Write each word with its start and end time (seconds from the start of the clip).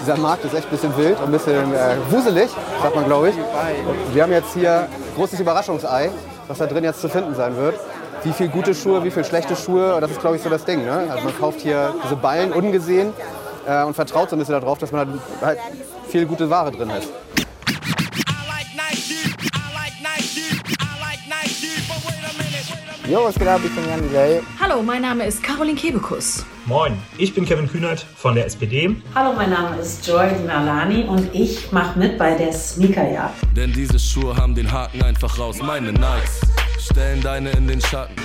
Dieser 0.00 0.16
Markt 0.16 0.44
ist 0.44 0.54
echt 0.54 0.66
ein 0.66 0.70
bisschen 0.70 0.96
wild 0.96 1.18
und 1.18 1.26
ein 1.26 1.32
bisschen 1.32 1.74
äh, 1.74 1.96
wuselig, 2.10 2.50
sagt 2.82 2.94
man, 2.94 3.04
glaube 3.04 3.30
ich. 3.30 3.34
Und 3.36 4.14
wir 4.14 4.22
haben 4.22 4.32
jetzt 4.32 4.54
hier 4.54 4.88
großes 5.16 5.40
Überraschungsei, 5.40 6.10
was 6.48 6.58
da 6.58 6.66
drin 6.66 6.84
jetzt 6.84 7.00
zu 7.00 7.08
finden 7.08 7.34
sein 7.34 7.56
wird. 7.56 7.78
Wie 8.22 8.32
viel 8.32 8.48
gute 8.48 8.74
Schuhe, 8.74 9.02
wie 9.04 9.10
viel 9.10 9.24
schlechte 9.24 9.56
Schuhe, 9.56 9.98
das 10.00 10.10
ist, 10.10 10.20
glaube 10.20 10.36
ich, 10.36 10.42
so 10.42 10.48
das 10.48 10.64
Ding. 10.64 10.84
Ne? 10.84 11.06
Also 11.10 11.24
man 11.24 11.38
kauft 11.38 11.60
hier 11.60 11.94
diese 12.04 12.16
Ballen 12.16 12.52
ungesehen 12.52 13.12
äh, 13.66 13.84
und 13.84 13.94
vertraut 13.94 14.30
so 14.30 14.36
ein 14.36 14.38
bisschen 14.38 14.60
darauf, 14.60 14.78
dass 14.78 14.92
man 14.92 15.08
halt, 15.08 15.20
halt 15.42 15.58
viel 16.08 16.26
gute 16.26 16.48
Ware 16.48 16.70
drin 16.70 16.92
hat. 16.92 17.02
Jo, 23.08 23.24
was 23.24 23.36
geht 23.36 23.46
ab? 23.46 23.60
Ich 23.64 23.72
bin 23.72 23.88
Jan 23.88 24.02
Delay. 24.08 24.42
Hallo, 24.60 24.82
mein 24.82 25.02
Name 25.02 25.26
ist 25.26 25.40
Caroline 25.40 25.78
Kebekus. 25.78 26.44
Moin, 26.68 27.00
ich 27.16 27.32
bin 27.32 27.44
Kevin 27.44 27.68
Kühnert 27.68 28.00
von 28.00 28.34
der 28.34 28.46
SPD. 28.46 28.96
Hallo, 29.14 29.32
mein 29.36 29.50
Name 29.50 29.76
ist 29.76 30.04
Joy 30.04 30.32
Nalani 30.44 31.04
und 31.04 31.32
ich 31.32 31.70
mache 31.70 31.96
mit 31.96 32.18
bei 32.18 32.34
der 32.34 32.52
Sneakerjagd. 32.52 33.36
Denn 33.56 33.72
diese 33.72 34.00
Schuhe 34.00 34.36
haben 34.36 34.52
den 34.56 34.72
Haken 34.72 35.00
einfach 35.04 35.38
raus. 35.38 35.58
Meine 35.62 35.92
Nikes 35.92 36.40
stellen 36.80 37.20
deine 37.22 37.50
in 37.50 37.68
den 37.68 37.80
Schatten. 37.80 38.16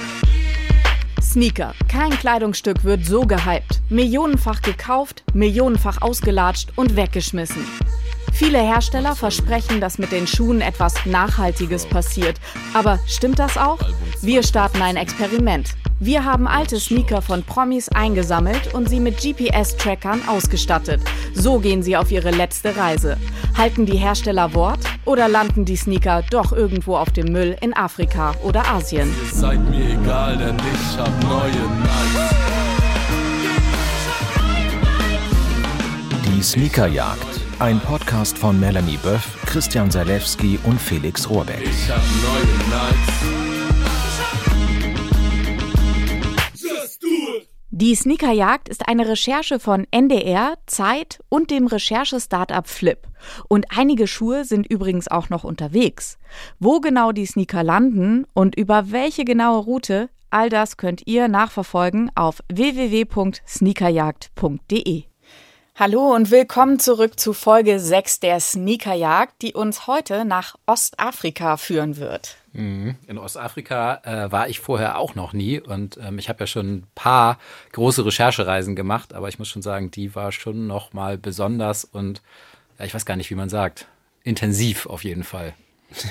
Sneaker. 1.21 1.75
Kein 1.87 2.09
Kleidungsstück 2.09 2.83
wird 2.83 3.05
so 3.05 3.21
gehypt. 3.27 3.79
Millionenfach 3.89 4.63
gekauft, 4.63 5.23
millionenfach 5.35 6.01
ausgelatscht 6.01 6.69
und 6.75 6.95
weggeschmissen. 6.95 7.63
Viele 8.33 8.57
Hersteller 8.57 9.15
versprechen, 9.15 9.79
dass 9.79 9.99
mit 9.99 10.11
den 10.11 10.25
Schuhen 10.25 10.61
etwas 10.61 11.05
Nachhaltiges 11.05 11.85
passiert. 11.85 12.41
Aber 12.73 12.97
stimmt 13.05 13.37
das 13.37 13.55
auch? 13.55 13.77
Wir 14.23 14.41
starten 14.41 14.81
ein 14.81 14.95
Experiment. 14.95 15.75
Wir 16.03 16.25
haben 16.25 16.47
alte 16.47 16.79
Sneaker 16.79 17.21
von 17.21 17.43
Promis 17.43 17.87
eingesammelt 17.89 18.73
und 18.73 18.89
sie 18.89 18.99
mit 18.99 19.17
GPS-Trackern 19.17 20.27
ausgestattet. 20.27 20.99
So 21.35 21.59
gehen 21.59 21.83
sie 21.83 21.95
auf 21.95 22.11
ihre 22.11 22.31
letzte 22.31 22.75
Reise. 22.75 23.17
Halten 23.55 23.85
die 23.85 23.97
Hersteller 23.97 24.55
Wort 24.55 24.79
oder 25.05 25.27
landen 25.27 25.63
die 25.63 25.75
Sneaker 25.75 26.23
doch 26.31 26.53
irgendwo 26.53 26.95
auf 26.95 27.11
dem 27.11 27.31
Müll 27.31 27.55
in 27.61 27.75
Afrika 27.75 28.33
oder 28.43 28.67
Asien? 28.67 29.13
Ihr 29.25 29.31
seid 29.31 29.69
mir 29.69 29.91
egal, 29.91 30.37
denn 30.37 30.57
ich 30.57 30.97
hab 30.97 31.23
neue 31.23 31.51
Nikes. 31.51 32.35
Die 36.25 36.41
Sneakerjagd. 36.41 37.27
Ein 37.59 37.79
Podcast 37.79 38.39
von 38.39 38.59
Melanie 38.59 38.97
Böff, 39.03 39.37
Christian 39.45 39.91
Salewski 39.91 40.57
und 40.63 40.81
Felix 40.81 41.29
Rohrbeck. 41.29 41.61
Ich 41.61 41.91
hab 41.91 42.01
neue 42.23 42.89
Nikes. 42.89 43.10
Die 47.73 47.95
Sneakerjagd 47.95 48.67
ist 48.67 48.89
eine 48.89 49.07
Recherche 49.07 49.57
von 49.57 49.87
NDR, 49.91 50.55
Zeit 50.65 51.21
und 51.29 51.51
dem 51.51 51.67
Recherche-Startup 51.67 52.67
Flip. 52.67 53.07
Und 53.47 53.65
einige 53.69 54.07
Schuhe 54.07 54.43
sind 54.43 54.67
übrigens 54.67 55.07
auch 55.07 55.29
noch 55.29 55.45
unterwegs. 55.45 56.17
Wo 56.59 56.81
genau 56.81 57.13
die 57.13 57.25
Sneaker 57.25 57.63
landen 57.63 58.27
und 58.33 58.55
über 58.55 58.91
welche 58.91 59.23
genaue 59.23 59.63
Route, 59.63 60.09
all 60.31 60.49
das 60.49 60.75
könnt 60.75 61.07
ihr 61.07 61.29
nachverfolgen 61.29 62.11
auf 62.13 62.43
www.sneakerjagd.de. 62.51 65.03
Hallo 65.75 66.13
und 66.13 66.29
willkommen 66.29 66.77
zurück 66.77 67.17
zu 67.17 67.31
Folge 67.31 67.79
6 67.79 68.19
der 68.19 68.41
Sneakerjagd, 68.41 69.41
die 69.41 69.53
uns 69.53 69.87
heute 69.87 70.25
nach 70.25 70.55
Ostafrika 70.65 71.55
führen 71.55 71.95
wird. 71.95 72.35
In 72.53 73.17
Ostafrika 73.17 74.01
äh, 74.03 74.31
war 74.31 74.49
ich 74.49 74.59
vorher 74.59 74.97
auch 74.97 75.15
noch 75.15 75.31
nie 75.31 75.59
und 75.61 75.97
ähm, 76.03 76.19
ich 76.19 76.27
habe 76.27 76.41
ja 76.41 76.47
schon 76.47 76.67
ein 76.67 76.87
paar 76.95 77.37
große 77.71 78.05
Recherchereisen 78.05 78.75
gemacht, 78.75 79.13
aber 79.13 79.29
ich 79.29 79.39
muss 79.39 79.47
schon 79.47 79.61
sagen, 79.61 79.89
die 79.89 80.15
war 80.15 80.33
schon 80.33 80.67
noch 80.67 80.91
mal 80.91 81.17
besonders 81.17 81.85
und 81.85 82.21
ja, 82.77 82.85
ich 82.85 82.93
weiß 82.93 83.05
gar 83.05 83.15
nicht, 83.15 83.29
wie 83.29 83.35
man 83.35 83.47
sagt, 83.47 83.87
intensiv 84.23 84.85
auf 84.85 85.03
jeden 85.03 85.23
Fall. 85.23 85.53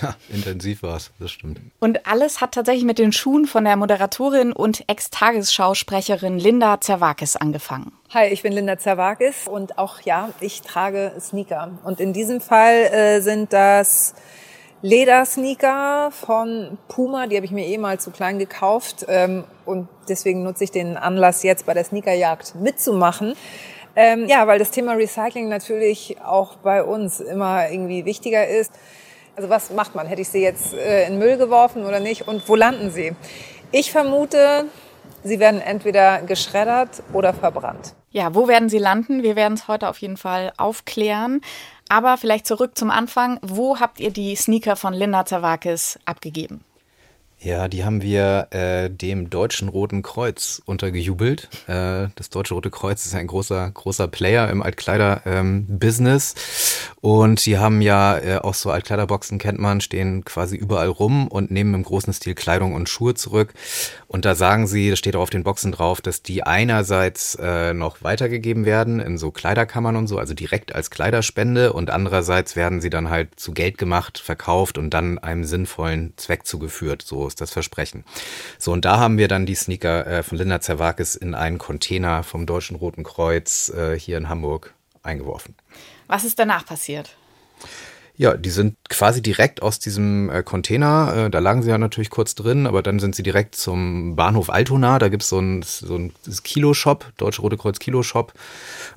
Ja, 0.03 0.15
intensiv 0.29 0.83
war 0.83 0.97
es, 0.97 1.11
das 1.19 1.31
stimmt. 1.31 1.61
Und 1.79 2.07
alles 2.07 2.41
hat 2.41 2.53
tatsächlich 2.53 2.85
mit 2.85 2.99
den 2.99 3.13
Schuhen 3.13 3.47
von 3.47 3.65
der 3.65 3.77
Moderatorin 3.77 4.53
und 4.53 4.85
Ex-Tagesschausprecherin 4.89 6.39
Linda 6.39 6.81
Zerwakis 6.81 7.37
angefangen. 7.37 7.93
Hi, 8.13 8.29
ich 8.29 8.43
bin 8.43 8.53
Linda 8.53 8.79
Zerwakis 8.79 9.49
und 9.49 9.79
auch 9.79 10.01
ja, 10.03 10.31
ich 10.41 10.61
trage 10.63 11.13
Sneaker. 11.19 11.79
Und 11.85 11.99
in 11.99 12.13
diesem 12.13 12.43
Fall 12.43 12.75
äh, 12.75 13.21
sind 13.23 13.55
das 13.55 14.15
Ledersneaker 14.83 16.11
von 16.11 16.79
Puma, 16.89 17.27
die 17.27 17.37
habe 17.37 17.45
ich 17.45 17.53
mir 17.53 17.67
eh 17.67 17.77
mal 17.77 18.01
zu 18.01 18.11
klein 18.11 18.39
gekauft 18.39 19.05
ähm, 19.09 19.45
und 19.67 19.89
deswegen 20.09 20.43
nutze 20.43 20.65
ich 20.65 20.71
den 20.71 20.97
Anlass 20.97 21.43
jetzt 21.43 21.67
bei 21.67 21.75
der 21.75 21.85
Sneakerjagd 21.85 22.55
mitzumachen. 22.55 23.35
Ähm, 23.95 24.27
ja, 24.27 24.47
weil 24.47 24.59
das 24.59 24.71
Thema 24.71 24.93
Recycling 24.93 25.49
natürlich 25.49 26.17
auch 26.25 26.57
bei 26.57 26.83
uns 26.83 27.21
immer 27.21 27.71
irgendwie 27.71 28.05
wichtiger 28.07 28.47
ist. 28.47 28.73
Also 29.37 29.51
was 29.51 29.71
macht 29.71 29.95
man? 29.95 30.07
Hätte 30.07 30.23
ich 30.23 30.29
sie 30.29 30.43
jetzt 30.43 30.73
äh, 30.73 31.07
in 31.07 31.19
Müll 31.19 31.37
geworfen 31.37 31.85
oder 31.85 32.01
nicht? 32.01 32.27
Und 32.27 32.49
wo 32.49 32.55
landen 32.55 32.91
sie? 32.91 33.15
Ich 33.73 33.93
vermute, 33.93 34.65
sie 35.25 35.41
werden 35.41 35.61
entweder 35.61 36.23
geschreddert 36.23 37.03
oder 37.13 37.35
verbrannt. 37.35 37.95
Ja, 38.13 38.35
wo 38.35 38.49
werden 38.49 38.69
sie 38.69 38.79
landen? 38.79 39.23
Wir 39.23 39.37
werden 39.37 39.55
es 39.55 39.69
heute 39.69 39.89
auf 39.89 39.99
jeden 39.99 40.17
Fall 40.17 40.53
aufklären. 40.57 41.43
Aber 41.91 42.17
vielleicht 42.17 42.47
zurück 42.47 42.79
zum 42.79 42.89
Anfang. 42.89 43.41
Wo 43.43 43.81
habt 43.81 43.99
ihr 43.99 44.13
die 44.13 44.37
Sneaker 44.37 44.77
von 44.77 44.95
Linda 44.95 45.27
Zawakis 45.27 45.99
abgegeben? 46.05 46.65
Ja, 47.43 47.69
die 47.69 47.85
haben 47.85 48.03
wir 48.03 48.49
äh, 48.51 48.91
dem 48.91 49.31
Deutschen 49.31 49.71
Roten 49.71 50.03
Kreuz 50.03 50.61
untergejubelt. 50.67 51.49
Äh, 51.69 52.09
das 52.15 52.29
Deutsche 52.29 52.53
Rote 52.53 52.69
Kreuz 52.71 53.07
ist 53.07 53.15
ein 53.15 53.29
großer, 53.29 53.71
großer 53.71 54.09
Player 54.09 54.51
im 54.51 54.63
Altkleider-Business. 54.63 56.35
und 57.01 57.47
die 57.47 57.57
haben 57.57 57.81
ja 57.81 58.19
äh, 58.19 58.37
auch 58.37 58.53
so 58.53 58.71
Altkleiderboxen, 58.71 59.39
kennt 59.39 59.59
man, 59.59 59.81
stehen 59.81 60.23
quasi 60.23 60.55
überall 60.55 60.89
rum 60.89 61.29
und 61.29 61.51
nehmen 61.51 61.73
im 61.73 61.83
großen 61.83 62.13
Stil 62.13 62.35
Kleidung 62.35 62.75
und 62.75 62.91
Schuhe 62.91 63.15
zurück. 63.15 63.55
Und 64.07 64.27
da 64.27 64.35
sagen 64.35 64.67
sie, 64.67 64.91
das 64.91 64.99
steht 64.99 65.17
auch 65.17 65.23
auf 65.23 65.31
den 65.31 65.45
Boxen 65.45 65.73
drauf, 65.73 66.03
dass 66.03 66.23
die 66.23 66.43
einerseits 66.43 67.37
äh, 67.41 67.73
noch 67.73 68.03
weitergegeben 68.03 68.67
werden 68.67 69.01
in 69.01 69.17
so 69.17 69.31
Kleiderkammern 69.31 69.97
und 69.97 70.09
so, 70.09 70.19
also 70.19 70.35
direkt 70.35 70.75
als 70.75 70.91
Kleiderspende 70.91 71.73
und 71.73 71.89
andererseits 71.89 72.55
werden 72.55 72.83
sie 72.83 72.91
dann 72.91 73.09
halt 73.09 73.41
zu 73.41 73.53
Geld 73.53 73.79
gemacht, 73.79 74.19
verkauft 74.19 74.77
und 74.77 74.91
dann 74.91 75.19
einem 75.19 75.45
sinnvollen 75.45 76.13
Zweck 76.19 76.45
zugeführt. 76.45 77.01
So 77.01 77.30
ist 77.31 77.41
das 77.41 77.51
Versprechen. 77.51 78.05
So, 78.59 78.73
und 78.73 78.85
da 78.85 78.99
haben 78.99 79.19
wir 79.19 79.29
dann 79.29 79.47
die 79.47 79.55
Sneaker 79.55 80.07
äh, 80.07 80.23
von 80.23 80.37
Linda 80.37 80.61
Zerwakis 80.61 81.15
in 81.15 81.35
einen 81.35 81.59
Container 81.59 82.23
vom 82.23 82.47
Deutschen 82.47 82.77
Roten 82.77 83.05
Kreuz 83.05 83.71
äh, 83.71 83.99
hier 83.99 84.19
in 84.19 84.29
Hamburg 84.29 84.75
eingeworfen. 85.03 85.55
Was 86.07 86.25
ist 86.25 86.39
danach 86.39 86.67
passiert? 86.67 87.17
Ja, 88.17 88.37
die 88.37 88.51
sind 88.51 88.77
quasi 88.91 89.23
direkt 89.23 89.63
aus 89.63 89.79
diesem 89.79 90.29
äh, 90.29 90.43
Container, 90.43 91.15
äh, 91.17 91.31
da 91.31 91.39
lagen 91.39 91.63
sie 91.63 91.71
ja 91.71 91.79
natürlich 91.79 92.11
kurz 92.11 92.35
drin, 92.35 92.67
aber 92.67 92.83
dann 92.83 92.99
sind 92.99 93.15
sie 93.15 93.23
direkt 93.23 93.55
zum 93.55 94.15
Bahnhof 94.15 94.51
Altona, 94.51 94.99
da 94.99 95.09
gibt's 95.09 95.31
so 95.31 95.39
einen 95.39 95.63
so 95.63 95.97
ein 95.97 96.13
Kilo-Shop, 96.45 97.13
Deutsche 97.17 97.41
Rote 97.41 97.57
Kreuz 97.57 97.79
Kilo-Shop, 97.79 98.35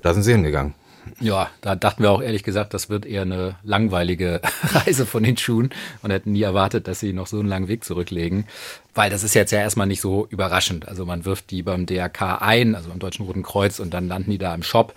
da 0.01 0.13
sind 0.13 0.23
sie 0.23 0.33
hingegangen. 0.33 0.73
Ja, 1.19 1.49
da 1.61 1.75
dachten 1.75 2.03
wir 2.03 2.11
auch 2.11 2.21
ehrlich 2.21 2.43
gesagt, 2.43 2.73
das 2.73 2.89
wird 2.89 3.05
eher 3.05 3.23
eine 3.23 3.55
langweilige 3.63 4.41
Reise 4.63 5.05
von 5.05 5.23
den 5.23 5.37
Schuhen 5.37 5.69
und 6.01 6.11
hätten 6.11 6.31
nie 6.31 6.41
erwartet, 6.41 6.87
dass 6.87 6.99
sie 6.99 7.13
noch 7.13 7.27
so 7.27 7.39
einen 7.39 7.49
langen 7.49 7.67
Weg 7.67 7.83
zurücklegen. 7.83 8.45
Weil 8.93 9.09
das 9.09 9.23
ist 9.23 9.33
jetzt 9.33 9.51
ja 9.51 9.59
erstmal 9.59 9.87
nicht 9.87 10.01
so 10.01 10.27
überraschend. 10.29 10.87
Also 10.87 11.05
man 11.05 11.25
wirft 11.25 11.51
die 11.51 11.63
beim 11.63 11.85
DRK 11.85 12.41
ein, 12.41 12.75
also 12.75 12.89
beim 12.89 12.99
Deutschen 12.99 13.25
Roten 13.25 13.43
Kreuz, 13.43 13.79
und 13.79 13.93
dann 13.93 14.07
landen 14.07 14.31
die 14.31 14.37
da 14.37 14.53
im 14.53 14.63
Shop. 14.63 14.93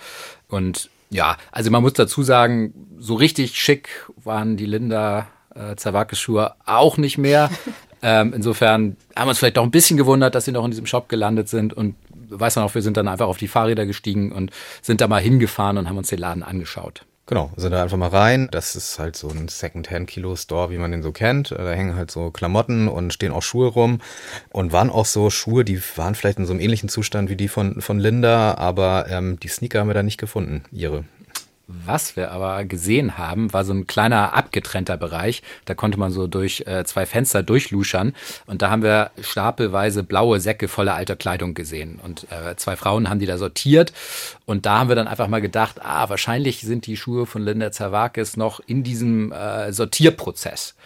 Und 0.48 0.90
ja, 1.10 1.36
also 1.52 1.70
man 1.70 1.82
muss 1.82 1.94
dazu 1.94 2.22
sagen, 2.22 2.74
so 2.98 3.14
richtig 3.14 3.56
schick 3.58 3.88
waren 4.22 4.56
die 4.56 4.66
Linda 4.66 5.28
äh, 5.54 5.76
Zawakis-Schuhe 5.76 6.54
auch 6.64 6.96
nicht 6.96 7.18
mehr. 7.18 7.50
ähm, 8.02 8.32
insofern 8.34 8.96
haben 9.14 9.26
wir 9.26 9.30
uns 9.30 9.38
vielleicht 9.38 9.58
auch 9.58 9.64
ein 9.64 9.70
bisschen 9.70 9.96
gewundert, 9.96 10.34
dass 10.34 10.44
sie 10.44 10.52
noch 10.52 10.64
in 10.64 10.70
diesem 10.70 10.86
Shop 10.86 11.08
gelandet 11.08 11.48
sind 11.48 11.72
und 11.72 11.94
weiß 12.28 12.56
man 12.56 12.64
auch, 12.64 12.74
wir 12.74 12.82
sind 12.82 12.96
dann 12.96 13.08
einfach 13.08 13.26
auf 13.26 13.38
die 13.38 13.48
Fahrräder 13.48 13.86
gestiegen 13.86 14.32
und 14.32 14.50
sind 14.82 15.00
da 15.00 15.08
mal 15.08 15.20
hingefahren 15.20 15.78
und 15.78 15.88
haben 15.88 15.98
uns 15.98 16.08
den 16.08 16.18
Laden 16.18 16.42
angeschaut. 16.42 17.04
Genau, 17.28 17.50
sind 17.56 17.72
da 17.72 17.82
einfach 17.82 17.96
mal 17.96 18.08
rein. 18.08 18.46
Das 18.52 18.76
ist 18.76 19.00
halt 19.00 19.16
so 19.16 19.28
ein 19.28 19.48
Second-Hand-Kilo-Store, 19.48 20.70
wie 20.70 20.78
man 20.78 20.92
den 20.92 21.02
so 21.02 21.10
kennt. 21.10 21.50
Da 21.50 21.72
hängen 21.72 21.96
halt 21.96 22.08
so 22.12 22.30
Klamotten 22.30 22.86
und 22.86 23.12
stehen 23.12 23.32
auch 23.32 23.42
Schuhe 23.42 23.66
rum. 23.66 23.98
Und 24.50 24.72
waren 24.72 24.90
auch 24.90 25.06
so 25.06 25.28
Schuhe, 25.28 25.64
die 25.64 25.82
waren 25.96 26.14
vielleicht 26.14 26.38
in 26.38 26.46
so 26.46 26.52
einem 26.52 26.60
ähnlichen 26.60 26.88
Zustand 26.88 27.28
wie 27.28 27.34
die 27.34 27.48
von, 27.48 27.80
von 27.80 27.98
Linda, 27.98 28.54
aber 28.54 29.06
ähm, 29.10 29.40
die 29.40 29.48
Sneaker 29.48 29.80
haben 29.80 29.88
wir 29.88 29.94
da 29.94 30.04
nicht 30.04 30.18
gefunden, 30.18 30.62
ihre. 30.70 31.02
Was 31.68 32.14
wir 32.14 32.30
aber 32.30 32.64
gesehen 32.64 33.18
haben, 33.18 33.52
war 33.52 33.64
so 33.64 33.72
ein 33.72 33.88
kleiner 33.88 34.34
abgetrennter 34.34 34.96
Bereich. 34.96 35.42
Da 35.64 35.74
konnte 35.74 35.98
man 35.98 36.12
so 36.12 36.28
durch 36.28 36.62
äh, 36.66 36.84
zwei 36.84 37.06
Fenster 37.06 37.42
durchluschern. 37.42 38.14
Und 38.46 38.62
da 38.62 38.70
haben 38.70 38.84
wir 38.84 39.10
stapelweise 39.20 40.04
blaue 40.04 40.38
Säcke 40.38 40.68
voller 40.68 40.94
alter 40.94 41.16
Kleidung 41.16 41.54
gesehen. 41.54 41.98
Und 42.00 42.28
äh, 42.30 42.54
zwei 42.54 42.76
Frauen 42.76 43.10
haben 43.10 43.18
die 43.18 43.26
da 43.26 43.36
sortiert. 43.36 43.92
Und 44.44 44.64
da 44.64 44.78
haben 44.78 44.88
wir 44.88 44.94
dann 44.94 45.08
einfach 45.08 45.26
mal 45.26 45.40
gedacht, 45.40 45.84
ah, 45.84 46.08
wahrscheinlich 46.08 46.60
sind 46.60 46.86
die 46.86 46.96
Schuhe 46.96 47.26
von 47.26 47.42
Linda 47.42 47.72
Zerwakis 47.72 48.36
noch 48.36 48.60
in 48.60 48.84
diesem 48.84 49.32
äh, 49.32 49.72
Sortierprozess. 49.72 50.76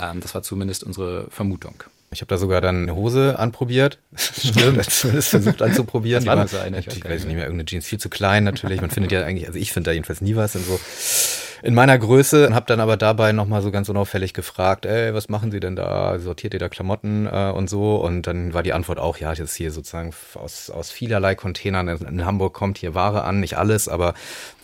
Ähm, 0.00 0.20
das 0.20 0.34
war 0.34 0.42
zumindest 0.42 0.84
unsere 0.84 1.26
Vermutung. 1.30 1.84
Ich 2.12 2.22
habe 2.22 2.28
da 2.28 2.38
sogar 2.38 2.60
dann 2.60 2.82
eine 2.82 2.96
Hose 2.96 3.38
anprobiert. 3.38 4.00
Stimmt. 4.16 4.84
Versucht 4.84 5.62
anzuprobieren. 5.62 6.26
Was 6.26 6.52
war? 6.52 6.66
Ich 6.66 7.04
weiß 7.04 7.24
nicht 7.24 7.36
mehr, 7.36 7.44
irgendeine 7.44 7.66
Jeans 7.66 7.86
viel 7.86 8.00
zu 8.00 8.08
klein 8.08 8.42
natürlich. 8.42 8.80
Man 8.80 8.90
findet 8.90 9.12
ja 9.12 9.22
eigentlich, 9.22 9.46
also 9.46 9.58
ich 9.58 9.72
finde 9.72 9.90
da 9.90 9.92
jedenfalls 9.92 10.20
nie 10.20 10.34
was 10.34 10.56
in 10.56 10.64
so 10.64 10.80
in 11.62 11.74
meiner 11.74 11.98
Größe 11.98 12.46
und 12.46 12.54
habe 12.54 12.66
dann 12.66 12.80
aber 12.80 12.96
dabei 12.96 13.32
nochmal 13.32 13.62
so 13.62 13.70
ganz 13.70 13.88
unauffällig 13.88 14.34
gefragt, 14.34 14.86
ey, 14.86 15.14
was 15.14 15.28
machen 15.28 15.50
Sie 15.50 15.60
denn 15.60 15.76
da? 15.76 16.18
Sortiert 16.18 16.54
ihr 16.54 16.60
da 16.60 16.68
Klamotten 16.68 17.26
äh, 17.26 17.52
und 17.54 17.68
so? 17.68 17.96
Und 17.96 18.26
dann 18.26 18.54
war 18.54 18.62
die 18.62 18.72
Antwort 18.72 18.98
auch, 18.98 19.18
ja, 19.18 19.34
das 19.34 19.54
hier 19.54 19.70
sozusagen 19.70 20.12
aus, 20.34 20.70
aus 20.70 20.90
vielerlei 20.90 21.34
Containern 21.34 21.88
in, 21.88 21.98
in 21.98 22.24
Hamburg 22.24 22.54
kommt 22.54 22.78
hier 22.78 22.94
Ware 22.94 23.24
an, 23.24 23.40
nicht 23.40 23.58
alles, 23.58 23.88
aber 23.88 24.14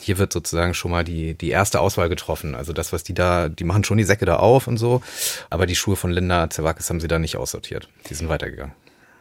hier 0.01 0.19
wird 0.19 0.33
sozusagen 0.33 0.75
schon 0.75 0.91
mal 0.91 1.05
die, 1.05 1.35
die 1.35 1.51
erste 1.51 1.81
Auswahl 1.81 2.09
getroffen. 2.09 2.55
Also 2.55 2.73
das, 2.73 2.93
was 2.93 3.03
die 3.03 3.15
da, 3.15 3.49
die 3.49 3.65
machen 3.65 3.85
schon 3.85 3.99
die 3.99 4.05
Säcke 4.05 4.25
da 4.25 4.37
auf 4.37 4.67
und 4.67 4.79
so, 4.79 5.03
aber 5.51 5.67
die 5.67 5.77
Schuhe 5.77 5.97
von 5.97 6.11
Linda 6.11 6.49
Zerwakis 6.51 6.89
haben 6.91 7.01
sie 7.01 7.09
da 7.09 7.19
nicht 7.19 7.37
aussortiert. 7.37 7.89
Die 8.09 8.15
sind 8.15 8.29
weitergegangen. 8.29 8.75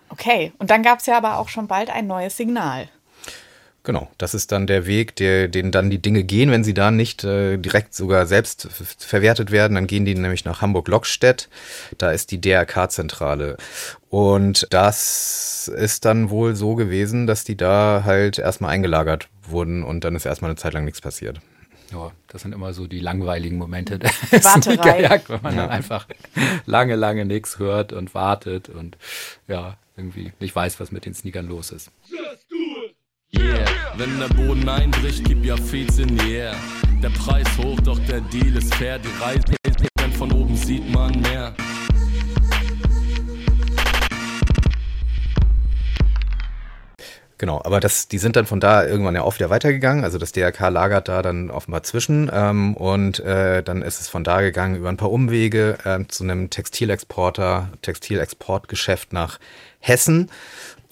Okay, 0.10 0.54
und 0.60 0.70
dann 0.70 0.84
gab 0.84 1.00
es 1.00 1.08
ja 1.08 1.18
aber 1.18 1.40
auch 1.40 1.50
schon 1.50 1.68
bald 1.68 1.90
ein 1.90 2.08
neues 2.08 2.38
Signal. 2.38 2.88
Genau, 3.86 4.10
das 4.18 4.34
ist 4.34 4.52
dann 4.52 4.66
der 4.66 4.88
Weg, 4.88 5.16
der, 5.16 5.48
den 5.48 5.72
dann 5.72 5.92
die 5.92 6.02
Dinge 6.02 6.24
gehen, 6.24 6.50
wenn 6.50 6.64
sie 6.64 6.74
da 6.74 6.90
nicht 6.90 7.24
äh, 7.24 7.58
direkt 7.58 7.94
sogar 7.94 8.26
selbst 8.26 8.68
verwertet 8.98 9.52
werden. 9.52 9.76
Dann 9.76 9.86
gehen 9.86 10.06
die 10.06 10.16
nämlich 10.16 10.44
nach 10.44 10.62
Hamburg-Lockstedt. 10.62 11.50
Da 12.00 12.10
ist 12.12 12.32
die 12.32 12.42
DRK-Zentrale. 12.42 13.58
Und 14.10 14.66
das 14.72 15.68
ist 15.68 16.04
dann 16.06 16.32
wohl 16.32 16.56
so 16.56 16.74
gewesen, 16.74 17.28
dass 17.28 17.44
die 17.44 17.56
da 17.56 18.02
halt 18.06 18.40
erstmal 18.40 18.72
eingelagert 18.72 19.30
wurden 19.48 19.84
und 19.84 20.04
dann 20.04 20.16
ist 20.16 20.26
erstmal 20.26 20.50
eine 20.50 20.58
Zeit 20.58 20.74
lang 20.74 20.86
nichts 20.86 21.02
passiert. 21.02 21.40
Ja, 21.92 22.12
das 22.28 22.42
sind 22.42 22.54
immer 22.56 22.74
so 22.74 22.88
die 22.88 23.00
langweiligen 23.00 23.58
Momente 23.60 24.00
der 24.00 24.10
Warterei. 24.32 24.62
Sneakerjagd, 24.62 25.30
wenn 25.30 25.42
man 25.44 25.56
Ja. 25.56 25.62
dann 25.62 25.70
einfach 25.70 26.08
lange, 26.66 26.96
lange 26.96 27.26
nichts 27.26 27.60
hört 27.60 27.94
und 27.94 28.16
wartet 28.16 28.68
und 28.70 28.98
ja, 29.48 29.78
irgendwie 29.96 30.34
nicht 30.40 30.56
weiß, 30.56 30.80
was 30.80 30.92
mit 30.92 31.06
den 31.06 31.14
Sneakern 31.14 31.48
los 31.48 31.70
ist. 31.70 31.92
Yeah. 33.32 33.66
Wenn 33.98 34.20
der 34.20 34.28
Boden 34.30 34.68
einbricht, 34.68 35.24
gib 35.26 35.44
ja 35.44 35.58
Feeds 35.58 36.00
in 36.00 36.16
die 36.18 36.34
Air. 36.34 36.56
Der 37.02 37.10
Preis 37.10 37.48
hoch, 37.58 37.80
doch 37.82 38.00
der 38.08 38.22
Deal 38.22 38.56
ist 38.56 38.74
fair. 38.76 39.00
Die 39.00 39.24
Reise, 39.24 39.56
denn 40.00 40.12
von 40.12 40.32
oben 40.32 40.56
sieht 40.56 40.90
man 40.94 41.20
mehr. 41.22 41.54
Genau, 47.38 47.62
aber 47.66 47.82
das, 47.82 48.08
die 48.08 48.18
sind 48.18 48.38
dann 48.38 48.46
von 48.46 48.62
da 48.62 48.86
irgendwann 48.86 49.14
ja 49.14 49.22
auch 49.22 49.36
wieder 49.36 49.50
weitergegangen. 49.50 50.06
Also 50.06 50.18
das 50.18 50.32
DRK 50.32 50.70
lagert 50.70 51.10
da 51.10 51.22
dann 51.22 51.52
offenbar 51.52 51.84
zwischen 51.84 52.32
ähm, 52.34 52.76
und 52.76 53.20
äh, 53.20 53.62
dann 53.62 53.82
ist 53.82 54.00
es 54.00 54.08
von 54.08 54.24
da 54.24 54.40
gegangen 54.40 54.78
über 54.78 54.88
ein 54.88 54.96
paar 54.96 55.12
Umwege 55.12 55.78
ähm, 55.86 56.08
zu 56.08 56.24
einem 56.24 56.50
Textilexporter, 56.50 57.70
Textilexportgeschäft 57.82 59.12
nach 59.12 59.40
Hessen 59.80 60.32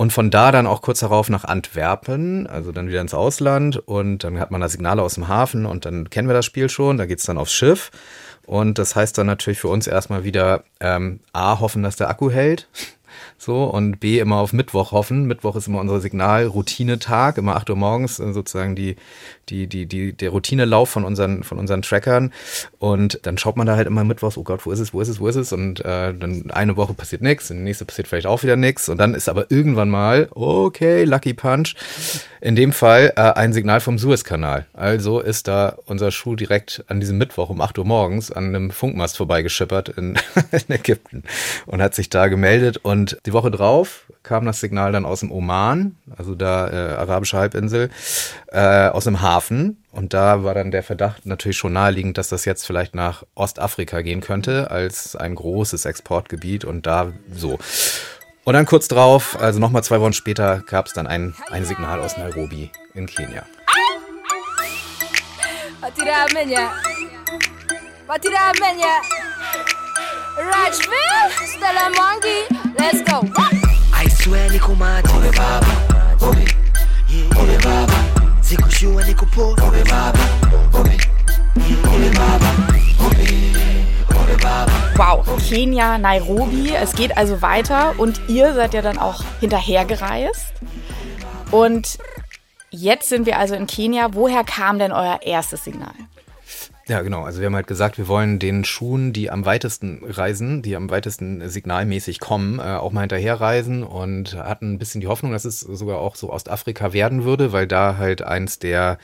und 0.04 0.12
von 0.12 0.30
da 0.30 0.52
dann 0.52 0.68
auch 0.68 0.82
kurz 0.82 1.00
darauf 1.00 1.30
nach 1.30 1.46
Antwerpen, 1.46 2.46
also 2.46 2.74
dann 2.74 2.90
wieder 2.90 3.00
ins 3.00 3.14
Ausland. 3.14 3.78
Und 3.78 4.26
dann 4.26 4.38
hat 4.38 4.52
man 4.52 4.60
da 4.60 4.68
Signale 4.68 5.02
aus 5.02 5.16
dem 5.16 5.30
Hafen 5.30 5.66
und 5.66 5.86
dann 5.86 6.10
kennen 6.10 6.28
wir 6.28 6.34
das 6.34 6.46
Spiel 6.46 6.68
schon, 6.68 6.98
da 6.98 7.06
geht's 7.06 7.24
dann 7.24 7.38
aufs 7.38 7.54
Schiff. 7.54 7.90
Und 8.46 8.80
das 8.80 8.98
heißt 8.98 9.18
dann 9.18 9.28
natürlich 9.28 9.60
für 9.60 9.70
uns 9.70 9.88
erstmal 9.88 10.26
wieder 10.26 10.66
ähm, 10.82 11.22
A, 11.32 11.62
hoffen, 11.62 11.84
dass 11.84 11.96
der 11.96 12.10
Akku 12.10 12.30
hält. 12.30 12.68
So, 13.38 13.64
und 13.66 14.00
B, 14.00 14.20
immer 14.20 14.38
auf 14.38 14.54
Mittwoch 14.54 14.92
hoffen. 14.92 15.26
Mittwoch 15.26 15.56
ist 15.56 15.68
immer 15.68 15.80
unser 15.80 16.00
Signal-Routinetag, 16.00 17.38
immer 17.38 17.56
8 17.56 17.70
Uhr 17.70 17.76
morgens, 17.76 18.20
äh, 18.20 18.34
sozusagen 18.34 18.76
die, 18.76 18.96
die, 19.50 19.68
die, 19.68 19.86
die, 19.86 20.14
der 20.14 20.30
Routinelauf 20.30 20.90
von 20.90 21.04
unseren, 21.04 21.44
von 21.44 21.60
unseren 21.60 21.82
Trackern. 21.82 22.32
Und 22.80 23.20
dann 23.24 23.38
schaut 23.38 23.58
man 23.58 23.68
da 23.68 23.76
halt 23.76 23.88
immer 23.88 24.04
mittwochs, 24.04 24.38
oh 24.38 24.44
Gott, 24.44 24.66
wo 24.66 24.72
ist 24.72 24.80
es, 24.80 24.94
wo 24.94 25.02
ist 25.02 25.10
es, 25.10 25.20
wo 25.20 25.28
ist 25.28 25.36
es? 25.36 25.52
Und 25.52 25.80
äh, 25.82 26.14
dann 26.14 26.52
eine 26.52 26.78
Woche 26.78 26.94
passiert 26.94 27.22
nichts, 27.22 27.48
die 27.48 27.56
nächste 27.56 27.86
passiert 27.86 28.08
vielleicht 28.08 28.28
auch 28.28 28.44
wieder 28.44 28.56
nichts. 28.56 28.90
Und 28.90 28.98
dann 28.98 29.14
ist 29.14 29.30
aber 29.30 29.52
irgendwann 29.52 29.90
mal, 29.90 30.28
okay, 30.32 31.04
Lucky 31.04 31.34
Punch, 31.34 31.76
in 32.42 32.56
dem 32.56 32.74
Fall 32.74 33.14
äh, 33.16 33.22
ein 33.22 33.54
Signal 33.54 33.80
vom 33.80 33.98
Suezkanal. 33.98 34.66
Also 34.74 35.20
ist 35.20 35.48
da 35.48 35.78
unser 35.86 36.12
Schuh 36.12 36.36
direkt 36.36 36.84
an 36.88 37.00
diesem 37.00 37.18
Mittwoch 37.18 37.50
um 37.50 37.62
8 37.62 37.78
Uhr 37.80 37.86
morgens 37.86 38.32
an 38.32 38.48
einem 38.48 38.72
Funkmast 38.72 39.18
vorbeigeschippert 39.18 39.90
in, 39.90 40.18
in 40.52 40.76
Ägypten 40.76 41.24
und 41.66 41.82
hat 41.82 41.96
sich 41.96 42.10
da 42.10 42.28
gemeldet. 42.28 42.78
Und 42.78 43.03
die 43.26 43.34
Woche 43.34 43.52
drauf 43.52 44.06
kam 44.24 44.46
das 44.46 44.60
Signal 44.60 44.92
dann 44.92 45.06
aus 45.06 45.20
dem 45.20 45.32
Oman, 45.32 45.96
also 46.16 46.34
da 46.36 46.70
äh, 46.70 46.96
arabische 46.96 47.38
Halbinsel, 47.38 47.90
äh, 48.48 48.88
aus 48.88 49.04
dem 49.04 49.22
Hafen. 49.22 49.84
Und 49.92 50.14
da 50.14 50.44
war 50.44 50.54
dann 50.54 50.72
der 50.72 50.84
Verdacht 50.84 51.26
natürlich 51.26 51.58
schon 51.58 51.74
naheliegend, 51.74 52.18
dass 52.18 52.30
das 52.30 52.46
jetzt 52.46 52.66
vielleicht 52.66 52.96
nach 52.96 53.24
Ostafrika 53.36 54.02
gehen 54.02 54.22
könnte, 54.22 54.72
als 54.72 55.16
ein 55.16 55.36
großes 55.36 55.86
Exportgebiet 55.86 56.66
und 56.66 56.86
da 56.86 57.12
so. 57.36 57.60
Und 58.46 58.54
dann 58.54 58.66
kurz 58.66 58.88
drauf, 58.88 59.38
also 59.40 59.60
nochmal 59.60 59.84
zwei 59.84 60.02
Wochen 60.02 60.14
später, 60.14 60.64
gab 60.66 60.88
es 60.88 60.94
dann 60.94 61.08
ein, 61.08 61.36
ein 61.50 61.66
Signal 61.66 62.02
aus 62.02 62.18
Nairobi 62.18 62.72
in 62.94 63.06
Kenia. 63.06 63.46
Batiramenya. 70.36 70.52
Rajville, 70.52 71.48
Stella 71.48 71.90
Mongi, 71.92 72.48
let's 72.80 73.02
go. 73.04 73.22
I 73.94 74.08
swear 74.10 74.50
niko 74.50 74.76
maji 74.76 75.10
Obe 75.16 75.32
baba 75.32 75.68
Obe 76.22 76.46
yeah. 77.10 77.40
Obe 77.40 77.58
baba 77.64 77.94
Sikushua 78.42 79.04
niko 79.06 79.26
po 79.32 79.56
Obe 79.66 79.84
baba 79.84 80.20
Obe 80.74 80.98
yeah. 81.58 81.94
Obe 81.94 82.10
baba 82.16 82.50
Obe 83.06 83.44
Wow, 84.96 85.26
Kenia, 85.50 85.98
Nairobi, 85.98 86.72
es 86.76 86.94
geht 86.94 87.18
also 87.18 87.42
weiter 87.42 87.96
und 87.98 88.22
ihr 88.28 88.54
seid 88.54 88.76
ja 88.76 88.82
dann 88.84 89.00
auch 89.00 89.24
hinterhergereist. 89.40 90.54
Und 91.50 91.98
jetzt 92.70 93.10
sind 93.10 93.26
wir 93.26 93.40
also 93.40 93.56
in 93.56 93.66
Kenia. 93.66 94.14
Woher 94.14 94.44
kam 94.44 94.78
denn 94.78 94.92
euer 94.92 95.20
erstes 95.24 95.64
Signal? 95.64 95.94
Ja, 96.88 97.02
genau. 97.02 97.24
Also 97.24 97.40
wir 97.40 97.46
haben 97.46 97.56
halt 97.56 97.68
gesagt, 97.68 97.98
wir 97.98 98.10
wollen 98.10 98.40
den 98.40 98.66
Schuhen, 98.66 99.14
die 99.14 99.32
am 99.32 99.46
weitesten 99.46 100.02
reisen, 100.04 100.62
die 100.62 100.76
am 100.76 100.90
weitesten 100.90 101.48
signalmäßig 101.50 102.20
kommen, 102.20 102.60
äh, 102.60 102.64
auch 102.64 102.92
mal 102.92 103.02
hinterherreisen 103.02 103.84
und 103.84 104.36
hatten 104.36 104.74
ein 104.74 104.80
bisschen 104.80 105.00
die 105.00 105.08
Hoffnung, 105.08 105.32
dass 105.32 105.46
es 105.46 105.62
sogar 105.62 106.00
auch 106.00 106.18
so 106.18 106.30
Ostafrika 106.30 106.92
werden 106.92 107.24
würde, 107.24 107.54
weil 107.54 107.68
da 107.68 107.96
halt 107.98 108.22
eins 108.22 108.60
der 108.60 108.98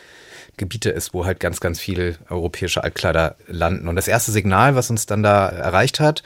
Gebiete 0.59 0.91
ist, 0.91 1.15
wo 1.15 1.25
halt 1.25 1.39
ganz, 1.39 1.59
ganz 1.59 1.79
viele 1.79 2.17
europäische 2.29 2.83
Altkleider 2.83 3.35
landen. 3.47 3.87
Und 3.87 3.95
das 3.95 4.07
erste 4.07 4.31
Signal, 4.31 4.75
was 4.75 4.91
uns 4.91 5.07
dann 5.07 5.23
da 5.23 5.47
erreicht 5.47 5.99
hat, 5.99 6.21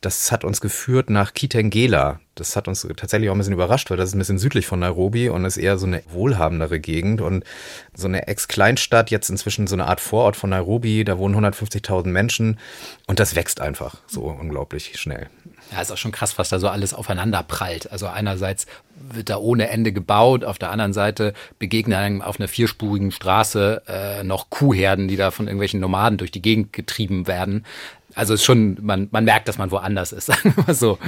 das 0.00 0.30
hat 0.30 0.44
uns 0.44 0.60
geführt 0.60 1.10
nach 1.10 1.34
Kitengela. 1.34 2.20
Das 2.36 2.54
hat 2.54 2.68
uns 2.68 2.86
tatsächlich 2.96 3.28
auch 3.28 3.34
ein 3.34 3.38
bisschen 3.38 3.52
überrascht, 3.52 3.90
weil 3.90 3.96
das 3.96 4.10
ist 4.10 4.14
ein 4.14 4.18
bisschen 4.18 4.38
südlich 4.38 4.66
von 4.66 4.78
Nairobi 4.78 5.28
und 5.28 5.44
ist 5.44 5.56
eher 5.56 5.76
so 5.76 5.86
eine 5.86 6.02
wohlhabendere 6.08 6.78
Gegend 6.78 7.20
und 7.20 7.44
so 7.92 8.06
eine 8.06 8.28
Ex-Kleinstadt, 8.28 9.10
jetzt 9.10 9.28
inzwischen 9.28 9.66
so 9.66 9.74
eine 9.74 9.86
Art 9.86 10.00
Vorort 10.00 10.36
von 10.36 10.50
Nairobi, 10.50 11.04
da 11.04 11.18
wohnen 11.18 11.34
150.000 11.34 12.06
Menschen 12.06 12.58
und 13.06 13.18
das 13.18 13.34
wächst 13.34 13.60
einfach 13.60 13.96
so 14.06 14.22
unglaublich 14.22 14.98
schnell. 14.98 15.28
Ja, 15.72 15.80
ist 15.80 15.92
auch 15.92 15.96
schon 15.96 16.12
krass, 16.12 16.36
was 16.36 16.48
da 16.48 16.58
so 16.58 16.68
alles 16.68 16.94
aufeinander 16.94 17.44
prallt. 17.44 17.92
Also 17.92 18.06
einerseits 18.06 18.66
wird 18.96 19.30
da 19.30 19.36
ohne 19.36 19.68
Ende 19.68 19.92
gebaut, 19.92 20.44
auf 20.44 20.58
der 20.58 20.70
anderen 20.70 20.92
Seite 20.92 21.32
begegnen 21.58 21.96
einem 21.96 22.22
auf 22.22 22.40
einer 22.40 22.48
vierspurigen 22.48 23.12
Straße 23.12 23.82
äh, 23.86 24.24
noch 24.24 24.50
Kuhherden, 24.50 25.06
die 25.06 25.16
da 25.16 25.30
von 25.30 25.46
irgendwelchen 25.46 25.78
Nomaden 25.80 26.18
durch 26.18 26.32
die 26.32 26.42
Gegend 26.42 26.72
getrieben 26.72 27.28
werden. 27.28 27.64
Also 28.14 28.34
ist 28.34 28.44
schon, 28.44 28.78
man, 28.80 29.08
man 29.12 29.24
merkt, 29.24 29.46
dass 29.46 29.58
man 29.58 29.70
woanders 29.70 30.10
ist, 30.12 30.26
sagen 30.26 30.54
wir 30.56 30.64
mal 30.64 30.74
so. 30.74 30.98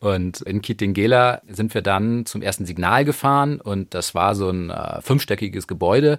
Und 0.00 0.42
in 0.42 0.60
Kitengela 0.60 1.40
sind 1.48 1.72
wir 1.72 1.80
dann 1.80 2.26
zum 2.26 2.42
ersten 2.42 2.66
Signal 2.66 3.06
gefahren 3.06 3.60
und 3.60 3.94
das 3.94 4.14
war 4.14 4.34
so 4.34 4.50
ein 4.50 4.68
äh, 4.68 5.00
fünfstöckiges 5.00 5.66
Gebäude 5.66 6.18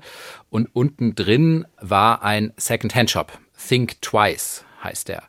und 0.50 0.68
unten 0.74 1.14
drin 1.14 1.68
war 1.80 2.24
ein 2.24 2.54
Second-Hand-Shop. 2.58 3.32
Think 3.68 4.02
Twice 4.02 4.64
heißt 4.84 5.10
der. 5.10 5.24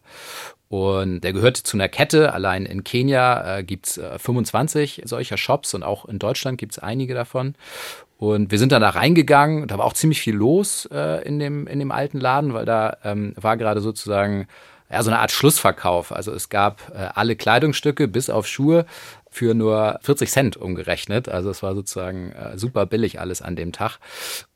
Und 0.68 1.22
der 1.22 1.32
gehört 1.32 1.56
zu 1.56 1.76
einer 1.76 1.88
Kette. 1.88 2.32
Allein 2.32 2.66
in 2.66 2.84
Kenia 2.84 3.58
äh, 3.58 3.64
gibt's 3.64 3.96
äh, 3.96 4.18
25 4.18 5.02
solcher 5.04 5.38
Shops 5.38 5.74
und 5.74 5.82
auch 5.82 6.04
in 6.04 6.18
Deutschland 6.18 6.58
gibt's 6.58 6.78
einige 6.78 7.14
davon. 7.14 7.54
Und 8.18 8.50
wir 8.50 8.58
sind 8.58 8.72
dann 8.72 8.82
da 8.82 8.90
reingegangen 8.90 9.62
und 9.62 9.70
da 9.70 9.78
war 9.78 9.84
auch 9.84 9.92
ziemlich 9.92 10.20
viel 10.20 10.34
los 10.34 10.86
äh, 10.92 11.22
in, 11.26 11.38
dem, 11.38 11.66
in 11.66 11.78
dem 11.78 11.92
alten 11.92 12.18
Laden, 12.18 12.52
weil 12.52 12.64
da 12.64 12.96
ähm, 13.04 13.32
war 13.36 13.56
gerade 13.56 13.80
sozusagen 13.80 14.48
ja, 14.90 15.02
so 15.02 15.10
eine 15.10 15.20
Art 15.20 15.30
Schlussverkauf. 15.30 16.12
Also 16.12 16.32
es 16.32 16.48
gab 16.48 16.92
äh, 16.94 17.08
alle 17.14 17.36
Kleidungsstücke 17.36 18.08
bis 18.08 18.28
auf 18.28 18.46
Schuhe 18.46 18.86
für 19.30 19.54
nur 19.54 19.98
40 20.02 20.30
Cent 20.30 20.56
umgerechnet. 20.56 21.28
Also 21.28 21.50
es 21.50 21.62
war 21.62 21.74
sozusagen 21.74 22.32
äh, 22.32 22.58
super 22.58 22.86
billig 22.86 23.20
alles 23.20 23.40
an 23.40 23.56
dem 23.56 23.72
Tag. 23.72 23.98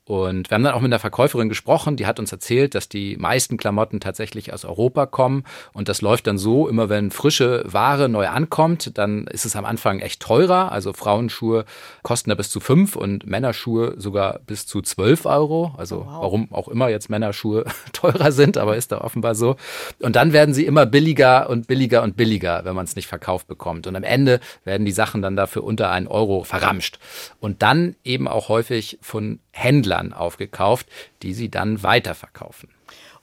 Und 0.05 0.49
wir 0.49 0.55
haben 0.55 0.63
dann 0.63 0.73
auch 0.73 0.81
mit 0.81 0.91
einer 0.91 0.99
Verkäuferin 0.99 1.47
gesprochen, 1.47 1.95
die 1.95 2.05
hat 2.05 2.19
uns 2.19 2.31
erzählt, 2.31 2.75
dass 2.75 2.89
die 2.89 3.15
meisten 3.15 3.55
Klamotten 3.55 4.01
tatsächlich 4.01 4.51
aus 4.51 4.65
Europa 4.65 5.05
kommen. 5.05 5.45
Und 5.71 5.87
das 5.87 6.01
läuft 6.01 6.27
dann 6.27 6.37
so, 6.37 6.67
immer 6.67 6.89
wenn 6.89 7.09
frische 7.09 7.63
Ware 7.65 8.09
neu 8.09 8.27
ankommt, 8.27 8.97
dann 8.97 9.27
ist 9.27 9.45
es 9.45 9.55
am 9.55 9.63
Anfang 9.63 9.99
echt 9.99 10.21
teurer. 10.21 10.73
Also 10.73 10.91
Frauenschuhe 10.91 11.63
kosten 12.01 12.31
da 12.31 12.35
bis 12.35 12.49
zu 12.49 12.59
fünf 12.59 12.97
und 12.97 13.25
Männerschuhe 13.25 13.93
sogar 13.97 14.39
bis 14.45 14.67
zu 14.67 14.81
zwölf 14.81 15.25
Euro. 15.25 15.73
Also 15.77 16.01
oh, 16.01 16.05
wow. 16.05 16.21
warum 16.21 16.51
auch 16.51 16.67
immer 16.67 16.89
jetzt 16.89 17.09
Männerschuhe 17.09 17.63
teurer 17.93 18.33
sind, 18.33 18.57
aber 18.57 18.75
ist 18.75 18.91
da 18.91 18.99
offenbar 18.99 19.35
so. 19.35 19.55
Und 20.01 20.17
dann 20.17 20.33
werden 20.33 20.53
sie 20.53 20.65
immer 20.65 20.85
billiger 20.85 21.49
und 21.49 21.67
billiger 21.67 22.03
und 22.03 22.17
billiger, 22.17 22.65
wenn 22.65 22.75
man 22.75 22.83
es 22.83 22.97
nicht 22.97 23.07
verkauft 23.07 23.47
bekommt. 23.47 23.87
Und 23.87 23.95
am 23.95 24.03
Ende 24.03 24.41
werden 24.65 24.85
die 24.85 24.91
Sachen 24.91 25.21
dann 25.21 25.37
dafür 25.37 25.63
unter 25.63 25.91
einen 25.91 26.07
Euro 26.07 26.43
verramscht. 26.43 26.99
Und 27.39 27.61
dann 27.61 27.95
eben 28.03 28.27
auch 28.27 28.49
häufig 28.49 28.97
von 29.01 29.39
Händlern 29.53 30.11
aufgekauft, 30.11 30.87
die 31.21 31.33
sie 31.33 31.49
dann 31.49 31.83
weiterverkaufen. 31.83 32.69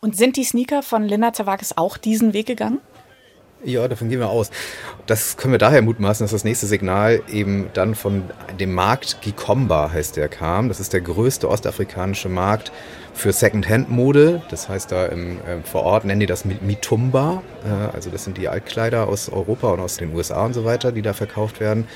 Und 0.00 0.16
sind 0.16 0.36
die 0.36 0.44
Sneaker 0.44 0.82
von 0.82 1.04
Linda 1.04 1.32
Zawakis 1.32 1.76
auch 1.76 1.98
diesen 1.98 2.32
Weg 2.32 2.46
gegangen? 2.46 2.78
Ja, 3.62 3.86
davon 3.88 4.08
gehen 4.08 4.20
wir 4.20 4.30
aus. 4.30 4.50
Das 5.06 5.36
können 5.36 5.52
wir 5.52 5.58
daher 5.58 5.82
mutmaßen, 5.82 6.24
dass 6.24 6.30
das 6.30 6.44
nächste 6.44 6.66
Signal 6.66 7.22
eben 7.30 7.68
dann 7.74 7.94
von 7.94 8.22
dem 8.58 8.72
Markt 8.72 9.20
Gikomba 9.20 9.90
heißt 9.92 10.16
der 10.16 10.28
kam. 10.28 10.68
Das 10.68 10.80
ist 10.80 10.94
der 10.94 11.02
größte 11.02 11.46
ostafrikanische 11.46 12.30
Markt 12.30 12.72
für 13.12 13.34
Secondhand-Mode. 13.34 14.40
Das 14.48 14.70
heißt, 14.70 14.90
da 14.92 15.06
im, 15.06 15.38
äh, 15.40 15.60
vor 15.62 15.82
Ort 15.82 16.06
nennen 16.06 16.20
die 16.20 16.26
das 16.26 16.46
Mitumba. 16.46 17.42
Äh, 17.62 17.94
also 17.94 18.08
das 18.08 18.24
sind 18.24 18.38
die 18.38 18.48
Altkleider 18.48 19.08
aus 19.08 19.28
Europa 19.28 19.68
und 19.72 19.80
aus 19.80 19.98
den 19.98 20.14
USA 20.14 20.46
und 20.46 20.54
so 20.54 20.64
weiter, 20.64 20.90
die 20.90 21.02
da 21.02 21.12
verkauft 21.12 21.60
werden. 21.60 21.86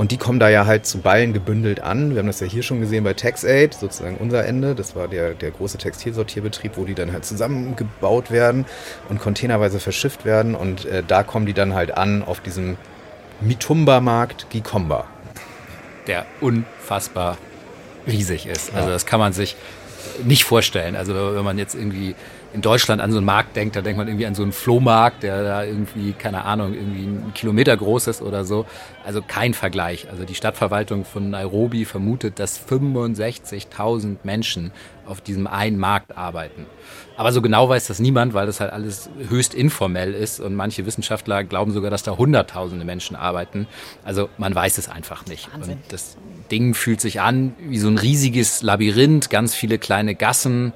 Und 0.00 0.12
die 0.12 0.16
kommen 0.16 0.40
da 0.40 0.48
ja 0.48 0.64
halt 0.64 0.86
zu 0.86 1.02
Ballen 1.02 1.34
gebündelt 1.34 1.80
an. 1.80 2.12
Wir 2.12 2.20
haben 2.20 2.26
das 2.26 2.40
ja 2.40 2.46
hier 2.46 2.62
schon 2.62 2.80
gesehen 2.80 3.04
bei 3.04 3.12
TaxAid, 3.12 3.74
sozusagen 3.74 4.16
unser 4.16 4.46
Ende. 4.46 4.74
Das 4.74 4.96
war 4.96 5.08
der, 5.08 5.34
der 5.34 5.50
große 5.50 5.76
Textilsortierbetrieb, 5.76 6.78
wo 6.78 6.86
die 6.86 6.94
dann 6.94 7.12
halt 7.12 7.26
zusammengebaut 7.26 8.30
werden 8.30 8.64
und 9.10 9.20
containerweise 9.20 9.78
verschifft 9.78 10.24
werden. 10.24 10.54
Und 10.54 10.86
äh, 10.86 11.02
da 11.06 11.22
kommen 11.22 11.44
die 11.44 11.52
dann 11.52 11.74
halt 11.74 11.98
an 11.98 12.22
auf 12.22 12.40
diesem 12.40 12.78
Mitumba-Markt 13.42 14.46
Gikomba. 14.48 15.04
Der 16.06 16.24
unfassbar 16.40 17.36
riesig 18.06 18.46
ist. 18.46 18.74
Also 18.74 18.88
das 18.88 19.04
kann 19.04 19.20
man 19.20 19.34
sich 19.34 19.54
nicht 20.24 20.44
vorstellen. 20.44 20.96
Also 20.96 21.14
wenn 21.14 21.44
man 21.44 21.58
jetzt 21.58 21.74
irgendwie 21.74 22.14
in 22.52 22.62
Deutschland 22.62 23.00
an 23.00 23.12
so 23.12 23.18
einen 23.18 23.26
Markt 23.26 23.56
denkt, 23.56 23.76
da 23.76 23.80
denkt 23.80 23.98
man 23.98 24.08
irgendwie 24.08 24.26
an 24.26 24.34
so 24.34 24.42
einen 24.42 24.52
Flohmarkt, 24.52 25.22
der 25.22 25.42
da 25.42 25.64
irgendwie, 25.64 26.12
keine 26.12 26.44
Ahnung, 26.44 26.74
irgendwie 26.74 27.02
einen 27.02 27.32
Kilometer 27.34 27.76
groß 27.76 28.08
ist 28.08 28.22
oder 28.22 28.44
so. 28.44 28.66
Also 29.04 29.22
kein 29.22 29.54
Vergleich. 29.54 30.08
Also 30.10 30.24
die 30.24 30.34
Stadtverwaltung 30.34 31.04
von 31.04 31.30
Nairobi 31.30 31.84
vermutet, 31.84 32.38
dass 32.38 32.60
65.000 32.60 34.18
Menschen 34.24 34.72
auf 35.06 35.20
diesem 35.20 35.46
einen 35.46 35.78
Markt 35.78 36.16
arbeiten. 36.16 36.66
Aber 37.16 37.32
so 37.32 37.42
genau 37.42 37.68
weiß 37.68 37.86
das 37.86 37.98
niemand, 37.98 38.32
weil 38.32 38.46
das 38.46 38.60
halt 38.60 38.72
alles 38.72 39.10
höchst 39.28 39.54
informell 39.54 40.14
ist 40.14 40.40
und 40.40 40.54
manche 40.54 40.86
Wissenschaftler 40.86 41.44
glauben 41.44 41.72
sogar, 41.72 41.90
dass 41.90 42.02
da 42.02 42.16
hunderttausende 42.16 42.84
Menschen 42.84 43.16
arbeiten. 43.16 43.66
Also 44.04 44.28
man 44.38 44.54
weiß 44.54 44.78
es 44.78 44.88
einfach 44.88 45.26
nicht. 45.26 45.52
Wahnsinn. 45.52 45.74
Und 45.74 45.92
das 45.92 46.16
Ding 46.50 46.74
fühlt 46.74 47.00
sich 47.00 47.20
an 47.20 47.54
wie 47.58 47.78
so 47.78 47.88
ein 47.88 47.98
riesiges 47.98 48.62
Labyrinth, 48.62 49.30
ganz 49.30 49.54
viele 49.54 49.78
kleine 49.78 50.14
Gassen, 50.14 50.72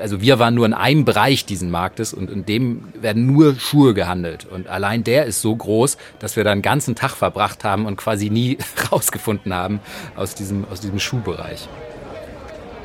also 0.00 0.20
wir 0.20 0.38
waren 0.38 0.54
nur 0.54 0.66
in 0.66 0.74
einem 0.74 1.04
Bereich 1.04 1.44
diesen 1.44 1.70
Marktes 1.70 2.12
und 2.12 2.30
in 2.30 2.44
dem 2.44 2.84
werden 3.00 3.26
nur 3.26 3.54
Schuhe 3.58 3.94
gehandelt. 3.94 4.46
Und 4.46 4.68
allein 4.68 5.04
der 5.04 5.26
ist 5.26 5.40
so 5.40 5.54
groß, 5.54 5.96
dass 6.18 6.36
wir 6.36 6.44
da 6.44 6.52
einen 6.52 6.62
ganzen 6.62 6.94
Tag 6.94 7.12
verbracht 7.12 7.64
haben 7.64 7.86
und 7.86 7.96
quasi 7.96 8.30
nie 8.30 8.58
rausgefunden 8.92 9.54
haben 9.54 9.80
aus 10.16 10.34
diesem, 10.34 10.64
aus 10.70 10.80
diesem 10.80 10.98
Schuhbereich. 10.98 11.68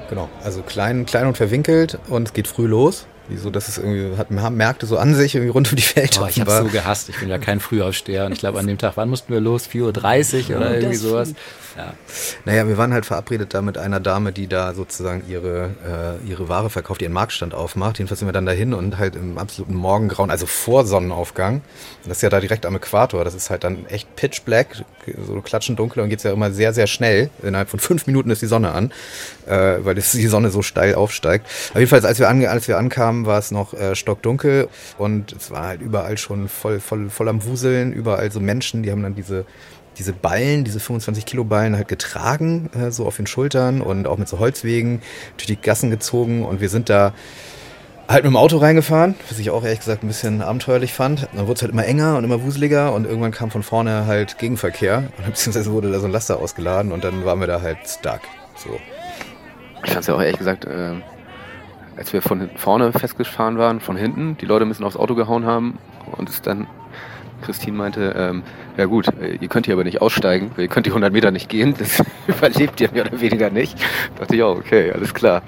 Genau, 0.09 0.29
also 0.43 0.61
klein, 0.61 1.05
klein 1.05 1.27
und 1.27 1.37
verwinkelt 1.37 1.97
und 2.07 2.27
es 2.27 2.33
geht 2.33 2.47
früh 2.47 2.67
los. 2.67 3.07
Wieso, 3.29 3.49
das 3.49 3.69
ist 3.69 3.77
irgendwie, 3.77 4.17
hat 4.17 4.31
Märkte 4.31 4.85
so 4.85 4.97
an 4.97 5.15
sich 5.15 5.33
irgendwie 5.33 5.51
rund 5.51 5.71
um 5.71 5.77
die 5.77 5.95
Welt. 5.95 6.19
Oh, 6.21 6.27
ich 6.27 6.41
habe 6.41 6.51
so 6.51 6.65
gehasst. 6.65 7.07
Ich 7.07 7.19
bin 7.19 7.29
ja 7.29 7.37
kein 7.37 7.61
Frühaufsteher 7.61 8.25
und 8.25 8.33
ich 8.33 8.39
glaube 8.39 8.59
an 8.59 8.67
dem 8.67 8.77
Tag, 8.77 8.93
wann 8.95 9.09
mussten 9.09 9.31
wir 9.31 9.39
los? 9.39 9.67
4.30 9.71 10.49
Uhr 10.49 10.57
oder 10.57 10.75
irgendwie 10.75 10.95
sowas. 10.97 11.33
Ja. 11.75 11.93
Naja, 12.45 12.67
wir 12.67 12.77
waren 12.77 12.93
halt 12.93 13.05
verabredet 13.05 13.53
da 13.53 13.61
mit 13.61 13.77
einer 13.77 13.99
Dame, 13.99 14.31
die 14.31 14.47
da 14.47 14.73
sozusagen 14.73 15.23
ihre, 15.27 16.19
äh, 16.23 16.29
ihre 16.29 16.47
Ware 16.47 16.69
verkauft, 16.69 17.01
ihren 17.01 17.13
Marktstand 17.13 17.53
aufmacht. 17.53 17.97
Jedenfalls 17.97 18.19
sind 18.19 18.27
wir 18.27 18.33
dann 18.33 18.45
dahin 18.45 18.73
und 18.73 18.97
halt 18.97 19.15
im 19.15 19.37
absoluten 19.37 19.73
Morgengrauen, 19.73 20.29
also 20.29 20.45
vor 20.45 20.85
Sonnenaufgang. 20.85 21.61
Das 22.03 22.17
ist 22.17 22.21
ja 22.21 22.29
da 22.29 22.39
direkt 22.39 22.65
am 22.65 22.75
Äquator. 22.75 23.23
Das 23.23 23.33
ist 23.33 23.49
halt 23.49 23.63
dann 23.63 23.85
echt 23.87 24.15
pitch 24.15 24.43
black, 24.43 24.83
so 25.25 25.41
klatschend 25.41 25.79
dunkel 25.79 26.03
und 26.03 26.09
geht 26.09 26.19
es 26.19 26.23
ja 26.23 26.31
immer 26.31 26.51
sehr, 26.51 26.73
sehr 26.73 26.87
schnell. 26.87 27.29
Innerhalb 27.41 27.69
von 27.69 27.79
fünf 27.79 28.05
Minuten 28.05 28.29
ist 28.29 28.41
die 28.41 28.47
Sonne 28.47 28.71
an, 28.71 28.91
äh, 29.47 29.77
weil 29.79 29.95
das, 29.95 30.11
die 30.11 30.27
Sonne 30.27 30.51
so 30.51 30.61
steil 30.61 30.95
aufsteigt. 30.95 31.47
Auf 31.71 31.79
jeden 31.79 31.89
Fall, 31.89 32.05
als 32.05 32.19
wir, 32.19 32.29
an, 32.29 32.45
als 32.45 32.67
wir 32.67 32.77
ankamen, 32.77 33.25
war 33.25 33.39
es 33.39 33.51
noch 33.51 33.73
äh, 33.73 33.95
stockdunkel 33.95 34.67
und 34.97 35.33
es 35.33 35.49
war 35.49 35.67
halt 35.67 35.81
überall 35.81 36.17
schon 36.17 36.49
voll, 36.49 36.79
voll, 36.79 37.09
voll 37.09 37.29
am 37.29 37.43
Wuseln, 37.45 37.93
überall 37.93 38.31
so 38.31 38.39
Menschen, 38.39 38.83
die 38.83 38.91
haben 38.91 39.01
dann 39.01 39.15
diese 39.15 39.45
diese 39.97 40.13
Ballen, 40.13 40.63
diese 40.63 40.79
25 40.79 41.25
Kilo 41.25 41.43
Ballen 41.43 41.75
halt 41.75 41.87
getragen, 41.87 42.69
äh, 42.73 42.91
so 42.91 43.05
auf 43.05 43.17
den 43.17 43.27
Schultern 43.27 43.81
und 43.81 44.07
auch 44.07 44.17
mit 44.17 44.27
so 44.27 44.39
Holzwegen 44.39 45.01
durch 45.37 45.47
die 45.47 45.55
Gassen 45.55 45.89
gezogen 45.89 46.45
und 46.45 46.61
wir 46.61 46.69
sind 46.69 46.89
da 46.89 47.13
halt 48.07 48.23
mit 48.23 48.31
dem 48.31 48.37
Auto 48.37 48.57
reingefahren, 48.57 49.15
was 49.29 49.39
ich 49.39 49.49
auch 49.49 49.63
ehrlich 49.63 49.79
gesagt 49.79 50.03
ein 50.03 50.07
bisschen 50.07 50.41
abenteuerlich 50.41 50.93
fand. 50.93 51.27
Dann 51.33 51.47
wurde 51.47 51.53
es 51.53 51.61
halt 51.61 51.71
immer 51.71 51.85
enger 51.85 52.17
und 52.17 52.23
immer 52.23 52.43
wuseliger 52.43 52.93
und 52.93 53.05
irgendwann 53.05 53.31
kam 53.31 53.49
von 53.49 53.63
vorne 53.63 54.05
halt 54.05 54.37
Gegenverkehr 54.37 54.97
und 55.17 55.25
beziehungsweise 55.25 55.71
wurde 55.71 55.91
da 55.91 55.99
so 55.99 56.05
ein 56.05 56.11
Laster 56.11 56.39
ausgeladen 56.39 56.91
und 56.91 57.03
dann 57.03 57.25
waren 57.25 57.39
wir 57.39 57.47
da 57.47 57.61
halt 57.61 57.77
stuck. 57.85 58.21
So. 58.55 58.79
Ich 59.83 59.91
fand 59.91 60.01
es 60.01 60.07
ja 60.07 60.15
auch 60.15 60.21
ehrlich 60.21 60.37
gesagt, 60.37 60.65
äh, 60.65 60.93
als 61.97 62.13
wir 62.13 62.21
von 62.21 62.49
vorne 62.55 62.91
festgefahren 62.91 63.57
waren, 63.57 63.79
von 63.79 63.95
hinten, 63.95 64.37
die 64.37 64.45
Leute 64.45 64.65
ein 64.65 64.69
bisschen 64.69 64.85
aufs 64.85 64.97
Auto 64.97 65.15
gehauen 65.15 65.45
haben 65.45 65.77
und 66.11 66.29
es 66.29 66.41
dann 66.41 66.67
Christine 67.43 67.77
meinte, 67.77 68.13
ähm, 68.17 68.43
ja 68.77 68.85
gut, 68.85 69.07
äh, 69.21 69.35
ihr 69.35 69.47
könnt 69.47 69.65
hier 69.67 69.75
aber 69.75 69.83
nicht 69.83 70.01
aussteigen, 70.01 70.51
ihr 70.57 70.67
könnt 70.67 70.85
die 70.85 70.91
100 70.91 71.13
Meter 71.13 71.31
nicht 71.31 71.49
gehen, 71.49 71.75
das 71.79 72.03
überlebt 72.27 72.81
ihr 72.81 72.91
mehr 72.91 73.05
oder 73.05 73.19
weniger 73.19 73.49
nicht. 73.49 73.79
Da 74.15 74.21
dachte 74.21 74.35
ich 74.35 74.43
auch, 74.43 74.57
okay, 74.57 74.91
alles 74.91 75.13
klar. 75.13 75.41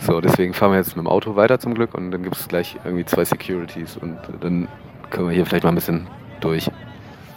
So, 0.00 0.20
deswegen 0.20 0.54
fahren 0.54 0.72
wir 0.72 0.78
jetzt 0.78 0.96
mit 0.96 1.04
dem 1.04 1.06
Auto 1.06 1.36
weiter 1.36 1.60
zum 1.60 1.74
Glück 1.74 1.94
und 1.94 2.10
dann 2.10 2.22
gibt 2.22 2.36
es 2.36 2.48
gleich 2.48 2.76
irgendwie 2.84 3.04
zwei 3.04 3.24
Securities 3.24 3.96
und 3.96 4.18
dann 4.40 4.66
können 5.10 5.28
wir 5.28 5.34
hier 5.34 5.46
vielleicht 5.46 5.62
mal 5.62 5.70
ein 5.70 5.76
bisschen 5.76 6.08
durch. 6.40 6.68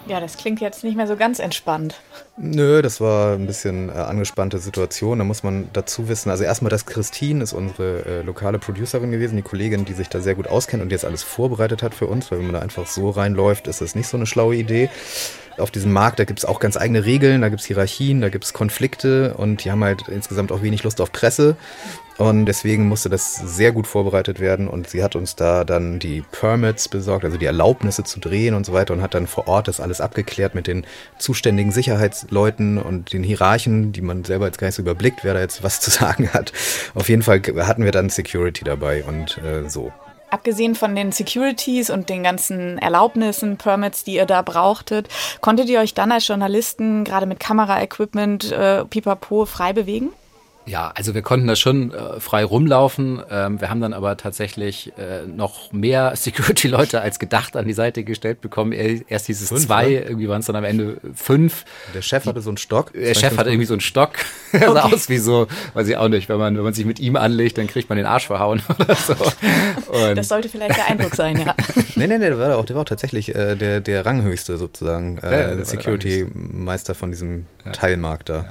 Ja, 0.07 0.19
das 0.19 0.37
klingt 0.37 0.61
jetzt 0.61 0.83
nicht 0.83 0.95
mehr 0.95 1.07
so 1.07 1.15
ganz 1.15 1.39
entspannt. 1.39 1.95
Nö, 2.37 2.83
das 2.83 3.01
war 3.01 3.33
ein 3.33 3.47
bisschen 3.47 3.89
äh, 3.89 3.93
angespannte 3.93 4.59
Situation. 4.59 5.17
Da 5.17 5.25
muss 5.25 5.41
man 5.41 5.69
dazu 5.73 6.07
wissen, 6.07 6.29
also 6.29 6.43
erstmal, 6.43 6.69
dass 6.69 6.85
Christine 6.85 7.43
ist 7.43 7.53
unsere 7.53 8.05
äh, 8.05 8.21
lokale 8.21 8.59
Producerin 8.59 9.11
gewesen, 9.11 9.35
die 9.35 9.41
Kollegin, 9.41 9.83
die 9.83 9.93
sich 9.93 10.07
da 10.09 10.19
sehr 10.19 10.35
gut 10.35 10.47
auskennt 10.47 10.83
und 10.83 10.91
jetzt 10.91 11.05
alles 11.05 11.23
vorbereitet 11.23 11.81
hat 11.81 11.95
für 11.95 12.05
uns, 12.05 12.29
weil 12.29 12.37
wenn 12.37 12.45
man 12.45 12.53
da 12.53 12.61
einfach 12.61 12.85
so 12.85 13.09
reinläuft, 13.09 13.67
ist 13.67 13.81
das 13.81 13.95
nicht 13.95 14.07
so 14.07 14.17
eine 14.17 14.27
schlaue 14.27 14.55
Idee 14.55 14.89
auf 15.57 15.71
diesem 15.71 15.93
Markt, 15.93 16.19
da 16.19 16.25
gibt 16.25 16.39
es 16.39 16.45
auch 16.45 16.59
ganz 16.59 16.77
eigene 16.77 17.05
Regeln, 17.05 17.41
da 17.41 17.49
gibt 17.49 17.61
es 17.61 17.67
Hierarchien, 17.67 18.21
da 18.21 18.29
gibt 18.29 18.43
es 18.43 18.53
Konflikte 18.53 19.35
und 19.35 19.63
die 19.63 19.71
haben 19.71 19.83
halt 19.83 20.07
insgesamt 20.07 20.51
auch 20.51 20.61
wenig 20.61 20.83
Lust 20.83 21.01
auf 21.01 21.11
Presse. 21.11 21.55
Und 22.17 22.45
deswegen 22.45 22.87
musste 22.87 23.09
das 23.09 23.35
sehr 23.35 23.73
gut 23.73 23.87
vorbereitet 23.87 24.39
werden 24.39 24.69
und 24.69 24.89
sie 24.89 25.03
hat 25.03 25.17
uns 25.17 25.35
da 25.35 25.65
dann 25.65 25.99
die 25.99 26.23
Permits 26.31 26.87
besorgt, 26.87 27.25
also 27.25 27.37
die 27.37 27.45
Erlaubnisse 27.45 28.05
zu 28.05 28.21
drehen 28.21 28.53
und 28.53 28.65
so 28.65 28.71
weiter 28.71 28.93
und 28.93 29.01
hat 29.01 29.13
dann 29.13 29.27
vor 29.27 29.49
Ort 29.49 29.67
das 29.67 29.81
alles 29.81 29.99
abgeklärt 29.99 30.55
mit 30.55 30.67
den 30.67 30.85
zuständigen 31.17 31.71
Sicherheitsleuten 31.71 32.77
und 32.77 33.11
den 33.11 33.23
Hierarchen, 33.23 33.91
die 33.91 34.01
man 34.01 34.23
selber 34.23 34.45
jetzt 34.45 34.59
gar 34.59 34.67
nicht 34.67 34.75
so 34.75 34.81
überblickt, 34.81 35.23
wer 35.23 35.33
da 35.33 35.41
jetzt 35.41 35.61
was 35.61 35.79
zu 35.81 35.91
sagen 35.91 36.31
hat. 36.31 36.53
Auf 36.93 37.09
jeden 37.09 37.21
Fall 37.21 37.41
hatten 37.59 37.83
wir 37.83 37.91
dann 37.91 38.09
Security 38.09 38.63
dabei 38.63 39.03
und 39.03 39.37
äh, 39.39 39.69
so. 39.69 39.91
Abgesehen 40.29 40.75
von 40.75 40.95
den 40.95 41.11
Securities 41.11 41.89
und 41.89 42.09
den 42.09 42.23
ganzen 42.23 42.77
Erlaubnissen, 42.77 43.57
Permits, 43.57 44.03
die 44.03 44.15
ihr 44.15 44.25
da 44.25 44.41
brauchtet, 44.41 45.07
konntet 45.41 45.69
ihr 45.69 45.79
euch 45.79 45.93
dann 45.93 46.11
als 46.11 46.27
Journalisten 46.27 47.03
gerade 47.03 47.25
mit 47.25 47.39
Kameraequipment, 47.39 48.51
äh, 48.51 48.85
pipapo, 48.85 49.45
frei 49.45 49.73
bewegen? 49.73 50.11
Ja, 50.67 50.91
also 50.95 51.13
wir 51.13 51.21
konnten 51.21 51.47
da 51.47 51.55
schon 51.55 51.93
äh, 51.93 52.19
frei 52.19 52.43
rumlaufen. 52.43 53.21
Ähm, 53.29 53.61
wir 53.61 53.69
haben 53.69 53.81
dann 53.81 53.93
aber 53.93 54.17
tatsächlich 54.17 54.93
äh, 54.97 55.25
noch 55.27 55.71
mehr 55.71 56.13
Security-Leute 56.15 57.01
als 57.01 57.19
gedacht 57.19 57.55
an 57.55 57.67
die 57.67 57.73
Seite 57.73 58.03
gestellt 58.03 58.41
bekommen. 58.41 58.71
Erst 58.71 59.27
hieß 59.27 59.41
es 59.41 59.49
fünf, 59.49 59.65
zwei, 59.65 59.89
ne? 59.89 59.99
irgendwie 60.01 60.27
waren 60.27 60.39
es 60.39 60.47
dann 60.47 60.55
am 60.55 60.63
Ende 60.63 60.97
fünf. 61.13 61.65
Der 61.93 62.01
Chef 62.01 62.25
hatte 62.25 62.41
so 62.41 62.49
einen 62.49 62.57
Stock. 62.57 62.93
Der 62.93 63.13
Chef 63.13 63.37
hatte 63.37 63.49
irgendwie 63.49 63.67
so 63.67 63.73
einen 63.73 63.81
Stock. 63.81 64.11
Okay. 64.55 64.71
sah 64.73 64.83
aus 64.83 65.09
wie 65.09 65.17
so, 65.17 65.47
weiß 65.73 65.87
ich 65.89 65.97
auch 65.97 66.07
nicht, 66.07 66.29
wenn 66.29 66.37
man, 66.37 66.55
wenn 66.55 66.63
man 66.63 66.73
sich 66.73 66.85
mit 66.85 66.99
ihm 67.01 67.17
anlegt, 67.17 67.57
dann 67.57 67.67
kriegt 67.67 67.89
man 67.89 67.97
den 67.97 68.05
Arsch 68.05 68.27
verhauen 68.27 68.61
oder 68.79 68.95
so. 68.95 69.13
Und 69.13 70.15
das 70.15 70.29
sollte 70.29 70.47
vielleicht 70.47 70.77
der 70.77 70.85
Eindruck 70.87 71.13
sein, 71.13 71.37
ja. 71.37 71.53
nee, 71.95 72.07
nee, 72.07 72.17
nee, 72.17 72.29
der 72.29 72.39
war 72.39 72.57
auch, 72.57 72.63
der 72.63 72.77
war 72.77 72.83
auch 72.83 72.87
tatsächlich 72.87 73.35
äh, 73.35 73.55
der, 73.55 73.81
der 73.81 74.05
Ranghöchste 74.05 74.57
sozusagen, 74.57 75.17
äh, 75.17 75.57
ja, 75.57 75.65
Security-Meister 75.65 76.95
von 76.95 77.11
diesem 77.11 77.47
ja. 77.65 77.71
Teilmarkt 77.73 78.29
da. 78.29 78.45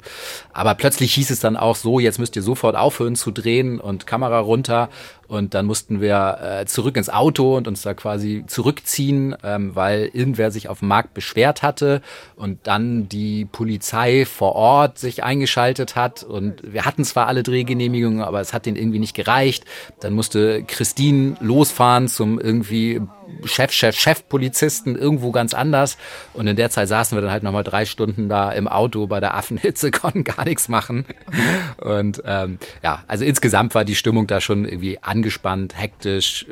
Aber 0.53 0.75
plötzlich 0.75 1.13
hieß 1.15 1.31
es 1.31 1.39
dann 1.39 1.57
auch 1.57 1.75
so, 1.75 1.99
jetzt 2.05 2.19
müsst 2.19 2.35
ihr 2.37 2.41
sofort 2.41 2.77
aufhören 2.77 3.15
zu 3.17 3.31
drehen 3.31 3.81
und 3.81 4.07
Kamera 4.07 4.39
runter. 4.39 4.89
Und 5.27 5.53
dann 5.53 5.65
mussten 5.65 6.01
wir 6.01 6.39
äh, 6.41 6.65
zurück 6.65 6.97
ins 6.97 7.09
Auto 7.09 7.57
und 7.57 7.67
uns 7.67 7.81
da 7.81 7.93
quasi 7.93 8.43
zurückziehen, 8.47 9.35
ähm, 9.43 9.75
weil 9.75 10.09
irgendwer 10.13 10.51
sich 10.51 10.69
auf 10.69 10.79
dem 10.79 10.87
Markt 10.87 11.13
beschwert 11.13 11.61
hatte 11.61 12.01
und 12.35 12.59
dann 12.63 13.09
die 13.09 13.45
Polizei 13.45 14.25
vor 14.25 14.53
Ort 14.53 14.99
sich 14.99 15.23
eingeschaltet 15.23 15.95
hat 15.95 16.23
und 16.23 16.61
wir 16.63 16.85
hatten 16.85 17.03
zwar 17.03 17.27
alle 17.27 17.43
Drehgenehmigungen, 17.43 18.21
aber 18.21 18.41
es 18.41 18.53
hat 18.53 18.65
denen 18.65 18.77
irgendwie 18.77 18.99
nicht 18.99 19.15
gereicht. 19.15 19.65
Dann 19.99 20.13
musste 20.13 20.63
Christine 20.63 21.35
losfahren 21.39 22.07
zum 22.07 22.39
irgendwie 22.39 23.01
Chef, 23.45 23.71
Chef, 23.71 23.97
Chef-Polizisten 23.97 24.95
irgendwo 24.95 25.31
ganz 25.31 25.53
anders. 25.53 25.97
Und 26.33 26.47
in 26.47 26.55
der 26.55 26.69
Zeit 26.69 26.87
saßen 26.87 27.17
wir 27.17 27.21
dann 27.21 27.31
halt 27.31 27.43
nochmal 27.43 27.63
drei 27.63 27.85
Stunden 27.85 28.29
da 28.29 28.51
im 28.51 28.67
Auto 28.67 29.07
bei 29.07 29.19
der 29.19 29.35
Affenhitze, 29.35 29.91
konnten 30.05 30.23
gar 30.23 30.45
nichts 30.45 30.67
machen. 30.67 31.05
Und 31.77 32.21
ähm, 32.25 32.59
ja, 32.83 33.03
also 33.07 33.25
insgesamt 33.25 33.75
war 33.75 33.85
die 33.85 33.95
Stimmung 33.95 34.27
da 34.27 34.41
schon 34.41 34.65
irgendwie 34.65 34.99
angespannt, 35.15 35.77
hektisch, 35.77 36.45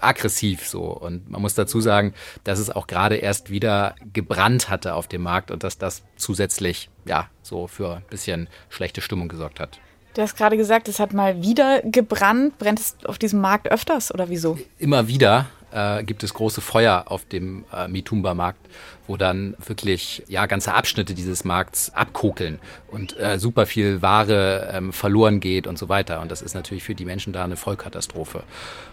aggressiv 0.00 0.66
so. 0.66 0.82
Und 0.82 1.30
man 1.30 1.40
muss 1.40 1.54
dazu 1.54 1.80
sagen, 1.80 2.12
dass 2.44 2.58
es 2.58 2.70
auch 2.70 2.86
gerade 2.86 3.16
erst 3.16 3.50
wieder 3.50 3.94
gebrannt 4.12 4.68
hatte 4.68 4.94
auf 4.94 5.08
dem 5.08 5.22
Markt 5.22 5.50
und 5.50 5.64
dass 5.64 5.78
das 5.78 6.02
zusätzlich 6.16 6.90
ja 7.06 7.28
so 7.42 7.66
für 7.66 7.96
ein 7.96 8.02
bisschen 8.10 8.48
schlechte 8.68 9.00
Stimmung 9.00 9.28
gesorgt 9.28 9.60
hat. 9.60 9.80
Du 10.14 10.22
hast 10.22 10.36
gerade 10.36 10.56
gesagt, 10.56 10.88
es 10.88 10.98
hat 10.98 11.12
mal 11.12 11.42
wieder 11.42 11.80
gebrannt. 11.82 12.58
Brennt 12.58 12.80
es 12.80 12.96
auf 13.04 13.18
diesem 13.18 13.40
Markt 13.40 13.70
öfters 13.70 14.12
oder 14.12 14.28
wieso? 14.28 14.58
Immer 14.78 15.06
wieder 15.06 15.46
äh, 15.72 16.02
gibt 16.04 16.22
es 16.22 16.34
große 16.34 16.60
Feuer 16.60 17.04
auf 17.06 17.24
dem 17.24 17.64
äh, 17.72 17.88
Mitumba-Markt, 17.88 18.60
wo 19.06 19.16
dann 19.16 19.54
wirklich 19.66 20.22
ja 20.28 20.46
ganze 20.46 20.74
Abschnitte 20.74 21.14
dieses 21.14 21.44
Markts 21.44 21.90
abkokeln 21.94 22.58
und 22.90 23.18
äh, 23.18 23.38
super 23.38 23.66
viel 23.66 24.02
Ware 24.02 24.70
ähm, 24.72 24.92
verloren 24.92 25.40
geht 25.40 25.66
und 25.66 25.78
so 25.78 25.88
weiter. 25.88 26.20
Und 26.20 26.30
das 26.30 26.42
ist 26.42 26.54
natürlich 26.54 26.84
für 26.84 26.94
die 26.94 27.04
Menschen 27.04 27.32
da 27.32 27.44
eine 27.44 27.56
Vollkatastrophe. 27.56 28.42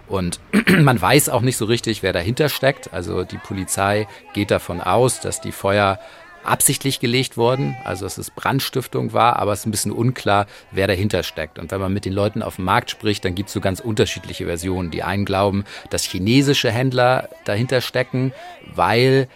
Und 0.08 0.40
man 0.80 1.02
weiß 1.02 1.30
auch 1.30 1.42
nicht 1.42 1.58
so 1.58 1.66
richtig, 1.66 2.04
wer 2.04 2.14
dahinter 2.14 2.50
steckt. 2.50 2.94
Also 2.94 3.24
die 3.24 3.38
Polizei 3.38 4.08
geht 4.34 4.52
davon 4.52 4.82
aus, 4.82 5.20
dass 5.20 5.42
die 5.42 5.52
Feuer 5.52 6.00
absichtlich 6.46 7.00
gelegt 7.00 7.38
worden, 7.38 7.76
also 7.84 8.06
dass 8.06 8.18
es 8.18 8.32
Brandstiftung 8.32 9.14
war, 9.14 9.38
aber 9.38 9.54
es 9.54 9.60
ist 9.60 9.66
ein 9.66 9.72
bisschen 9.72 9.92
unklar, 9.92 10.48
wer 10.72 10.88
dahinter 10.88 11.24
steckt. 11.24 11.60
Und 11.60 11.72
wenn 11.72 11.82
man 11.82 11.94
mit 11.94 12.06
den 12.06 12.14
Leuten 12.14 12.42
auf 12.42 12.58
dem 12.58 12.66
Markt 12.66 12.92
spricht, 12.92 13.26
dann 13.26 13.36
gibt 13.36 13.48
es 13.50 13.54
so 13.54 13.62
ganz 13.62 13.80
unterschiedliche 13.80 14.46
Versionen. 14.46 14.92
Die 14.92 15.04
einen 15.04 15.26
glauben, 15.26 15.66
dass 15.90 16.04
chinesische 16.04 16.72
Händler 16.72 17.30
dahinter 17.46 17.82
stecken, 17.82 18.34
weil 18.74 19.28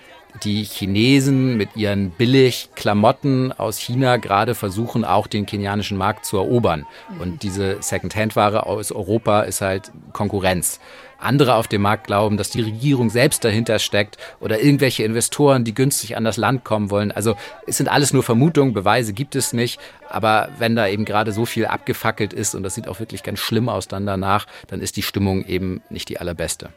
die 0.44 0.64
Chinesen 0.64 1.58
mit 1.58 1.76
ihren 1.76 2.12
Billig-Klamotten 2.12 3.52
aus 3.52 3.78
China 3.78 4.18
gerade 4.18 4.56
versuchen, 4.56 5.04
auch 5.04 5.28
den 5.28 5.46
kenianischen 5.46 5.98
Markt 5.98 6.26
zu 6.26 6.38
erobern. 6.38 6.86
Und 7.20 7.44
diese 7.44 7.78
Second-Hand-Ware 7.82 8.66
aus 8.66 8.92
Europa 8.92 9.42
ist 9.42 9.62
halt 9.62 9.92
Konkurrenz 10.14 10.80
andere 11.20 11.56
auf 11.56 11.68
dem 11.68 11.82
Markt 11.82 12.08
glauben, 12.08 12.38
dass 12.38 12.50
die 12.50 12.62
Regierung 12.62 13.10
selbst 13.10 13.44
dahinter 13.44 13.80
steckt 13.80 14.18
oder 14.40 14.62
irgendwelche 14.62 15.04
Investoren, 15.04 15.64
die 15.64 15.74
günstig 15.74 16.18
an 16.18 16.24
das 16.24 16.38
Land 16.38 16.64
kommen 16.64 16.90
wollen. 16.90 17.12
Also 17.12 17.36
es 17.68 17.78
sind 17.78 17.90
alles 17.90 18.14
nur 18.14 18.24
Vermutungen, 18.24 18.74
Beweise 18.74 19.14
gibt 19.14 19.36
es 19.36 19.54
nicht. 19.54 19.80
Aber 20.10 20.50
wenn 20.58 20.76
da 20.76 20.88
eben 20.88 21.06
gerade 21.06 21.32
so 21.32 21.46
viel 21.46 21.66
abgefackelt 21.66 22.34
ist 22.34 22.56
und 22.56 22.64
das 22.64 22.76
sieht 22.76 22.88
auch 22.88 23.00
wirklich 23.00 23.24
ganz 23.24 23.40
schlimm 23.40 23.70
aus 23.70 23.88
dann 23.88 24.06
danach, 24.06 24.48
dann 24.68 24.82
ist 24.82 24.98
die 24.98 25.04
Stimmung 25.04 25.46
eben 25.46 25.82
nicht 25.90 26.10
die 26.10 26.20
allerbeste. 26.20 26.70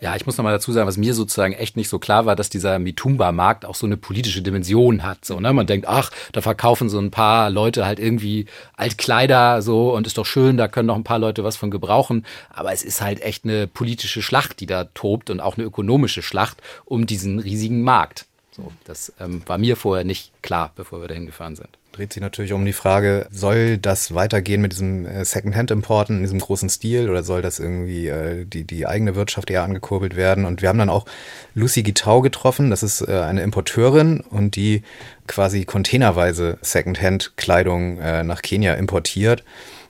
Ja, 0.00 0.14
ich 0.14 0.26
muss 0.26 0.36
noch 0.36 0.44
mal 0.44 0.52
dazu 0.52 0.70
sagen, 0.70 0.86
was 0.86 0.96
mir 0.96 1.12
sozusagen 1.12 1.54
echt 1.54 1.76
nicht 1.76 1.88
so 1.88 1.98
klar 1.98 2.24
war, 2.24 2.36
dass 2.36 2.48
dieser 2.48 2.78
Mitumba-Markt 2.78 3.64
auch 3.64 3.74
so 3.74 3.84
eine 3.84 3.96
politische 3.96 4.42
Dimension 4.42 5.02
hat. 5.02 5.24
So, 5.24 5.40
ne? 5.40 5.52
Man 5.52 5.66
denkt, 5.66 5.88
ach, 5.88 6.10
da 6.32 6.40
verkaufen 6.40 6.88
so 6.88 7.00
ein 7.00 7.10
paar 7.10 7.50
Leute 7.50 7.84
halt 7.84 7.98
irgendwie 7.98 8.46
Altkleider 8.76 9.60
so 9.60 9.92
und 9.94 10.06
ist 10.06 10.16
doch 10.16 10.26
schön, 10.26 10.56
da 10.56 10.68
können 10.68 10.86
noch 10.86 10.94
ein 10.94 11.04
paar 11.04 11.18
Leute 11.18 11.42
was 11.42 11.56
von 11.56 11.72
gebrauchen. 11.72 12.24
Aber 12.50 12.72
es 12.72 12.84
ist 12.84 13.00
halt 13.00 13.22
echt 13.22 13.44
eine 13.44 13.66
politische 13.66 14.22
Schlacht, 14.22 14.60
die 14.60 14.66
da 14.66 14.84
tobt 14.84 15.30
und 15.30 15.40
auch 15.40 15.56
eine 15.56 15.66
ökonomische 15.66 16.22
Schlacht 16.22 16.58
um 16.84 17.06
diesen 17.06 17.40
riesigen 17.40 17.82
Markt. 17.82 18.26
So, 18.52 18.70
das 18.84 19.12
ähm, 19.18 19.42
war 19.46 19.58
mir 19.58 19.76
vorher 19.76 20.04
nicht 20.04 20.30
klar, 20.42 20.70
bevor 20.76 21.00
wir 21.00 21.08
dahin 21.08 21.26
gefahren 21.26 21.56
sind 21.56 21.70
dreht 21.98 22.12
sich 22.12 22.22
natürlich 22.22 22.52
um 22.52 22.64
die 22.64 22.72
Frage, 22.72 23.26
soll 23.32 23.76
das 23.76 24.14
weitergehen 24.14 24.60
mit 24.62 24.72
diesem 24.72 25.04
äh, 25.04 25.24
Second-Hand-Importen 25.24 26.18
in 26.18 26.22
diesem 26.22 26.38
großen 26.38 26.68
Stil 26.68 27.10
oder 27.10 27.24
soll 27.24 27.42
das 27.42 27.58
irgendwie 27.58 28.06
äh, 28.06 28.44
die, 28.44 28.62
die 28.64 28.86
eigene 28.86 29.16
Wirtschaft 29.16 29.50
eher 29.50 29.64
angekurbelt 29.64 30.14
werden? 30.14 30.44
Und 30.44 30.62
wir 30.62 30.68
haben 30.68 30.78
dann 30.78 30.90
auch 30.90 31.06
Lucy 31.54 31.82
Gitau 31.82 32.20
getroffen, 32.20 32.70
das 32.70 32.84
ist 32.84 33.00
äh, 33.00 33.20
eine 33.20 33.42
Importeurin 33.42 34.20
und 34.20 34.54
die 34.54 34.82
quasi 35.26 35.64
containerweise 35.64 36.58
Second-Hand-Kleidung 36.62 37.98
äh, 37.98 38.22
nach 38.22 38.42
Kenia 38.42 38.74
importiert. 38.74 39.42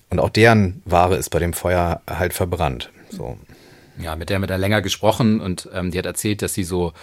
Und 0.09 0.19
auch 0.19 0.31
deren 0.31 0.81
Ware 0.87 1.17
ist 1.17 1.29
bei 1.29 1.39
dem 1.39 1.53
Feuer 1.53 2.01
halt 2.09 2.33
verbrannt. 2.33 2.91
So. 3.11 3.37
Ja, 3.99 4.17
mit 4.17 4.31
der 4.31 4.39
wir 4.39 4.47
da 4.47 4.57
länger 4.57 4.81
gesprochen 4.81 5.41
und 5.41 5.69
ähm, 5.75 5.91
die 5.91 5.99
hat 5.99 6.07
erzählt, 6.07 6.41
dass 6.41 6.55
sie 6.55 6.65
so 6.65 6.95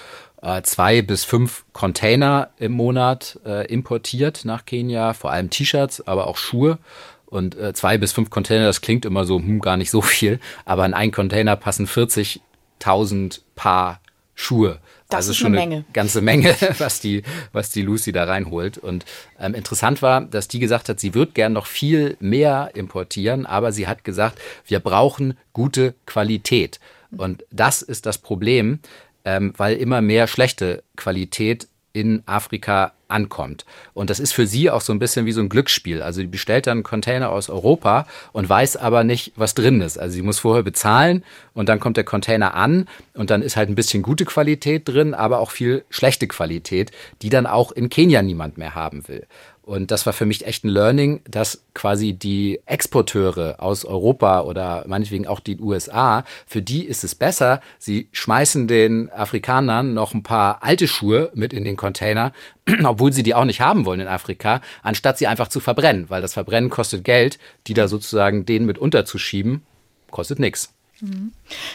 äh, 0.46 0.62
zwei 0.62 1.02
bis 1.02 1.26
fünf 1.26 1.66
Container 1.74 2.52
im 2.58 2.72
Monat 2.74 3.40
äh, 3.46 3.66
importiert 3.66 4.46
nach 4.46 4.66
Kenia, 4.66 5.14
vor 5.14 5.32
allem 5.32 5.50
T-Shirts, 5.50 6.06
aber 6.08 6.28
auch 6.28 6.38
Schuhe. 6.38 6.78
Und 7.26 7.58
äh, 7.58 7.74
zwei 7.74 7.98
bis 7.98 8.14
fünf 8.14 8.30
Container, 8.30 8.66
das 8.66 8.82
klingt 8.82 9.06
immer 9.06 9.26
so, 9.26 9.40
hm, 9.40 9.60
gar 9.60 9.76
nicht 9.76 9.90
so 9.90 10.02
viel, 10.02 10.40
aber 10.64 10.86
in 10.86 10.94
einen 10.94 11.12
Container 11.12 11.56
passen 11.56 11.88
40.000 11.88 13.42
Paar 13.56 14.00
Schuhe. 14.36 14.80
Das 15.10 15.18
also 15.18 15.32
ist 15.32 15.38
schon 15.38 15.56
eine 15.56 15.58
Menge. 15.58 15.86
ganze 15.94 16.22
Menge, 16.22 16.56
was 16.78 17.00
die, 17.00 17.24
was 17.52 17.72
die 17.72 17.82
Lucy 17.82 18.12
da 18.12 18.26
reinholt. 18.26 18.78
Und 18.78 19.06
ähm, 19.40 19.56
interessant 19.56 20.02
war, 20.02 20.22
dass 20.22 20.48
die 20.48 20.60
gesagt 20.60 20.90
hat, 20.90 21.00
sie 21.00 21.16
wird 21.16 21.34
gern 21.34 21.54
noch 21.54 21.66
viel 21.66 22.18
mehr 22.20 22.72
importieren, 22.76 23.48
aber 23.48 23.72
sie 23.72 23.88
hat 23.88 24.04
gesagt, 24.04 24.40
wir 24.68 24.80
brauchen 24.80 25.38
gute 25.54 25.96
Qualität. 26.06 26.80
Und 27.18 27.46
das 27.52 27.82
ist 27.82 28.06
das 28.06 28.18
Problem, 28.18 28.80
ähm, 29.26 29.54
weil 29.58 29.78
immer 29.78 30.02
mehr 30.02 30.28
schlechte 30.28 30.84
Qualität 30.96 31.68
in 31.94 32.24
Afrika 32.26 32.92
ankommt. 33.08 33.66
Und 33.94 34.10
das 34.10 34.20
ist 34.20 34.34
für 34.34 34.48
sie 34.48 34.70
auch 34.70 34.82
so 34.82 34.92
ein 34.92 35.00
bisschen 35.00 35.26
wie 35.26 35.32
so 35.32 35.40
ein 35.40 35.50
Glücksspiel. 35.50 36.02
Also 36.02 36.22
die 36.22 36.28
bestellt 36.28 36.68
dann 36.68 36.80
einen 36.80 36.84
Container 36.84 37.30
aus 37.30 37.50
Europa 37.50 38.08
und 38.34 38.50
weiß 38.50 38.78
aber 38.78 39.04
nicht, 39.04 39.34
was 39.36 39.54
drin 39.54 39.80
ist. 39.82 39.98
Also 39.98 40.16
sie 40.16 40.22
muss 40.22 40.40
vorher 40.40 40.64
bezahlen 40.64 41.24
und 41.54 41.70
dann 41.70 41.80
kommt 41.80 41.98
der 41.98 42.04
Container 42.04 42.54
an 42.56 42.88
und 43.14 43.30
dann 43.30 43.42
ist 43.42 43.56
halt 43.56 43.70
ein 43.70 43.76
bisschen 43.76 44.04
gute 44.04 44.26
Qualität 44.26 44.88
drin, 44.88 45.14
aber 45.14 45.40
auch 45.40 45.52
viel 45.52 45.86
schlechte 45.90 46.28
Qualität, 46.28 46.92
die 47.22 47.30
dann 47.30 47.46
auch 47.46 47.72
in 47.72 47.90
Kenia 47.90 48.22
niemand 48.22 48.58
mehr 48.58 48.76
haben 48.76 49.08
will. 49.08 49.26
Und 49.66 49.90
das 49.90 50.06
war 50.06 50.14
für 50.14 50.28
mich 50.28 50.46
echt 50.46 50.64
ein 50.64 50.70
Learning, 50.70 51.22
dass 51.28 51.64
quasi 51.74 52.14
die 52.14 52.60
Exporteure 52.68 53.56
aus 53.58 53.84
Europa 53.84 54.42
oder 54.42 54.84
meinetwegen 54.88 55.26
auch 55.26 55.40
die 55.40 55.60
USA, 55.60 56.24
für 56.46 56.62
die 56.62 56.86
ist 56.86 57.04
es 57.04 57.16
besser, 57.16 57.62
sie 57.80 58.08
schmeißen 58.12 58.68
den 58.68 59.12
Afrikanern 59.12 59.96
noch 59.96 60.14
ein 60.14 60.22
paar 60.22 60.62
alte 60.62 60.88
Schuhe 60.88 61.32
mit 61.34 61.52
in 61.52 61.64
den 61.64 61.78
Container, 61.78 62.32
obwohl 62.84 63.12
sie 63.12 63.24
die 63.24 63.34
auch 63.34 63.46
nicht 63.46 63.60
haben 63.60 63.86
wollen 63.86 64.02
in 64.02 64.08
Afrika, 64.08 64.62
anstatt 64.84 65.18
sie 65.18 65.26
einfach 65.26 65.48
zu 65.48 65.60
verbrennen, 65.60 66.12
weil 66.12 66.22
das 66.22 66.34
Verbrennen 66.34 66.70
kostet 66.70 67.04
Geld, 67.04 67.40
die 67.66 67.74
da 67.74 67.88
sozusagen 67.88 68.46
denen 68.46 68.68
mit 68.68 68.78
unterzuschieben, 68.78 69.64
kostet 70.12 70.38
nichts. 70.38 70.76
Mhm. 71.02 71.32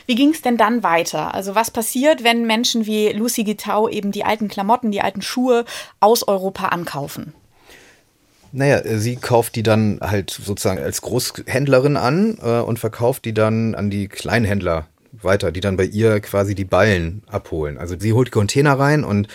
Wie 0.07 0.15
ging 0.15 0.31
es 0.31 0.43
denn 0.43 0.57
dann 0.57 0.85
weiter? 0.85 1.35
Also 1.35 1.57
was 1.57 1.73
passiert, 1.73 2.23
wenn 2.23 2.47
Menschen 2.47 2.87
wie 2.87 3.09
Lucy 3.09 3.43
Gitau 3.43 3.89
eben 3.89 4.13
die 4.13 4.25
alten 4.25 4.47
Klamotten, 4.47 4.93
die 4.93 5.01
alten 5.01 5.23
Schuhe 5.23 5.65
aus 5.99 6.29
Europa 6.29 6.67
ankaufen? 6.67 7.35
Naja, 8.53 8.79
äh, 8.79 8.99
sie 8.99 9.17
kauft 9.17 9.57
die 9.57 9.63
dann 9.63 9.99
halt 10.01 10.31
sozusagen 10.31 10.81
als 10.81 11.03
Großhändlerin 11.03 11.97
an 11.97 12.39
äh, 12.43 12.61
und 12.61 12.79
verkauft 12.79 13.25
die 13.25 13.35
dann 13.35 13.75
an 13.75 13.91
die 13.91 14.09
Kleinhändler 14.09 14.87
weiter, 15.13 15.53
die 15.53 15.61
dann 15.61 15.77
bei 15.77 15.85
ihr 15.85 16.21
quasi 16.21 16.55
die 16.55 16.65
Ballen 16.65 17.23
abholen. 17.27 17.79
Also 17.79 17.97
sie 17.99 18.13
holt 18.13 18.31
Container 18.31 18.79
rein 18.79 19.05
und 19.05 19.29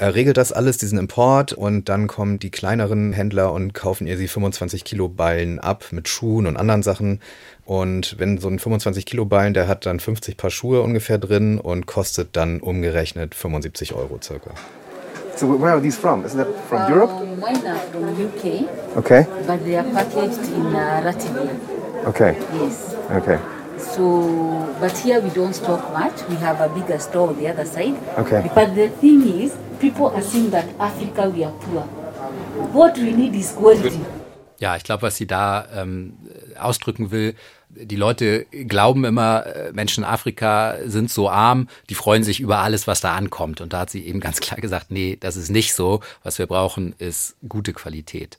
äh, 0.00 0.06
regelt 0.06 0.36
das 0.36 0.52
alles, 0.52 0.78
diesen 0.78 0.98
Import 0.98 1.52
und 1.52 1.88
dann 1.88 2.06
kommen 2.06 2.38
die 2.38 2.50
kleineren 2.50 3.12
Händler 3.12 3.52
und 3.52 3.74
kaufen 3.74 4.06
ihr 4.06 4.16
sie 4.16 4.28
25 4.28 4.84
Kilo 4.84 5.08
Ballen 5.08 5.58
ab 5.58 5.86
mit 5.90 6.08
Schuhen 6.08 6.46
und 6.46 6.56
anderen 6.56 6.82
Sachen. 6.82 7.20
Und 7.66 8.18
wenn 8.18 8.38
so 8.38 8.48
ein 8.48 8.58
25 8.58 9.04
Kilo 9.04 9.26
Ballen, 9.26 9.54
der 9.54 9.68
hat 9.68 9.86
dann 9.86 10.00
50 10.00 10.36
Paar 10.36 10.50
Schuhe 10.50 10.80
ungefähr 10.80 11.18
drin 11.18 11.58
und 11.58 11.86
kostet 11.86 12.34
dann 12.34 12.60
umgerechnet 12.60 13.34
75 13.34 13.94
Euro 13.94 14.18
circa. 14.22 14.52
So 15.36 15.46
where 15.56 15.72
are 15.72 15.80
these 15.80 15.96
from? 15.96 16.24
Isn't 16.24 16.38
that 16.38 16.68
from 16.68 16.82
um, 16.82 16.92
Europe? 16.92 17.10
Mine 17.38 17.66
are 17.66 17.78
from 17.90 18.04
UK. 18.26 18.44
Okay. 18.96 19.26
But 19.46 19.64
they 19.64 19.76
are 19.76 19.84
packaged 19.84 20.50
in 20.52 20.66
uh, 20.74 21.02
Latvia. 21.04 22.06
Okay. 22.06 22.36
Yes. 22.54 22.94
Okay. 23.10 23.38
So, 23.78 24.76
but 24.80 24.96
here 24.98 25.20
we 25.20 25.30
don't 25.30 25.54
stock 25.54 25.92
much. 25.92 26.22
We 26.28 26.36
have 26.36 26.60
a 26.60 26.68
bigger 26.68 26.98
store 26.98 27.28
on 27.28 27.36
the 27.36 27.48
other 27.48 27.64
side. 27.64 27.96
Okay. 28.18 28.50
But 28.54 28.74
the 28.74 28.88
thing 28.88 29.22
is, 29.26 29.56
people 29.80 30.08
assume 30.14 30.50
that 30.50 30.66
Africa 30.78 31.30
we 31.30 31.44
are 31.44 31.52
poor. 31.52 31.82
What 32.72 32.98
we 32.98 33.12
need 33.12 33.34
is 33.34 33.52
quality. 33.52 34.00
Ja, 34.58 34.76
ich 34.76 34.84
glaube, 34.84 35.02
was 35.02 35.16
sie 35.16 35.26
da 35.26 35.64
ähm, 35.74 36.18
ausdrücken 36.58 37.10
will, 37.10 37.34
die 37.74 37.96
Leute 37.96 38.46
glauben 38.50 39.04
immer, 39.04 39.46
äh, 39.46 39.72
Menschen 39.72 40.04
in 40.04 40.10
Afrika 40.10 40.76
sind 40.84 41.10
so 41.10 41.30
arm, 41.30 41.68
die 41.88 41.94
freuen 41.94 42.24
sich 42.24 42.40
über 42.40 42.58
alles, 42.58 42.86
was 42.86 43.00
da 43.00 43.14
ankommt. 43.14 43.60
Und 43.60 43.72
da 43.72 43.80
hat 43.80 43.90
sie 43.90 44.04
eben 44.06 44.20
ganz 44.20 44.40
klar 44.40 44.60
gesagt, 44.60 44.90
nee, 44.90 45.16
das 45.18 45.36
ist 45.36 45.50
nicht 45.50 45.74
so. 45.74 46.00
Was 46.22 46.38
wir 46.38 46.46
brauchen, 46.46 46.94
ist 46.98 47.36
gute 47.48 47.72
Qualität. 47.72 48.38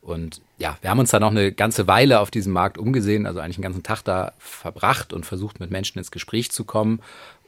Und 0.00 0.42
ja, 0.58 0.76
wir 0.82 0.90
haben 0.90 0.98
uns 0.98 1.10
da 1.10 1.20
noch 1.20 1.30
eine 1.30 1.52
ganze 1.52 1.86
Weile 1.86 2.20
auf 2.20 2.30
diesem 2.30 2.52
Markt 2.52 2.76
umgesehen, 2.76 3.26
also 3.26 3.40
eigentlich 3.40 3.56
einen 3.56 3.62
ganzen 3.64 3.82
Tag 3.82 4.02
da 4.02 4.32
verbracht 4.38 5.12
und 5.12 5.24
versucht, 5.24 5.60
mit 5.60 5.70
Menschen 5.70 5.98
ins 5.98 6.10
Gespräch 6.10 6.50
zu 6.50 6.64
kommen. 6.64 7.00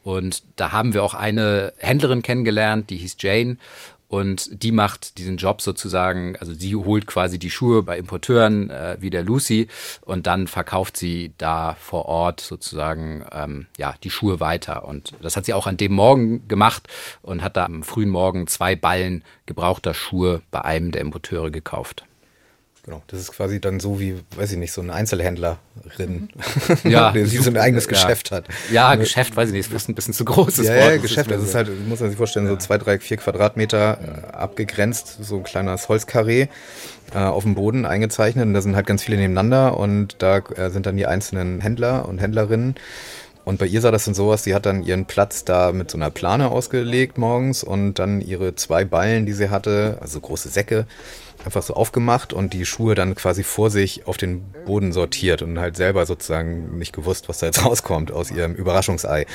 Und 0.02 0.42
da 0.54 0.72
haben 0.72 0.94
wir 0.94 1.02
auch 1.02 1.14
eine 1.14 1.72
Händlerin 1.78 2.22
kennengelernt, 2.22 2.90
die 2.90 2.96
hieß 2.96 3.16
Jane. 3.18 3.56
Und 4.08 4.62
die 4.62 4.70
macht 4.70 5.18
diesen 5.18 5.36
Job 5.36 5.60
sozusagen, 5.60 6.36
also 6.36 6.54
sie 6.54 6.76
holt 6.76 7.06
quasi 7.06 7.38
die 7.38 7.50
Schuhe 7.50 7.82
bei 7.82 7.98
Importeuren 7.98 8.70
äh, 8.70 8.96
wie 9.00 9.10
der 9.10 9.24
Lucy 9.24 9.66
und 10.02 10.26
dann 10.28 10.46
verkauft 10.46 10.96
sie 10.96 11.32
da 11.38 11.76
vor 11.80 12.06
Ort 12.06 12.40
sozusagen 12.40 13.24
ähm, 13.32 13.66
ja 13.76 13.94
die 14.04 14.10
Schuhe 14.10 14.38
weiter. 14.38 14.86
Und 14.86 15.14
das 15.22 15.36
hat 15.36 15.44
sie 15.44 15.54
auch 15.54 15.66
an 15.66 15.76
dem 15.76 15.92
Morgen 15.92 16.46
gemacht 16.46 16.88
und 17.22 17.42
hat 17.42 17.56
da 17.56 17.64
am 17.64 17.82
frühen 17.82 18.10
Morgen 18.10 18.46
zwei 18.46 18.76
Ballen 18.76 19.24
gebrauchter 19.44 19.92
Schuhe 19.92 20.42
bei 20.52 20.62
einem 20.62 20.92
der 20.92 21.00
Importeure 21.00 21.50
gekauft. 21.50 22.04
Genau, 22.86 23.02
das 23.08 23.18
ist 23.18 23.32
quasi 23.32 23.60
dann 23.60 23.80
so 23.80 23.98
wie, 23.98 24.14
weiß 24.36 24.52
ich 24.52 24.58
nicht, 24.58 24.70
so 24.72 24.80
eine 24.80 24.92
Einzelhändlerin, 24.92 26.28
Ja, 26.84 27.10
die 27.10 27.26
so 27.26 27.50
ein 27.50 27.56
eigenes 27.56 27.86
ja. 27.86 27.90
Geschäft 27.90 28.30
hat. 28.30 28.46
Ja, 28.70 28.94
Geschäft, 28.94 29.36
weiß 29.36 29.48
ich 29.48 29.54
nicht, 29.54 29.66
ist 29.66 29.72
fast 29.72 29.88
ein 29.88 29.96
bisschen 29.96 30.14
zu 30.14 30.24
großes 30.24 30.68
Ja, 30.68 30.74
Wort. 30.76 30.84
ja, 30.84 30.92
Das 30.92 31.02
Geschäft. 31.02 31.30
ist 31.32 31.40
Das 31.40 31.48
ist 31.48 31.54
halt, 31.56 31.88
muss 31.88 31.98
man 31.98 32.10
sich 32.10 32.16
vorstellen, 32.16 32.46
so 32.46 32.54
zwei, 32.56 32.78
drei, 32.78 33.00
vier 33.00 33.16
Quadratmeter 33.16 33.98
äh, 34.32 34.36
abgegrenzt, 34.36 35.18
so 35.20 35.38
ein 35.38 35.42
kleines 35.42 35.88
Holzkarree 35.88 36.46
äh, 37.12 37.18
auf 37.18 37.42
dem 37.42 37.56
Boden 37.56 37.86
eingezeichnet. 37.86 38.44
Und 38.46 38.54
da 38.54 38.62
sind 38.62 38.76
halt 38.76 38.86
ganz 38.86 39.02
viele 39.02 39.16
nebeneinander 39.16 39.76
und 39.78 40.14
da 40.22 40.38
äh, 40.38 40.70
sind 40.70 40.86
dann 40.86 40.96
die 40.96 41.06
einzelnen 41.06 41.60
Händler 41.60 42.08
und 42.08 42.18
Händlerinnen. 42.18 42.76
Und 43.44 43.58
bei 43.58 43.66
ihr 43.66 43.80
sah 43.80 43.90
das 43.92 44.04
dann 44.04 44.14
so 44.14 44.32
aus, 44.32 44.44
sie 44.44 44.54
hat 44.54 44.64
dann 44.66 44.82
ihren 44.84 45.06
Platz 45.06 45.44
da 45.44 45.70
mit 45.72 45.90
so 45.90 45.98
einer 45.98 46.10
Plane 46.10 46.50
ausgelegt 46.50 47.16
morgens 47.18 47.62
und 47.64 47.94
dann 47.94 48.20
ihre 48.20 48.54
zwei 48.56 48.84
Ballen, 48.84 49.24
die 49.26 49.32
sie 49.32 49.50
hatte, 49.50 49.98
also 50.00 50.18
große 50.20 50.48
Säcke, 50.48 50.86
einfach 51.44 51.62
so 51.62 51.74
aufgemacht 51.74 52.32
und 52.32 52.52
die 52.52 52.64
Schuhe 52.64 52.94
dann 52.94 53.14
quasi 53.14 53.42
vor 53.42 53.70
sich 53.70 54.06
auf 54.06 54.16
den 54.16 54.42
Boden 54.64 54.92
sortiert 54.92 55.42
und 55.42 55.58
halt 55.58 55.76
selber 55.76 56.06
sozusagen 56.06 56.78
nicht 56.78 56.92
gewusst, 56.92 57.28
was 57.28 57.38
da 57.38 57.46
jetzt 57.46 57.64
rauskommt 57.64 58.10
aus 58.12 58.30
ihrem 58.30 58.54
Überraschungsei. 58.54 59.26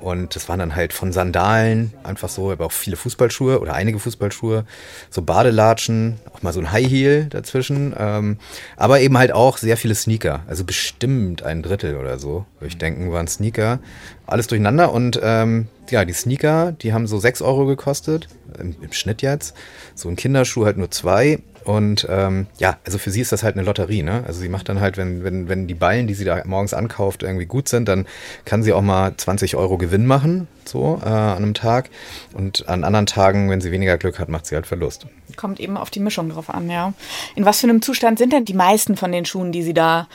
Und 0.00 0.34
das 0.34 0.48
waren 0.48 0.58
dann 0.58 0.74
halt 0.74 0.92
von 0.92 1.12
Sandalen, 1.12 1.92
einfach 2.02 2.28
so, 2.28 2.50
aber 2.50 2.66
auch 2.66 2.72
viele 2.72 2.96
Fußballschuhe 2.96 3.60
oder 3.60 3.74
einige 3.74 3.98
Fußballschuhe, 3.98 4.64
so 5.10 5.22
Badelatschen, 5.22 6.18
auch 6.32 6.42
mal 6.42 6.52
so 6.52 6.60
ein 6.60 6.72
High 6.72 6.88
Heel 6.88 7.24
dazwischen, 7.26 7.94
ähm, 7.98 8.38
aber 8.76 9.00
eben 9.00 9.16
halt 9.18 9.32
auch 9.32 9.58
sehr 9.58 9.76
viele 9.76 9.94
Sneaker, 9.94 10.42
also 10.46 10.64
bestimmt 10.64 11.42
ein 11.42 11.62
Drittel 11.62 11.96
oder 11.96 12.18
so, 12.18 12.46
würde 12.58 12.68
ich 12.68 12.78
denken, 12.78 13.12
waren 13.12 13.28
Sneaker. 13.28 13.80
Alles 14.26 14.46
durcheinander 14.46 14.92
und 14.92 15.18
ähm, 15.22 15.66
ja, 15.90 16.04
die 16.04 16.12
Sneaker, 16.12 16.72
die 16.72 16.92
haben 16.92 17.06
so 17.06 17.18
6 17.18 17.42
Euro 17.42 17.66
gekostet, 17.66 18.28
im, 18.58 18.76
im 18.80 18.92
Schnitt 18.92 19.22
jetzt. 19.22 19.54
So 19.94 20.08
ein 20.08 20.16
Kinderschuh 20.16 20.64
halt 20.64 20.76
nur 20.76 20.90
zwei. 20.90 21.40
Und 21.64 22.06
ähm, 22.08 22.46
ja, 22.58 22.78
also 22.84 22.98
für 22.98 23.10
sie 23.10 23.20
ist 23.20 23.32
das 23.32 23.42
halt 23.42 23.56
eine 23.56 23.64
Lotterie, 23.64 24.02
ne? 24.02 24.24
Also 24.26 24.40
sie 24.40 24.48
macht 24.48 24.68
dann 24.68 24.80
halt, 24.80 24.96
wenn, 24.96 25.24
wenn, 25.24 25.48
wenn 25.48 25.66
die 25.66 25.74
Ballen, 25.74 26.06
die 26.06 26.14
sie 26.14 26.24
da 26.24 26.42
morgens 26.46 26.74
ankauft, 26.74 27.22
irgendwie 27.22 27.46
gut 27.46 27.68
sind, 27.68 27.88
dann 27.88 28.06
kann 28.44 28.62
sie 28.62 28.72
auch 28.72 28.82
mal 28.82 29.14
20 29.16 29.56
Euro 29.56 29.76
Gewinn 29.78 30.06
machen, 30.06 30.48
so 30.64 31.00
äh, 31.02 31.08
an 31.08 31.36
einem 31.36 31.54
Tag. 31.54 31.90
Und 32.32 32.68
an 32.68 32.84
anderen 32.84 33.06
Tagen, 33.06 33.50
wenn 33.50 33.60
sie 33.60 33.72
weniger 33.72 33.98
Glück 33.98 34.18
hat, 34.18 34.28
macht 34.28 34.46
sie 34.46 34.54
halt 34.54 34.66
Verlust. 34.66 35.06
Kommt 35.36 35.60
eben 35.60 35.76
auf 35.76 35.90
die 35.90 36.00
Mischung 36.00 36.30
drauf 36.30 36.50
an, 36.50 36.70
ja. 36.70 36.92
In 37.34 37.44
was 37.44 37.60
für 37.60 37.68
einem 37.68 37.82
Zustand 37.82 38.18
sind 38.18 38.32
denn 38.32 38.44
die 38.44 38.54
meisten 38.54 38.96
von 38.96 39.12
den 39.12 39.24
Schuhen, 39.24 39.52
die 39.52 39.62
sie 39.62 39.74
da 39.74 40.08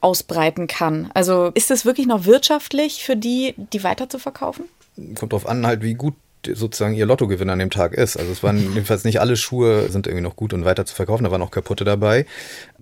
ausbreiten 0.00 0.66
kann? 0.66 1.10
Also 1.14 1.50
ist 1.54 1.70
es 1.70 1.84
wirklich 1.84 2.06
noch 2.06 2.24
wirtschaftlich 2.24 3.04
für 3.04 3.16
die, 3.16 3.54
die 3.56 3.84
weiter 3.84 4.08
zu 4.08 4.18
verkaufen? 4.18 4.64
Kommt 5.14 5.32
drauf 5.32 5.46
an, 5.46 5.66
halt, 5.66 5.82
wie 5.82 5.94
gut 5.94 6.14
sozusagen 6.46 6.94
ihr 6.94 7.06
Lottogewinn 7.06 7.50
an 7.50 7.58
dem 7.58 7.70
Tag 7.70 7.92
ist. 7.92 8.16
Also 8.16 8.32
es 8.32 8.42
waren 8.42 8.58
jedenfalls 8.74 9.04
nicht 9.04 9.20
alle 9.20 9.36
Schuhe 9.36 9.88
sind 9.88 10.06
irgendwie 10.06 10.22
noch 10.22 10.36
gut 10.36 10.52
und 10.52 10.64
weiter 10.64 10.84
zu 10.84 10.94
verkaufen, 10.94 11.24
da 11.24 11.30
waren 11.30 11.42
auch 11.42 11.50
kaputte 11.50 11.84
dabei. 11.84 12.26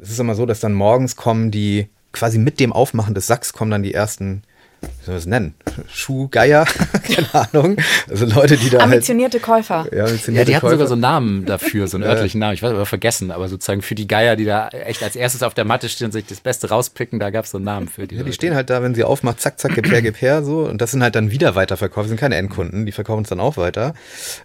Es 0.01 0.11
ist 0.11 0.21
immer 0.21 0.35
so, 0.35 0.47
dass 0.47 0.61
dann 0.61 0.75
morgens 0.75 1.17
kommen 1.17 1.51
die, 1.51 1.89
quasi 2.13 2.39
mit 2.39 2.61
dem 2.61 2.73
Aufmachen 2.73 3.15
des 3.15 3.27
Sacks 3.27 3.53
kommen 3.53 3.71
dann 3.71 3.83
die 3.83 3.95
ersten, 3.95 4.43
wie 4.83 4.87
soll 5.05 5.15
man 5.15 5.15
das 5.17 5.27
nennen? 5.27 5.55
Schuhgeier? 5.93 6.65
Keine 7.03 7.35
Ahnung. 7.35 7.77
Also 8.09 8.27
Leute, 8.27 8.57
die 8.57 8.71
da 8.71 8.79
halt. 8.79 8.85
Ambitionierte 8.93 9.41
Käufer. 9.41 9.87
Ja, 9.91 9.99
Ja, 9.99 10.05
ambitionierte 10.05 10.47
die 10.51 10.57
hatten 10.57 10.61
Käufer. 10.63 10.75
sogar 10.77 10.87
so 10.89 10.95
einen 10.95 11.01
Namen 11.03 11.47
dafür, 11.47 11.87
so 11.89 11.97
einen 11.97 12.05
Ja. 12.05 12.11
örtlichen 12.11 12.39
Namen. 12.41 12.55
Ich 12.55 12.63
weiß 12.63 12.71
aber 12.73 12.87
vergessen, 12.87 13.31
aber 13.31 13.49
sozusagen 13.49 13.83
für 13.83 13.95
die 13.95 14.07
Geier, 14.09 14.37
die 14.37 14.45
da 14.45 14.69
echt 14.69 15.03
als 15.03 15.17
erstes 15.17 15.43
auf 15.43 15.55
der 15.55 15.65
Matte 15.65 15.89
stehen 15.89 16.07
und 16.07 16.13
sich 16.13 16.27
das 16.27 16.41
Beste 16.41 16.69
rauspicken, 16.71 17.19
da 17.19 17.31
gab 17.31 17.45
es 17.45 17.51
so 17.51 17.59
einen 17.59 17.65
Namen 17.65 17.89
für 17.89 18.07
die. 18.07 18.15
Ja, 18.15 18.21
die 18.23 18.29
Leute. 18.29 18.35
stehen 18.35 18.55
halt 18.55 18.71
da, 18.71 18.83
wenn 18.83 18.95
sie 18.95 19.05
aufmacht, 19.05 19.41
zack, 19.41 19.59
zack, 19.61 19.75
gib 19.75 19.91
her, 19.91 20.03
gib 20.03 20.21
her, 20.21 20.43
so. 20.43 20.61
Und 20.61 20.81
das 20.81 20.91
sind 20.93 21.03
halt 21.03 21.15
dann 21.15 21.31
wieder 21.31 21.55
weiterverkauft. 21.55 22.05
Das 22.05 22.09
sind 22.11 22.21
keine 22.21 22.37
Endkunden, 22.37 22.87
die 22.87 22.93
verkaufen 22.93 23.23
es 23.23 23.29
dann 23.29 23.41
auch 23.41 23.57
weiter. 23.57 23.95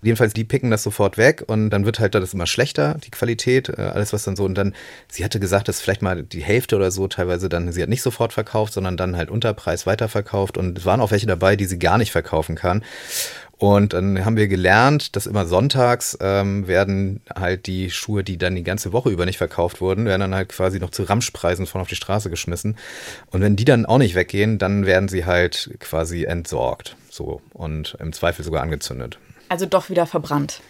Jedenfalls, 0.02 0.34
die 0.34 0.44
picken 0.44 0.72
das 0.72 0.84
sofort 0.84 1.18
weg 1.18 1.44
und 1.48 1.70
dann 1.70 1.86
wird 1.86 2.00
halt 2.00 2.16
das 2.16 2.34
immer 2.34 2.48
schlechter, 2.48 2.98
die 3.06 3.12
Qualität, 3.12 3.70
äh, 3.70 3.82
alles 3.82 4.14
was 4.14 4.24
dann 4.24 4.36
so. 4.36 4.44
Und 4.46 4.56
dann, 4.58 4.74
sie 5.10 5.24
hatte 5.24 5.40
gesagt, 5.40 5.68
dass 5.68 5.82
vielleicht 5.82 6.02
mal 6.02 6.24
die 6.24 6.42
Hälfte 6.44 6.76
oder 6.76 6.92
so 6.92 7.08
teilweise 7.08 7.50
dann, 7.50 7.72
sie 7.72 7.82
hat 7.82 7.90
nicht 7.90 8.02
sofort 8.02 8.34
verkauft, 8.34 8.74
sondern 8.74 8.98
dann 8.98 9.16
halt 9.16 9.30
Unterpreis 9.30 9.86
weiterverkauft. 9.86 10.25
Und 10.58 10.78
es 10.78 10.86
waren 10.86 11.02
auch 11.02 11.12
welche 11.12 11.28
dabei, 11.28 11.56
die 11.56 11.66
sie 11.66 11.80
gar 11.80 11.98
nicht 11.98 12.12
verkaufen 12.12 12.56
kann. 12.56 12.84
Und 13.58 13.94
dann 13.94 14.26
haben 14.26 14.36
wir 14.36 14.50
gelernt, 14.50 15.16
dass 15.16 15.28
immer 15.28 15.46
sonntags 15.46 16.18
ähm, 16.20 16.68
werden 16.68 17.22
halt 17.34 17.68
die 17.68 17.90
Schuhe, 17.90 18.24
die 18.24 18.38
dann 18.38 18.56
die 18.56 18.64
ganze 18.64 18.92
Woche 18.92 19.10
über 19.10 19.26
nicht 19.26 19.38
verkauft 19.38 19.80
wurden, 19.80 20.06
werden 20.06 20.22
dann 20.22 20.36
halt 20.36 20.50
quasi 20.50 20.80
noch 20.80 20.90
zu 20.90 21.04
Ramschpreisen 21.04 21.66
von 21.66 21.80
auf 21.80 21.88
die 21.88 21.96
Straße 21.96 22.30
geschmissen. 22.30 22.78
Und 23.32 23.42
wenn 23.42 23.56
die 23.56 23.64
dann 23.64 23.86
auch 23.86 23.98
nicht 23.98 24.16
weggehen, 24.16 24.58
dann 24.58 24.86
werden 24.86 25.08
sie 25.08 25.26
halt 25.26 25.70
quasi 25.80 26.26
entsorgt. 26.26 26.98
So. 27.10 27.42
Und 27.54 27.96
im 28.00 28.12
Zweifel 28.12 28.44
sogar 28.44 28.62
angezündet. 28.62 29.20
Also 29.48 29.66
doch 29.66 29.90
wieder 29.90 30.06
verbrannt. 30.06 30.62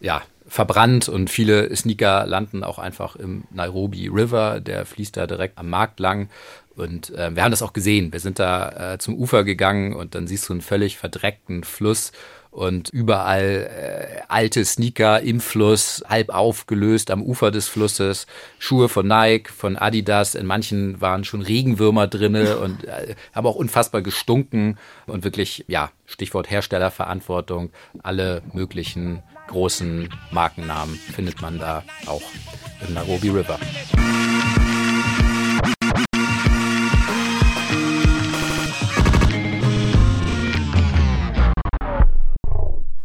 ja, 0.00 0.22
verbrannt 0.50 1.08
und 1.08 1.30
viele 1.30 1.74
Sneaker 1.74 2.26
landen 2.26 2.64
auch 2.64 2.80
einfach 2.80 3.14
im 3.14 3.44
Nairobi 3.52 4.08
River, 4.08 4.60
der 4.60 4.84
fließt 4.84 5.16
da 5.16 5.28
direkt 5.28 5.56
am 5.58 5.70
Markt 5.70 6.00
lang. 6.00 6.28
Und 6.74 7.10
äh, 7.10 7.34
wir 7.34 7.44
haben 7.44 7.52
das 7.52 7.62
auch 7.62 7.72
gesehen. 7.72 8.12
Wir 8.12 8.18
sind 8.18 8.40
da 8.40 8.94
äh, 8.94 8.98
zum 8.98 9.14
Ufer 9.14 9.44
gegangen 9.44 9.94
und 9.94 10.14
dann 10.16 10.26
siehst 10.26 10.48
du 10.48 10.52
einen 10.52 10.60
völlig 10.60 10.98
verdreckten 10.98 11.62
Fluss 11.62 12.10
und 12.50 12.88
überall 12.88 13.70
äh, 13.70 14.22
alte 14.26 14.64
Sneaker 14.64 15.20
im 15.20 15.40
Fluss, 15.40 16.02
halb 16.08 16.30
aufgelöst 16.30 17.12
am 17.12 17.22
Ufer 17.22 17.52
des 17.52 17.68
Flusses, 17.68 18.26
Schuhe 18.58 18.88
von 18.88 19.06
Nike, 19.06 19.52
von 19.52 19.76
Adidas, 19.76 20.34
in 20.34 20.46
manchen 20.46 21.00
waren 21.00 21.22
schon 21.22 21.42
Regenwürmer 21.42 22.08
drinne 22.08 22.58
und 22.58 22.84
äh, 22.84 23.14
haben 23.32 23.46
auch 23.46 23.54
unfassbar 23.54 24.02
gestunken 24.02 24.78
und 25.06 25.22
wirklich, 25.22 25.64
ja, 25.68 25.92
Stichwort 26.06 26.50
Herstellerverantwortung, 26.50 27.70
alle 28.02 28.42
möglichen 28.52 29.22
großen 29.50 30.08
Markennamen 30.30 30.94
findet 30.94 31.42
man 31.42 31.58
da 31.58 31.82
auch 32.06 32.22
im 32.86 32.94
Nairobi 32.94 33.28
River. 33.28 33.58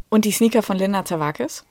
Und 0.09 0.23
die 0.23 0.31
Sneaker 0.31 0.61
von 0.61 0.77
Linda 0.77 1.03
Zerwakis? 1.03 1.65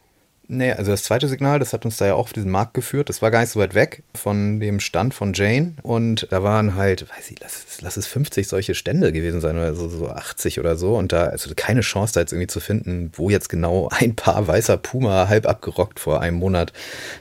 Nee, 0.46 0.72
also 0.72 0.90
das 0.90 1.04
zweite 1.04 1.26
Signal, 1.26 1.58
das 1.58 1.72
hat 1.72 1.86
uns 1.86 1.96
da 1.96 2.06
ja 2.06 2.14
auch 2.14 2.18
auf 2.18 2.32
diesen 2.34 2.50
Markt 2.50 2.74
geführt. 2.74 3.08
Das 3.08 3.22
war 3.22 3.30
gar 3.30 3.40
nicht 3.40 3.48
so 3.50 3.60
weit 3.60 3.74
weg 3.74 4.02
von 4.14 4.60
dem 4.60 4.78
Stand 4.78 5.14
von 5.14 5.32
Jane. 5.32 5.72
Und 5.82 6.26
da 6.30 6.42
waren 6.42 6.74
halt, 6.74 7.08
weiß 7.08 7.30
ich, 7.30 7.40
lass, 7.40 7.64
es- 7.66 7.80
lass 7.80 7.96
es 7.96 8.06
50 8.06 8.46
solche 8.46 8.74
Stände 8.74 9.10
gewesen 9.10 9.40
sein 9.40 9.56
oder 9.56 9.74
so, 9.74 9.88
so 9.88 10.06
80 10.10 10.60
oder 10.60 10.76
so. 10.76 10.96
Und 10.96 11.12
da, 11.12 11.24
also 11.28 11.50
keine 11.56 11.80
Chance 11.80 12.12
da 12.12 12.20
jetzt 12.20 12.32
irgendwie 12.32 12.48
zu 12.48 12.60
finden, 12.60 13.10
wo 13.14 13.30
jetzt 13.30 13.48
genau 13.48 13.88
ein 13.90 14.16
Paar 14.16 14.46
weißer 14.46 14.76
Puma 14.76 15.28
halb 15.30 15.46
abgerockt 15.46 15.98
vor 15.98 16.20
einem 16.20 16.36
Monat 16.36 16.74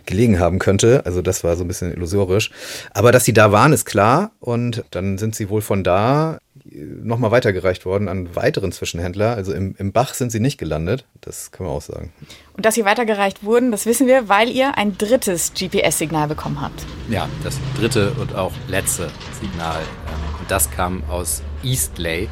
gelegen 0.05 0.39
haben 0.39 0.59
könnte. 0.59 1.05
Also 1.05 1.21
das 1.21 1.45
war 1.45 1.55
so 1.55 1.63
ein 1.63 1.67
bisschen 1.69 1.93
illusorisch. 1.93 2.51
Aber 2.93 3.13
dass 3.13 3.23
sie 3.23 3.33
da 3.33 3.53
waren, 3.53 3.71
ist 3.71 3.86
klar. 3.86 4.31
Und 4.41 4.83
dann 4.91 5.17
sind 5.17 5.33
sie 5.33 5.49
wohl 5.49 5.62
von 5.62 5.86
da 5.86 6.39
nochmal 6.65 7.32
weitergereicht 7.32 7.86
worden 7.86 8.08
an 8.08 8.36
weiteren 8.36 8.71
Zwischenhändler. 8.71 9.36
Also 9.36 9.54
im, 9.54 9.76
im 9.78 9.91
Bach 9.91 10.13
sind 10.13 10.32
sie 10.32 10.39
nicht 10.39 10.58
gelandet. 10.58 11.06
Das 11.21 11.52
kann 11.52 11.65
man 11.65 11.76
auch 11.76 11.82
sagen. 11.82 12.13
Und 12.56 12.65
dass 12.65 12.76
sie 12.76 12.86
weitergereicht 12.86 13.43
wurden, 13.43 13.71
das 13.71 13.86
wissen 13.86 14.08
wir, 14.08 14.30
weil 14.30 14.49
ihr 14.49 14.78
ein 14.78 14.97
drittes 14.97 15.54
GPS-Signal 15.54 16.28
bekommen 16.28 16.62
habt. 16.62 16.86
Ja, 17.10 17.28
das 17.43 17.60
dritte 17.78 18.12
und 18.13 18.36
auch 18.36 18.54
letzte 18.67 19.10
Signal. 19.41 19.82
ähm, 19.82 20.39
Und 20.39 20.49
das 20.52 20.71
kam 20.71 21.04
aus 21.10 21.41
Eastlay. 21.63 22.30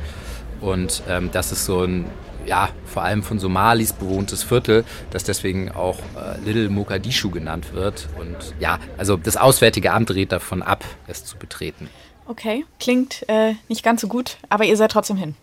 Und 0.62 1.04
ähm, 1.10 1.30
das 1.32 1.52
ist 1.52 1.66
so 1.66 1.84
ein, 1.84 2.06
ja, 2.46 2.70
vor 2.86 3.04
allem 3.04 3.24
von 3.24 3.40
Somalis 3.40 3.94
bewohntes 3.94 4.44
Viertel, 4.44 4.86
das 5.10 5.24
deswegen 5.24 5.72
auch 5.72 5.98
äh, 6.16 6.40
Little 6.46 6.70
Mogadischu 6.70 7.32
genannt 7.32 7.74
wird. 7.74 8.08
Und 8.20 8.36
ja, 8.60 8.80
also 8.98 9.18
das 9.18 9.38
Auswärtige 9.38 9.92
Amt 9.92 10.12
rät 10.12 10.32
davon 10.32 10.62
ab, 10.62 10.86
es 11.08 11.26
zu 11.26 11.38
betreten. 11.38 11.90
Okay, 12.32 12.64
klingt 12.80 13.26
äh, 13.28 13.56
nicht 13.68 13.84
ganz 13.84 14.00
so 14.00 14.08
gut, 14.08 14.38
aber 14.48 14.64
ihr 14.64 14.78
seid 14.78 14.92
trotzdem 14.92 15.18
hin. 15.18 15.36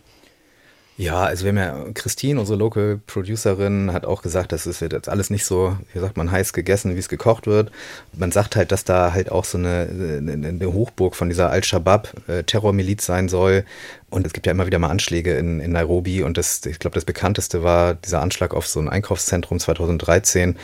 Ja, 0.96 1.22
also 1.22 1.44
wir 1.44 1.51
haben 1.51 1.59
ja, 1.59 1.92
Christine, 1.92 2.40
unsere 2.40 2.59
Local 2.59 2.98
Producerin, 3.07 3.92
hat 3.92 4.07
auch 4.07 4.22
gesagt, 4.22 4.53
das 4.53 4.66
ist 4.66 4.81
jetzt 4.81 5.07
alles 5.07 5.29
nicht 5.29 5.44
so, 5.44 5.77
wie 5.92 5.98
sagt 5.98 6.16
man, 6.16 6.31
heiß 6.31 6.55
gegessen, 6.55 6.94
wie 6.94 6.98
es 6.98 7.11
gekocht 7.11 7.46
wird. 7.46 7.70
Man 8.14 8.33
sagt 8.33 8.57
halt, 8.57 8.72
dass 8.72 8.85
da 8.85 9.12
halt 9.12 9.31
auch 9.31 9.44
so 9.44 9.59
eine, 9.59 9.87
eine, 9.90 10.72
Hochburg 10.72 11.14
von 11.14 11.29
dieser 11.29 11.51
Al-Shabaab-Terrormiliz 11.51 13.05
sein 13.05 13.29
soll. 13.29 13.64
Und 14.09 14.27
es 14.27 14.33
gibt 14.33 14.46
ja 14.46 14.53
immer 14.53 14.66
wieder 14.66 14.79
mal 14.79 14.88
Anschläge 14.88 15.35
in, 15.35 15.61
in 15.61 15.72
Nairobi. 15.72 16.22
Und 16.22 16.38
das, 16.38 16.64
ich 16.64 16.79
glaube, 16.79 16.94
das 16.94 17.05
bekannteste 17.05 17.62
war 17.62 17.94
dieser 17.94 18.22
Anschlag 18.22 18.55
auf 18.55 18.66
so 18.66 18.81
ein 18.81 18.88
Einkaufszentrum 18.88 19.61
2013. 19.61 20.57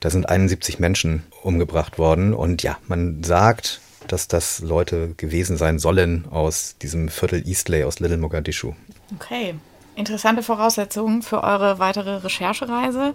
Da 0.00 0.08
sind 0.08 0.30
71 0.30 0.78
Menschen 0.78 1.24
umgebracht 1.42 1.98
worden. 1.98 2.32
Und 2.32 2.62
ja, 2.62 2.78
man 2.88 3.22
sagt, 3.22 3.82
dass 4.12 4.28
das 4.28 4.60
Leute 4.60 5.14
gewesen 5.16 5.56
sein 5.56 5.78
sollen 5.78 6.26
aus 6.30 6.76
diesem 6.80 7.08
Viertel 7.08 7.46
Eastley 7.46 7.84
aus 7.84 8.00
Little 8.00 8.18
Mogadischu. 8.18 8.72
Okay, 9.14 9.54
interessante 9.94 10.42
Voraussetzungen 10.42 11.22
für 11.22 11.42
eure 11.42 11.78
weitere 11.78 12.16
Recherchereise. 12.16 13.14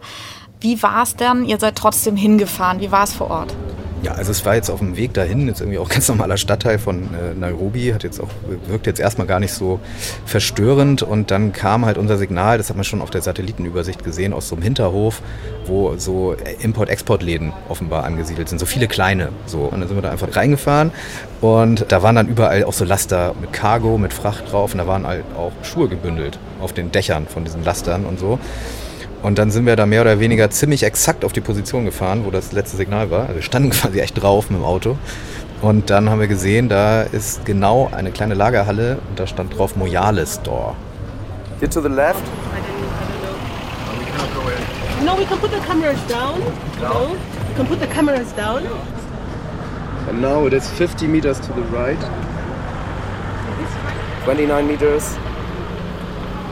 Wie 0.60 0.82
war 0.82 1.04
es 1.04 1.16
denn? 1.16 1.46
Ihr 1.46 1.60
seid 1.60 1.76
trotzdem 1.76 2.16
hingefahren. 2.16 2.80
Wie 2.80 2.92
war 2.92 3.04
es 3.04 3.14
vor 3.14 3.30
Ort? 3.30 3.54
Ja, 4.04 4.12
also 4.12 4.32
es 4.32 4.46
war 4.46 4.56
jetzt 4.56 4.70
auf 4.70 4.80
dem 4.80 4.98
Weg 4.98 5.14
dahin, 5.14 5.48
jetzt 5.48 5.62
irgendwie 5.62 5.78
auch 5.78 5.88
ganz 5.90 6.10
normaler 6.10 6.36
Stadtteil 6.36 6.78
von 6.78 7.04
äh, 7.04 7.34
Nairobi, 7.40 7.94
hat 7.94 8.04
jetzt 8.04 8.20
auch, 8.20 8.28
wirkt 8.68 8.86
jetzt 8.86 9.00
erstmal 9.00 9.28
gar 9.28 9.40
nicht 9.40 9.54
so 9.54 9.80
verstörend 10.26 11.04
und 11.04 11.32
dann 11.32 11.54
kam 11.54 11.86
halt 11.86 11.98
unser 11.98 12.18
Signal, 12.18 12.58
das 12.58 12.70
hat 12.70 12.76
man 12.76 12.84
schon 12.84 13.02
auf 13.02 13.12
der 13.12 13.22
Satellitenübersicht 13.22 14.04
gesehen, 14.04 14.34
aus 14.34 14.50
so 14.50 14.56
einem 14.56 14.64
Hinterhof, 14.64 15.22
wo 15.66 15.96
so 15.96 16.36
Import-Export-Läden 16.60 17.54
offenbar 17.70 18.04
angesiedelt 18.04 18.50
sind, 18.50 18.60
so 18.60 18.66
viele 18.66 18.90
kleine, 18.90 19.30
so. 19.46 19.60
Und 19.60 19.80
dann 19.80 19.88
sind 19.88 19.96
wir 19.96 20.02
da 20.02 20.12
einfach 20.12 20.36
reingefahren 20.36 20.92
und 21.40 21.86
da 21.88 22.04
waren 22.04 22.18
dann 22.18 22.28
überall 22.28 22.66
auch 22.66 22.74
so 22.74 22.84
Laster 22.84 23.34
mit 23.40 23.54
Cargo, 23.54 23.98
mit 23.98 24.12
Fracht 24.12 24.52
drauf 24.52 24.74
und 24.74 24.80
da 24.80 24.88
waren 24.88 25.08
halt 25.08 25.24
auch 25.38 25.54
Schuhe 25.64 25.88
gebündelt 25.88 26.40
auf 26.60 26.74
den 26.74 26.92
Dächern 26.92 27.26
von 27.26 27.46
diesen 27.46 27.64
Lastern 27.64 28.06
und 28.06 28.20
so. 28.20 28.38
Und 29.24 29.38
dann 29.40 29.52
sind 29.52 29.66
wir 29.66 29.78
da 29.78 29.86
mehr 29.86 30.02
oder 30.02 30.20
weniger 30.20 30.50
ziemlich 30.50 30.84
exakt 30.84 31.24
auf 31.24 31.32
die 31.32 31.40
Position 31.40 31.86
gefahren, 31.86 32.26
wo 32.26 32.30
das 32.30 32.52
letzte 32.52 32.76
Signal 32.76 33.10
war. 33.10 33.22
Also 33.22 33.36
wir 33.36 33.42
standen 33.42 33.70
quasi 33.72 34.00
echt 34.00 34.22
drauf 34.22 34.50
mit 34.50 34.60
dem 34.60 34.66
Auto. 34.66 34.98
Und 35.62 35.90
dann 35.90 36.10
haben 36.10 36.20
wir 36.20 36.28
gesehen, 36.28 36.68
da 36.68 37.04
ist 37.04 37.46
genau 37.46 37.90
eine 37.94 38.12
kleine 38.12 38.34
Lagerhalle 38.34 38.98
und 39.10 39.18
da 39.18 39.26
stand 39.26 39.58
drauf 39.58 39.78
Moyale 39.78 40.26
Store. 40.28 40.76
Here 41.62 41.70
to 41.70 41.80
the 41.80 41.88
left. 41.88 42.22
No, 45.06 45.18
we 45.18 45.26
can 45.26 45.38
put 45.38 45.52
the 45.52 45.60
cameras 45.66 46.00
down. 46.10 46.42
No, 46.82 47.16
we 47.48 47.56
can 47.56 47.66
put 47.66 47.80
the 47.80 47.88
cameras 47.88 48.34
down. 48.36 48.64
And 50.10 50.22
now 50.22 50.46
it 50.46 50.54
is 50.54 50.70
50 50.70 51.08
meters 51.08 51.40
to 51.40 51.54
the 51.54 51.62
right. 51.72 52.00
29 54.26 54.68
meters. 54.68 55.16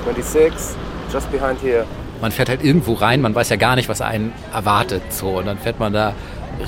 26. 0.03 0.77
Just 1.11 1.29
behind 1.31 1.59
here. 1.59 1.85
Man 2.21 2.31
fährt 2.31 2.49
halt 2.49 2.63
irgendwo 2.63 2.93
rein, 2.93 3.21
man 3.21 3.33
weiß 3.33 3.49
ja 3.49 3.55
gar 3.55 3.75
nicht, 3.75 3.89
was 3.89 4.01
einen 4.01 4.31
erwartet. 4.53 5.01
So. 5.11 5.39
Und 5.39 5.47
dann 5.47 5.57
fährt 5.57 5.79
man 5.79 5.91
da 5.91 6.13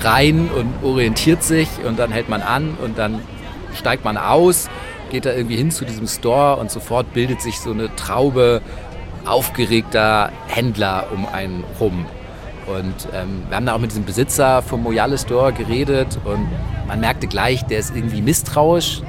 rein 0.02 0.50
und 0.50 0.84
orientiert 0.84 1.44
sich 1.44 1.70
und 1.86 2.00
dann 2.00 2.12
hält 2.12 2.30
man 2.30 2.42
an 2.42 2.76
und 2.82 2.98
dann 2.98 3.22
steigt 3.76 4.04
man 4.04 4.18
aus, 4.18 4.70
geht 5.12 5.26
da 5.26 5.34
irgendwie 5.34 5.56
hin 5.56 5.72
zu 5.72 5.86
diesem 5.86 6.08
Store 6.08 6.58
und 6.58 6.72
sofort 6.72 7.14
bildet 7.14 7.42
sich 7.42 7.60
so 7.60 7.72
eine 7.72 7.96
Traube 7.96 8.62
aufgeregter 9.26 10.32
Händler 10.48 11.08
um 11.14 11.28
einen 11.28 11.64
rum. 11.80 12.06
Und 12.66 13.08
ähm, 13.14 13.44
wir 13.50 13.58
haben 13.58 13.66
da 13.66 13.74
auch 13.74 13.80
mit 13.80 13.92
diesem 13.92 14.06
Besitzer 14.06 14.62
vom 14.62 14.84
Moyale 14.84 15.18
Store 15.18 15.52
geredet 15.52 16.18
und 16.24 16.48
man 16.88 17.00
merkte 17.00 17.28
gleich, 17.28 17.64
der 17.66 17.80
ist 17.80 17.96
irgendwie 17.96 18.22
misstrauisch. 18.22 19.02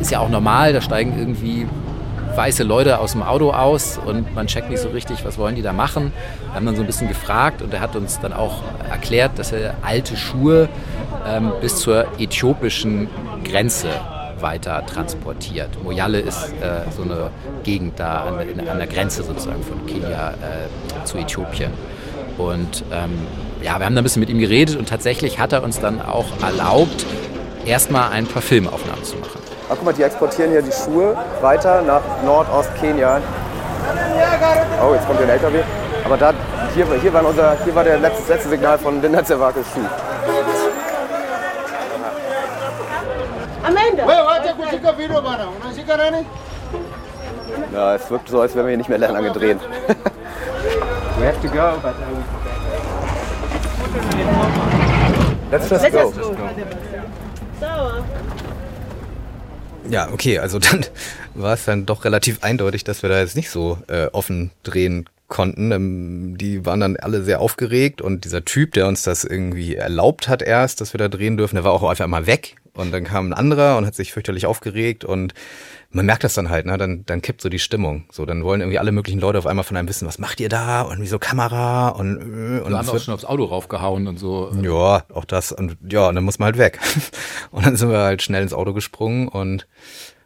Ist 0.00 0.10
ja 0.10 0.20
auch 0.20 0.28
normal, 0.28 0.72
da 0.72 0.80
steigen 0.80 1.18
irgendwie 1.18 1.66
weiße 2.36 2.62
Leute 2.62 2.98
aus 2.98 3.12
dem 3.12 3.22
Auto 3.22 3.50
aus 3.50 3.98
und 4.04 4.34
man 4.34 4.46
checkt 4.46 4.70
nicht 4.70 4.80
so 4.80 4.88
richtig, 4.88 5.24
was 5.24 5.38
wollen 5.38 5.54
die 5.54 5.62
da 5.62 5.72
machen. 5.72 6.12
Wir 6.44 6.54
haben 6.54 6.66
dann 6.66 6.76
so 6.76 6.82
ein 6.82 6.86
bisschen 6.86 7.08
gefragt 7.08 7.62
und 7.62 7.72
er 7.72 7.80
hat 7.80 7.96
uns 7.96 8.20
dann 8.20 8.32
auch 8.32 8.62
erklärt, 8.90 9.38
dass 9.38 9.52
er 9.52 9.74
alte 9.82 10.16
Schuhe 10.16 10.68
ähm, 11.26 11.52
bis 11.60 11.76
zur 11.76 12.06
äthiopischen 12.18 13.08
Grenze 13.44 13.88
weiter 14.40 14.84
transportiert. 14.86 15.82
Moyale 15.82 16.20
ist 16.20 16.52
äh, 16.60 16.90
so 16.94 17.02
eine 17.02 17.30
Gegend 17.64 17.98
da 17.98 18.24
an, 18.24 18.48
in, 18.48 18.68
an, 18.68 18.78
der 18.78 18.86
Grenze 18.86 19.22
sozusagen 19.22 19.62
von 19.62 19.86
Kenia 19.86 20.32
äh, 20.32 21.04
zu 21.04 21.18
Äthiopien. 21.18 21.70
Und 22.38 22.84
ähm, 22.92 23.12
ja, 23.62 23.78
wir 23.78 23.86
haben 23.86 23.94
da 23.94 24.02
ein 24.02 24.04
bisschen 24.04 24.20
mit 24.20 24.28
ihm 24.28 24.38
geredet 24.38 24.76
und 24.76 24.88
tatsächlich 24.88 25.38
hat 25.38 25.52
er 25.52 25.62
uns 25.62 25.80
dann 25.80 26.02
auch 26.02 26.26
erlaubt, 26.42 27.06
erstmal 27.64 28.12
ein 28.12 28.26
paar 28.26 28.42
Filmaufnahmen 28.42 29.04
zu 29.04 29.16
machen. 29.16 29.45
Ah, 29.68 29.74
guck 29.74 29.84
mal, 29.84 29.92
die 29.92 30.04
exportieren 30.04 30.52
hier 30.52 30.62
die 30.62 30.70
Schuhe 30.70 31.16
weiter 31.40 31.82
nach 31.82 32.00
Nordost-Kenia. 32.24 33.20
Oh, 34.80 34.94
jetzt 34.94 35.06
kommt 35.06 35.18
hier 35.18 35.26
ein 35.26 35.34
LKW. 35.40 35.62
Aber 36.04 36.16
da, 36.16 36.32
hier, 36.72 36.86
hier, 37.02 37.12
war, 37.12 37.26
unser, 37.26 37.56
hier 37.64 37.74
war 37.74 37.82
der 37.82 37.98
letzte, 37.98 38.32
letzte 38.32 38.48
Signal 38.48 38.78
von 38.78 39.02
Linda 39.02 39.24
Zerwakis 39.24 39.66
Schuh. 39.74 39.80
Amanda! 43.64 44.04
Ja, 47.74 47.94
es 47.96 48.08
wirkt 48.08 48.28
so, 48.28 48.40
als 48.40 48.54
wären 48.54 48.66
wir 48.66 48.70
hier 48.70 48.78
nicht 48.78 48.88
mehr 48.88 48.98
lange 48.98 49.32
drehen. 49.32 49.58
We 51.18 51.26
have 51.26 51.40
to 51.40 51.48
go, 51.48 51.78
but 51.82 51.94
Let's 55.50 55.70
just 55.70 55.90
go. 55.90 56.12
Ja, 59.90 60.10
okay, 60.12 60.38
also 60.38 60.58
dann 60.60 60.84
war 61.34 61.54
es 61.54 61.64
dann 61.64 61.86
doch 61.86 62.04
relativ 62.04 62.42
eindeutig, 62.42 62.84
dass 62.84 63.02
wir 63.02 63.10
da 63.10 63.20
jetzt 63.20 63.36
nicht 63.36 63.50
so 63.50 63.78
äh, 63.88 64.06
offen 64.06 64.50
drehen 64.62 65.08
konnten. 65.28 65.72
Ähm, 65.72 66.38
die 66.38 66.64
waren 66.64 66.80
dann 66.80 66.96
alle 66.96 67.22
sehr 67.22 67.40
aufgeregt 67.40 68.00
und 68.00 68.24
dieser 68.24 68.44
Typ, 68.44 68.72
der 68.74 68.86
uns 68.86 69.02
das 69.02 69.24
irgendwie 69.24 69.74
erlaubt 69.74 70.28
hat 70.28 70.42
erst, 70.42 70.80
dass 70.80 70.94
wir 70.94 70.98
da 70.98 71.08
drehen 71.08 71.36
dürfen, 71.36 71.56
der 71.56 71.64
war 71.64 71.72
auch 71.72 71.82
einfach 71.82 72.06
mal 72.06 72.26
weg. 72.26 72.56
Und 72.76 72.92
dann 72.92 73.04
kam 73.04 73.28
ein 73.28 73.32
anderer 73.32 73.76
und 73.76 73.86
hat 73.86 73.94
sich 73.94 74.12
fürchterlich 74.12 74.46
aufgeregt 74.46 75.04
und 75.04 75.34
man 75.90 76.04
merkt 76.04 76.24
das 76.24 76.34
dann 76.34 76.50
halt, 76.50 76.66
ne? 76.66 76.76
Dann, 76.76 77.04
dann 77.06 77.22
kippt 77.22 77.40
so 77.40 77.48
die 77.48 77.58
Stimmung. 77.58 78.04
So, 78.10 78.26
dann 78.26 78.44
wollen 78.44 78.60
irgendwie 78.60 78.78
alle 78.78 78.92
möglichen 78.92 79.20
Leute 79.20 79.38
auf 79.38 79.46
einmal 79.46 79.64
von 79.64 79.76
einem 79.76 79.88
wissen, 79.88 80.06
was 80.06 80.18
macht 80.18 80.40
ihr 80.40 80.48
da? 80.48 80.82
Und 80.82 81.00
wieso 81.00 81.18
Kamera? 81.18 81.88
Und, 81.88 82.16
äh, 82.16 82.60
und 82.60 82.70
Wir 82.70 82.78
haben 82.78 82.88
auch 82.88 82.98
schon 82.98 83.14
aufs 83.14 83.24
Auto 83.24 83.44
raufgehauen 83.44 84.06
und 84.06 84.18
so. 84.18 84.52
Ja, 84.62 85.04
auch 85.12 85.24
das. 85.24 85.52
Und 85.52 85.78
ja, 85.90 86.08
und 86.08 86.14
dann 86.14 86.24
muss 86.24 86.38
man 86.38 86.46
halt 86.46 86.58
weg. 86.58 86.78
Und 87.50 87.64
dann 87.64 87.76
sind 87.76 87.90
wir 87.90 87.98
halt 87.98 88.22
schnell 88.22 88.42
ins 88.42 88.52
Auto 88.52 88.74
gesprungen 88.74 89.28
und 89.28 89.66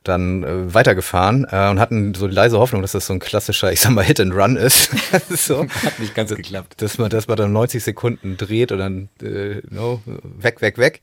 dann 0.05 0.43
äh, 0.45 0.75
weitergefahren 0.75 1.47
äh, 1.51 1.69
und 1.69 1.79
hatten 1.79 2.15
so 2.15 2.27
die 2.27 2.35
leise 2.35 2.59
Hoffnung, 2.59 2.83
dass 2.83 2.93
das 2.93 3.07
so 3.07 3.13
ein 3.13 3.19
klassischer, 3.19 3.73
ich 3.73 3.81
sag 3.81 3.93
mal, 3.93 4.05
Hit 4.05 4.21
and 4.21 4.35
Run 4.35 4.57
ist. 4.57 4.91
so. 5.31 5.67
Hat 5.69 5.99
nicht 5.99 6.15
ganz 6.15 6.35
geklappt. 6.35 6.81
Dass 6.81 6.99
man, 6.99 7.11
dass 7.11 7.29
man 7.29 7.37
dann 7.37 7.53
90 7.53 7.83
Sekunden 7.85 8.37
dreht 8.37 8.73
und 8.73 8.79
dann 8.79 9.09
äh, 9.23 9.61
no, 9.69 10.01
weg, 10.07 10.63
weg, 10.63 10.79
weg. 10.79 11.03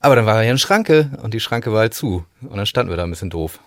Aber 0.00 0.16
dann 0.16 0.26
war 0.26 0.40
hier 0.40 0.50
eine 0.50 0.58
Schranke 0.58 1.10
und 1.22 1.34
die 1.34 1.40
Schranke 1.40 1.72
war 1.72 1.80
halt 1.80 1.94
zu. 1.94 2.24
Und 2.42 2.56
dann 2.56 2.66
standen 2.66 2.90
wir 2.90 2.96
da 2.96 3.04
ein 3.04 3.10
bisschen 3.10 3.30
doof. 3.30 3.58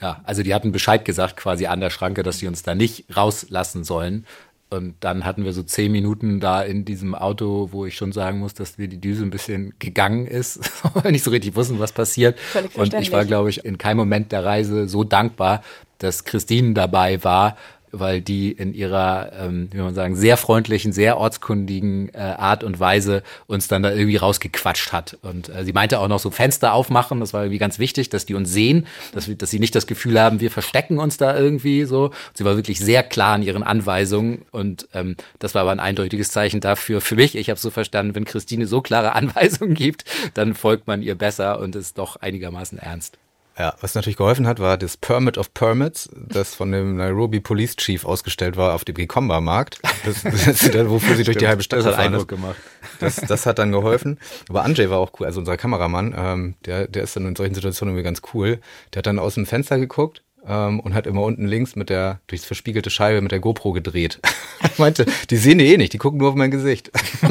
Ja, 0.00 0.20
also 0.24 0.42
die 0.42 0.54
hatten 0.54 0.72
Bescheid 0.72 1.04
gesagt 1.04 1.36
quasi 1.36 1.66
an 1.66 1.80
der 1.80 1.90
Schranke, 1.90 2.22
dass 2.22 2.38
sie 2.38 2.46
uns 2.46 2.62
da 2.62 2.74
nicht 2.74 3.04
rauslassen 3.14 3.84
sollen. 3.84 4.24
Und 4.70 4.94
dann 5.00 5.24
hatten 5.24 5.44
wir 5.44 5.52
so 5.52 5.64
zehn 5.64 5.90
Minuten 5.90 6.38
da 6.38 6.62
in 6.62 6.84
diesem 6.84 7.16
Auto, 7.16 7.70
wo 7.72 7.86
ich 7.86 7.96
schon 7.96 8.12
sagen 8.12 8.38
muss, 8.38 8.54
dass 8.54 8.78
mir 8.78 8.86
die 8.86 9.00
Düse 9.00 9.24
ein 9.24 9.30
bisschen 9.30 9.74
gegangen 9.80 10.26
ist, 10.26 10.60
weil 10.94 11.04
wir 11.04 11.10
nicht 11.10 11.24
so 11.24 11.32
richtig 11.32 11.56
wussten, 11.56 11.80
was 11.80 11.90
passiert. 11.90 12.38
Und 12.74 12.94
ich 12.94 13.10
war, 13.10 13.24
glaube 13.24 13.50
ich, 13.50 13.64
in 13.64 13.78
keinem 13.78 13.96
Moment 13.96 14.30
der 14.30 14.44
Reise 14.44 14.88
so 14.88 15.02
dankbar, 15.02 15.62
dass 15.98 16.24
Christine 16.24 16.72
dabei 16.72 17.22
war, 17.24 17.56
weil 17.92 18.20
die 18.20 18.52
in 18.52 18.74
ihrer, 18.74 19.32
ähm, 19.38 19.68
wie 19.72 19.78
man 19.78 19.94
sagen, 19.94 20.16
sehr 20.16 20.36
freundlichen, 20.36 20.92
sehr 20.92 21.18
ortskundigen 21.18 22.10
äh, 22.14 22.18
Art 22.18 22.64
und 22.64 22.80
Weise 22.80 23.22
uns 23.46 23.68
dann 23.68 23.82
da 23.82 23.92
irgendwie 23.92 24.16
rausgequatscht 24.16 24.92
hat. 24.92 25.18
Und 25.22 25.48
äh, 25.48 25.64
sie 25.64 25.72
meinte 25.72 25.98
auch 25.98 26.08
noch 26.08 26.18
so 26.18 26.30
Fenster 26.30 26.72
aufmachen, 26.72 27.20
das 27.20 27.32
war 27.32 27.42
irgendwie 27.42 27.58
ganz 27.58 27.78
wichtig, 27.78 28.10
dass 28.10 28.26
die 28.26 28.34
uns 28.34 28.52
sehen, 28.52 28.86
dass, 29.12 29.28
wir, 29.28 29.34
dass 29.34 29.50
sie 29.50 29.58
nicht 29.58 29.74
das 29.74 29.86
Gefühl 29.86 30.20
haben, 30.20 30.40
wir 30.40 30.50
verstecken 30.50 30.98
uns 30.98 31.16
da 31.16 31.36
irgendwie 31.36 31.84
so. 31.84 32.10
Sie 32.34 32.44
war 32.44 32.56
wirklich 32.56 32.78
sehr 32.78 33.02
klar 33.02 33.36
in 33.36 33.42
ihren 33.42 33.62
Anweisungen 33.62 34.42
und 34.50 34.88
ähm, 34.94 35.16
das 35.38 35.54
war 35.54 35.62
aber 35.62 35.72
ein 35.72 35.80
eindeutiges 35.80 36.30
Zeichen 36.30 36.60
dafür 36.60 37.00
für 37.00 37.16
mich. 37.16 37.36
Ich 37.36 37.50
habe 37.50 37.60
so 37.60 37.70
verstanden, 37.70 38.14
wenn 38.14 38.24
Christine 38.24 38.66
so 38.66 38.80
klare 38.80 39.12
Anweisungen 39.14 39.74
gibt, 39.74 40.04
dann 40.34 40.54
folgt 40.54 40.86
man 40.86 41.02
ihr 41.02 41.14
besser 41.14 41.60
und 41.60 41.76
ist 41.76 41.98
doch 41.98 42.16
einigermaßen 42.16 42.78
ernst. 42.78 43.18
Ja, 43.60 43.74
was 43.82 43.94
natürlich 43.94 44.16
geholfen 44.16 44.46
hat, 44.46 44.58
war 44.58 44.78
das 44.78 44.96
Permit 44.96 45.36
of 45.36 45.52
Permits, 45.52 46.08
das 46.14 46.54
von 46.54 46.72
dem 46.72 46.96
Nairobi 46.96 47.40
Police 47.40 47.76
Chief 47.76 48.06
ausgestellt 48.06 48.56
war 48.56 48.74
auf 48.74 48.86
dem 48.86 48.94
Gikomba-Markt, 48.94 49.80
das, 50.06 50.22
das, 50.22 50.88
wofür 50.88 51.14
sie 51.14 51.24
durch 51.24 51.36
die 51.36 51.46
halbe 51.46 51.62
Stadt 51.62 51.80
das 51.80 51.86
hat 51.86 51.98
Eindruck 51.98 52.26
gemacht. 52.26 52.56
Das, 53.00 53.16
das 53.16 53.44
hat 53.44 53.58
dann 53.58 53.70
geholfen. 53.70 54.18
Aber 54.48 54.64
Anjay 54.64 54.88
war 54.88 54.96
auch 54.96 55.12
cool, 55.20 55.26
also 55.26 55.40
unser 55.40 55.58
Kameramann, 55.58 56.14
ähm, 56.16 56.54
der, 56.64 56.88
der 56.88 57.02
ist 57.02 57.16
dann 57.16 57.26
in 57.26 57.36
solchen 57.36 57.54
Situationen 57.54 57.92
irgendwie 57.92 58.04
ganz 58.04 58.22
cool. 58.32 58.60
Der 58.94 59.00
hat 59.00 59.06
dann 59.06 59.18
aus 59.18 59.34
dem 59.34 59.44
Fenster 59.44 59.78
geguckt 59.78 60.22
ähm, 60.46 60.80
und 60.80 60.94
hat 60.94 61.06
immer 61.06 61.20
unten 61.20 61.46
links 61.46 61.76
mit 61.76 61.90
der, 61.90 62.20
durchs 62.28 62.46
verspiegelte 62.46 62.88
Scheibe 62.88 63.20
mit 63.20 63.30
der 63.30 63.40
GoPro 63.40 63.72
gedreht. 63.72 64.20
Ich 64.64 64.78
meinte, 64.78 65.04
die 65.28 65.36
sehen 65.36 65.58
die 65.58 65.66
eh 65.66 65.76
nicht, 65.76 65.92
die 65.92 65.98
gucken 65.98 66.18
nur 66.18 66.30
auf 66.30 66.34
mein 66.34 66.50
Gesicht. 66.50 66.90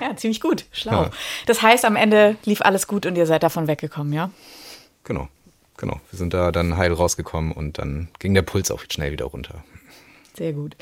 Ja, 0.00 0.16
ziemlich 0.16 0.40
gut. 0.40 0.64
Schlau. 0.72 1.02
Ja. 1.02 1.10
Das 1.46 1.60
heißt, 1.60 1.84
am 1.84 1.94
Ende 1.94 2.36
lief 2.44 2.62
alles 2.62 2.86
gut 2.86 3.04
und 3.04 3.16
ihr 3.16 3.26
seid 3.26 3.42
davon 3.42 3.66
weggekommen, 3.66 4.12
ja? 4.12 4.30
Genau. 5.10 5.28
genau, 5.76 6.00
wir 6.12 6.18
sind 6.18 6.34
da 6.34 6.52
dann 6.52 6.76
heil 6.76 6.92
rausgekommen 6.92 7.50
und 7.50 7.78
dann 7.78 8.10
ging 8.20 8.32
der 8.32 8.42
Puls 8.42 8.70
auch 8.70 8.80
schnell 8.88 9.10
wieder 9.10 9.24
runter. 9.24 9.64
Sehr 10.36 10.52
gut. 10.52 10.76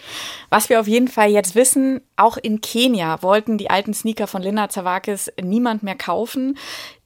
Was 0.51 0.69
wir 0.69 0.81
auf 0.81 0.87
jeden 0.87 1.09
Fall 1.09 1.31
jetzt 1.31 1.55
wissen, 1.55 2.03
auch 2.17 2.37
in 2.37 2.61
Kenia 2.61 3.23
wollten 3.23 3.57
die 3.57 3.71
alten 3.71 3.95
Sneaker 3.95 4.27
von 4.27 4.43
Linda 4.43 4.69
Zawakis 4.69 5.33
niemand 5.43 5.83
mehr 5.83 5.95
kaufen. 5.95 6.59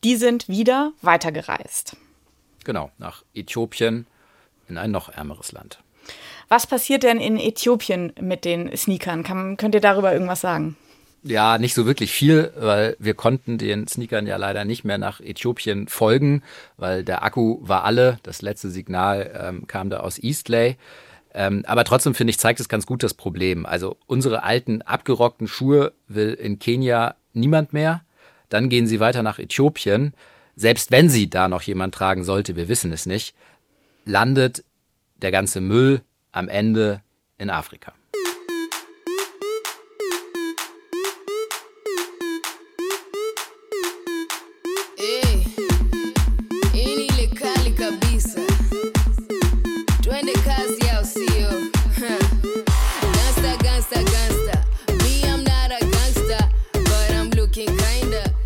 Die 0.02 0.16
sind 0.16 0.48
wieder 0.48 0.90
weitergereist. 1.00 1.96
Genau, 2.64 2.90
nach 2.98 3.22
Äthiopien 3.36 4.08
in 4.68 4.76
ein 4.76 4.90
noch 4.90 5.08
ärmeres 5.08 5.52
Land. 5.52 5.78
Was 6.48 6.66
passiert 6.66 7.04
denn 7.04 7.20
in 7.20 7.38
Äthiopien 7.38 8.14
mit 8.20 8.44
den 8.44 8.76
Sneakern? 8.76 9.22
Kann, 9.22 9.56
könnt 9.56 9.76
ihr 9.76 9.80
darüber 9.80 10.12
irgendwas 10.12 10.40
sagen? 10.40 10.76
Ja, 11.24 11.58
nicht 11.58 11.74
so 11.74 11.86
wirklich 11.86 12.10
viel, 12.10 12.52
weil 12.56 12.96
wir 12.98 13.14
konnten 13.14 13.56
den 13.56 13.86
Sneakern 13.86 14.26
ja 14.26 14.36
leider 14.36 14.64
nicht 14.64 14.82
mehr 14.82 14.98
nach 14.98 15.20
Äthiopien 15.20 15.86
folgen, 15.86 16.42
weil 16.76 17.04
der 17.04 17.22
Akku 17.22 17.58
war 17.60 17.84
alle. 17.84 18.18
Das 18.24 18.42
letzte 18.42 18.70
Signal 18.70 19.30
ähm, 19.40 19.66
kam 19.68 19.88
da 19.88 20.00
aus 20.00 20.18
Eastlay. 20.18 20.76
Ähm, 21.32 21.62
aber 21.66 21.84
trotzdem 21.84 22.16
finde 22.16 22.32
ich, 22.32 22.38
zeigt 22.38 22.58
es 22.58 22.68
ganz 22.68 22.86
gut 22.86 23.04
das 23.04 23.14
Problem. 23.14 23.66
Also 23.66 23.96
unsere 24.06 24.42
alten 24.42 24.82
abgerockten 24.82 25.46
Schuhe 25.46 25.92
will 26.08 26.34
in 26.34 26.58
Kenia 26.58 27.14
niemand 27.32 27.72
mehr. 27.72 28.02
Dann 28.48 28.68
gehen 28.68 28.88
sie 28.88 28.98
weiter 28.98 29.22
nach 29.22 29.38
Äthiopien. 29.38 30.14
Selbst 30.56 30.90
wenn 30.90 31.08
sie 31.08 31.30
da 31.30 31.48
noch 31.48 31.62
jemand 31.62 31.94
tragen 31.94 32.24
sollte, 32.24 32.56
wir 32.56 32.68
wissen 32.68 32.92
es 32.92 33.06
nicht, 33.06 33.34
landet 34.04 34.64
der 35.16 35.30
ganze 35.30 35.60
Müll 35.60 36.02
am 36.32 36.48
Ende 36.48 37.00
in 37.38 37.48
Afrika. 37.48 37.92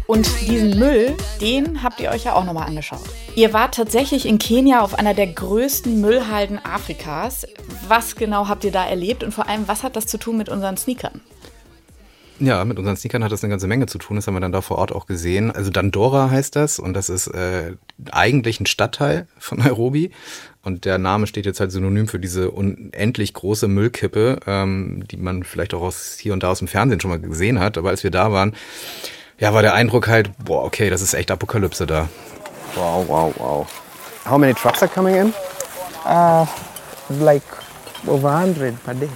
Und 0.07 0.29
diesen 0.42 0.79
Müll, 0.79 1.16
den 1.40 1.83
habt 1.83 2.01
ihr 2.01 2.11
euch 2.11 2.25
ja 2.25 2.35
auch 2.35 2.45
nochmal 2.45 2.69
angeschaut. 2.69 3.03
Ihr 3.35 3.53
wart 3.53 3.75
tatsächlich 3.75 4.27
in 4.27 4.38
Kenia 4.38 4.81
auf 4.81 4.97
einer 4.97 5.14
der 5.14 5.27
größten 5.27 6.01
Müllhalden 6.01 6.64
Afrikas. 6.64 7.47
Was 7.88 8.14
genau 8.14 8.49
habt 8.49 8.64
ihr 8.64 8.73
da 8.73 8.87
erlebt 8.87 9.25
und 9.25 9.33
vor 9.33 9.49
allem, 9.49 9.66
was 9.66 9.83
hat 9.83 9.97
das 9.97 10.07
zu 10.07 10.19
tun 10.19 10.37
mit 10.37 10.49
unseren 10.49 10.77
Sneakern? 10.77 11.21
Ja, 12.38 12.64
mit 12.66 12.79
unseren 12.79 12.97
Sneakern 12.97 13.25
hat 13.25 13.33
das 13.33 13.42
eine 13.42 13.51
ganze 13.51 13.66
Menge 13.66 13.87
zu 13.87 13.99
tun. 13.99 14.16
Das 14.16 14.27
haben 14.27 14.35
wir 14.35 14.40
dann 14.40 14.53
da 14.53 14.61
vor 14.61 14.79
Ort 14.79 14.92
auch 14.92 15.07
gesehen. 15.07 15.51
Also 15.51 15.71
Dandora 15.71 16.31
heißt 16.31 16.55
das 16.55 16.79
und 16.79 16.92
das 16.92 17.09
ist 17.09 17.29
äh, 17.29 17.73
eigentlich 18.11 18.61
ein 18.61 18.66
Stadtteil 18.66 19.27
von 19.38 19.59
Nairobi. 19.59 20.11
Und 20.62 20.85
der 20.85 20.99
Name 20.99 21.27
steht 21.27 21.47
jetzt 21.47 21.61
halt 21.61 21.73
synonym 21.73 22.09
für 22.09 22.19
diese 22.19 22.51
unendlich 22.51 23.33
große 23.33 23.69
Müllkippe, 23.69 24.40
ähm, 24.47 25.05
die 25.11 25.16
man 25.16 25.45
vielleicht 25.45 25.75
auch 25.75 25.81
aus 25.81 26.19
hier 26.21 26.33
und 26.33 26.42
da 26.42 26.51
aus 26.51 26.59
dem 26.59 26.69
Fernsehen 26.69 27.01
schon 27.01 27.11
mal 27.11 27.21
gesehen 27.21 27.59
hat. 27.59 27.79
Aber 27.79 27.88
als 27.88 28.05
wir 28.05 28.11
da 28.11 28.31
waren, 28.33 28.55
ja, 29.38 29.53
war 29.53 29.62
der 29.62 29.75
Eindruck 29.75 30.09
halt, 30.09 30.31
boah, 30.44 30.64
okay, 30.64 30.90
das 30.90 31.03
ist 31.03 31.14
echt 31.14 31.31
Apokalypse 31.31 31.87
da. 31.87 32.09
Wow, 32.75 33.05
wow, 33.09 33.35
wow. 33.38 33.66
How 34.29 34.38
many 34.38 34.55
trucks 34.55 34.83
are 34.83 34.90
coming 34.92 35.14
in? 35.14 35.35
Uh, 36.05 36.46
like 37.20 37.42
over 38.07 38.29
100 38.29 38.83
per 38.85 38.94
day. 38.94 39.09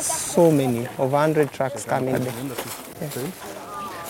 So 0.00 0.50
many, 0.50 0.88
over 0.98 1.18
100 1.18 1.52
trucks 1.52 1.86
coming 1.86 2.14
there. 2.14 2.32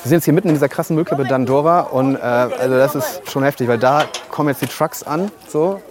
Wir 0.03 0.09
sind 0.09 0.13
jetzt 0.13 0.25
hier 0.25 0.33
mitten 0.33 0.49
in 0.49 0.55
dieser 0.55 0.69
krassen 0.69 0.97
Müllkippe 0.97 1.25
Dandora 1.25 1.81
und 1.81 2.17
äh, 2.17 2.21
also 2.21 2.77
das 2.77 2.95
ist 2.95 3.31
schon 3.31 3.43
heftig, 3.43 3.69
weil 3.69 3.79
da 3.79 4.05
kommen 4.31 4.49
jetzt 4.49 4.63
die 4.63 4.67
Trucks 4.67 5.03
an, 5.03 5.31
so 5.47 5.83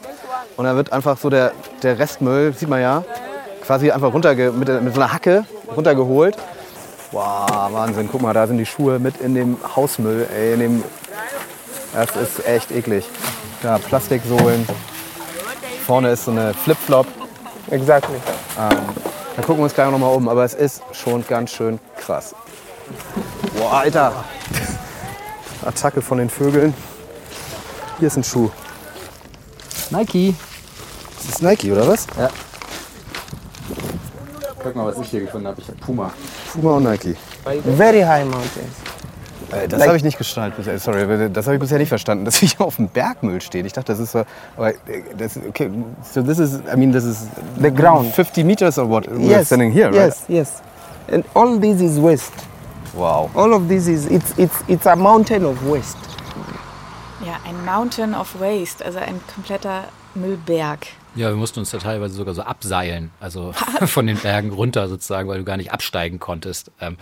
und 0.58 0.66
da 0.66 0.76
wird 0.76 0.92
einfach 0.92 1.18
so 1.18 1.30
der, 1.30 1.52
der 1.84 2.00
Restmüll, 2.00 2.54
sieht 2.54 2.70
man 2.70 2.82
ja, 2.82 3.04
quasi 3.62 3.92
einfach 3.92 4.12
runterge 4.12 4.52
mit, 4.52 4.68
mit 4.82 4.96
so 4.96 5.02
einer 5.02 5.14
Hacke 5.14 5.46
runtergeholt. 5.76 6.36
Wow, 7.12 7.74
Wahnsinn, 7.74 8.08
guck 8.12 8.22
mal, 8.22 8.34
da 8.34 8.46
sind 8.46 8.60
die 8.60 8.68
Schuhe 8.68 9.00
mit 9.00 9.20
in 9.20 9.34
dem 9.34 9.58
Hausmüll, 9.76 10.28
ey, 10.32 10.54
in 10.54 10.60
dem, 10.60 10.84
das 11.92 12.16
ist 12.16 12.46
echt 12.46 12.72
eklig. 12.72 13.04
Da 13.64 13.80
Plastiksohlen, 13.80 14.68
vorne 15.88 16.12
ist 16.12 16.26
so 16.26 16.32
eine 16.32 16.54
Flipflop. 16.54 17.08
Exactly. 17.72 18.16
Ähm, 18.60 18.78
da 19.36 19.42
gucken 19.42 19.58
wir 19.58 19.64
uns 19.64 19.74
gleich 19.74 19.90
noch 19.90 19.98
mal 19.98 20.14
um, 20.14 20.30
aber 20.30 20.44
es 20.44 20.54
ist 20.54 20.84
schon 20.92 21.26
ganz 21.28 21.52
schön 21.52 21.80
krass. 21.98 22.36
Boah, 23.58 23.80
Alter. 23.80 24.24
Attacke 25.66 26.02
von 26.02 26.20
den 26.20 26.30
Vögeln. 26.30 26.76
Hier 27.98 28.08
ist 28.08 28.18
ein 28.18 28.24
Schuh. 28.24 28.52
Nike. 29.90 30.36
Das 31.18 31.26
ist 31.36 31.42
Nike, 31.42 31.72
oder 31.72 31.88
was? 31.88 32.06
Ja. 32.18 32.30
Guck 34.62 34.76
mal, 34.76 34.88
was 34.88 35.00
ich 35.00 35.10
hier 35.10 35.22
gefunden 35.22 35.48
habe. 35.48 35.62
Ich 35.62 35.68
habe 35.68 35.78
Puma. 35.78 36.12
Puma 36.54 36.78
und 36.78 36.84
Nike. 36.84 37.16
Very 37.78 38.02
high 38.02 38.26
mountains. 38.26 38.76
Äh, 39.52 39.68
das 39.68 39.86
habe 39.86 39.98
ich 39.98 40.04
nicht 40.04 40.18
gestaltet 40.18 40.58
bisher. 40.58 40.78
Sorry, 40.80 41.30
das 41.32 41.46
habe 41.46 41.56
ich 41.56 41.62
bisher 41.62 41.78
nicht 41.78 41.90
verstanden, 41.90 42.26
dass 42.26 42.38
hier 42.38 42.62
auf 42.62 42.76
dem 42.76 42.88
Bergmüll 42.88 43.42
steht. 43.42 43.66
Ich 43.66 43.74
dachte, 43.74 43.94
das 43.94 44.00
ist 44.00 44.12
so. 44.12 44.24
Aber 44.58 44.70
äh, 44.70 44.76
das, 45.18 45.38
okay, 45.38 45.70
so 46.04 46.22
this 46.22 46.40
is, 46.40 46.60
I 46.72 46.78
mean, 46.78 46.92
this 46.92 47.04
is 47.04 47.28
The 47.62 47.72
ground. 47.72 48.14
50 48.14 48.44
meters 48.44 48.78
or 48.78 48.90
what? 48.90 49.08
We're 49.08 49.20
yes, 49.20 49.48
standing 49.48 49.72
here, 49.72 49.88
right? 49.88 49.96
yes, 49.96 50.26
yes. 50.28 50.62
And 51.12 51.24
all 51.34 51.60
this 51.60 51.82
is 51.82 52.00
waste. 52.00 52.34
Wow. 52.94 53.30
All 53.36 53.54
of 53.54 53.68
this 53.68 53.88
is 53.88 54.08
it's 54.08 54.38
it's 54.38 54.64
it's 54.68 54.86
a 54.86 54.96
mountain 54.96 55.46
of 55.46 55.64
waste. 55.68 55.98
Ja, 57.26 57.38
ein 57.46 57.66
Mountain 57.66 58.16
of 58.16 58.40
Waste, 58.40 58.86
also 58.86 59.00
ein 59.00 59.20
kompletter 59.34 59.84
Müllberg. 60.16 60.88
Ja, 61.20 61.28
wir 61.28 61.36
mussten 61.36 61.60
uns 61.60 61.72
da 61.72 61.80
teilweise 61.80 62.14
sogar 62.14 62.34
so 62.34 62.44
abseilen, 62.44 63.12
also 63.20 63.52
von 63.88 64.08
den 64.08 64.16
Bergen 64.16 64.52
runter 64.52 64.88
sozusagen, 64.88 65.28
weil 65.28 65.40
du 65.40 65.44
gar 65.44 65.58
nicht 65.58 65.74
absteigen 65.74 66.18
konntest. 66.18 66.72
Ähm, 66.80 66.96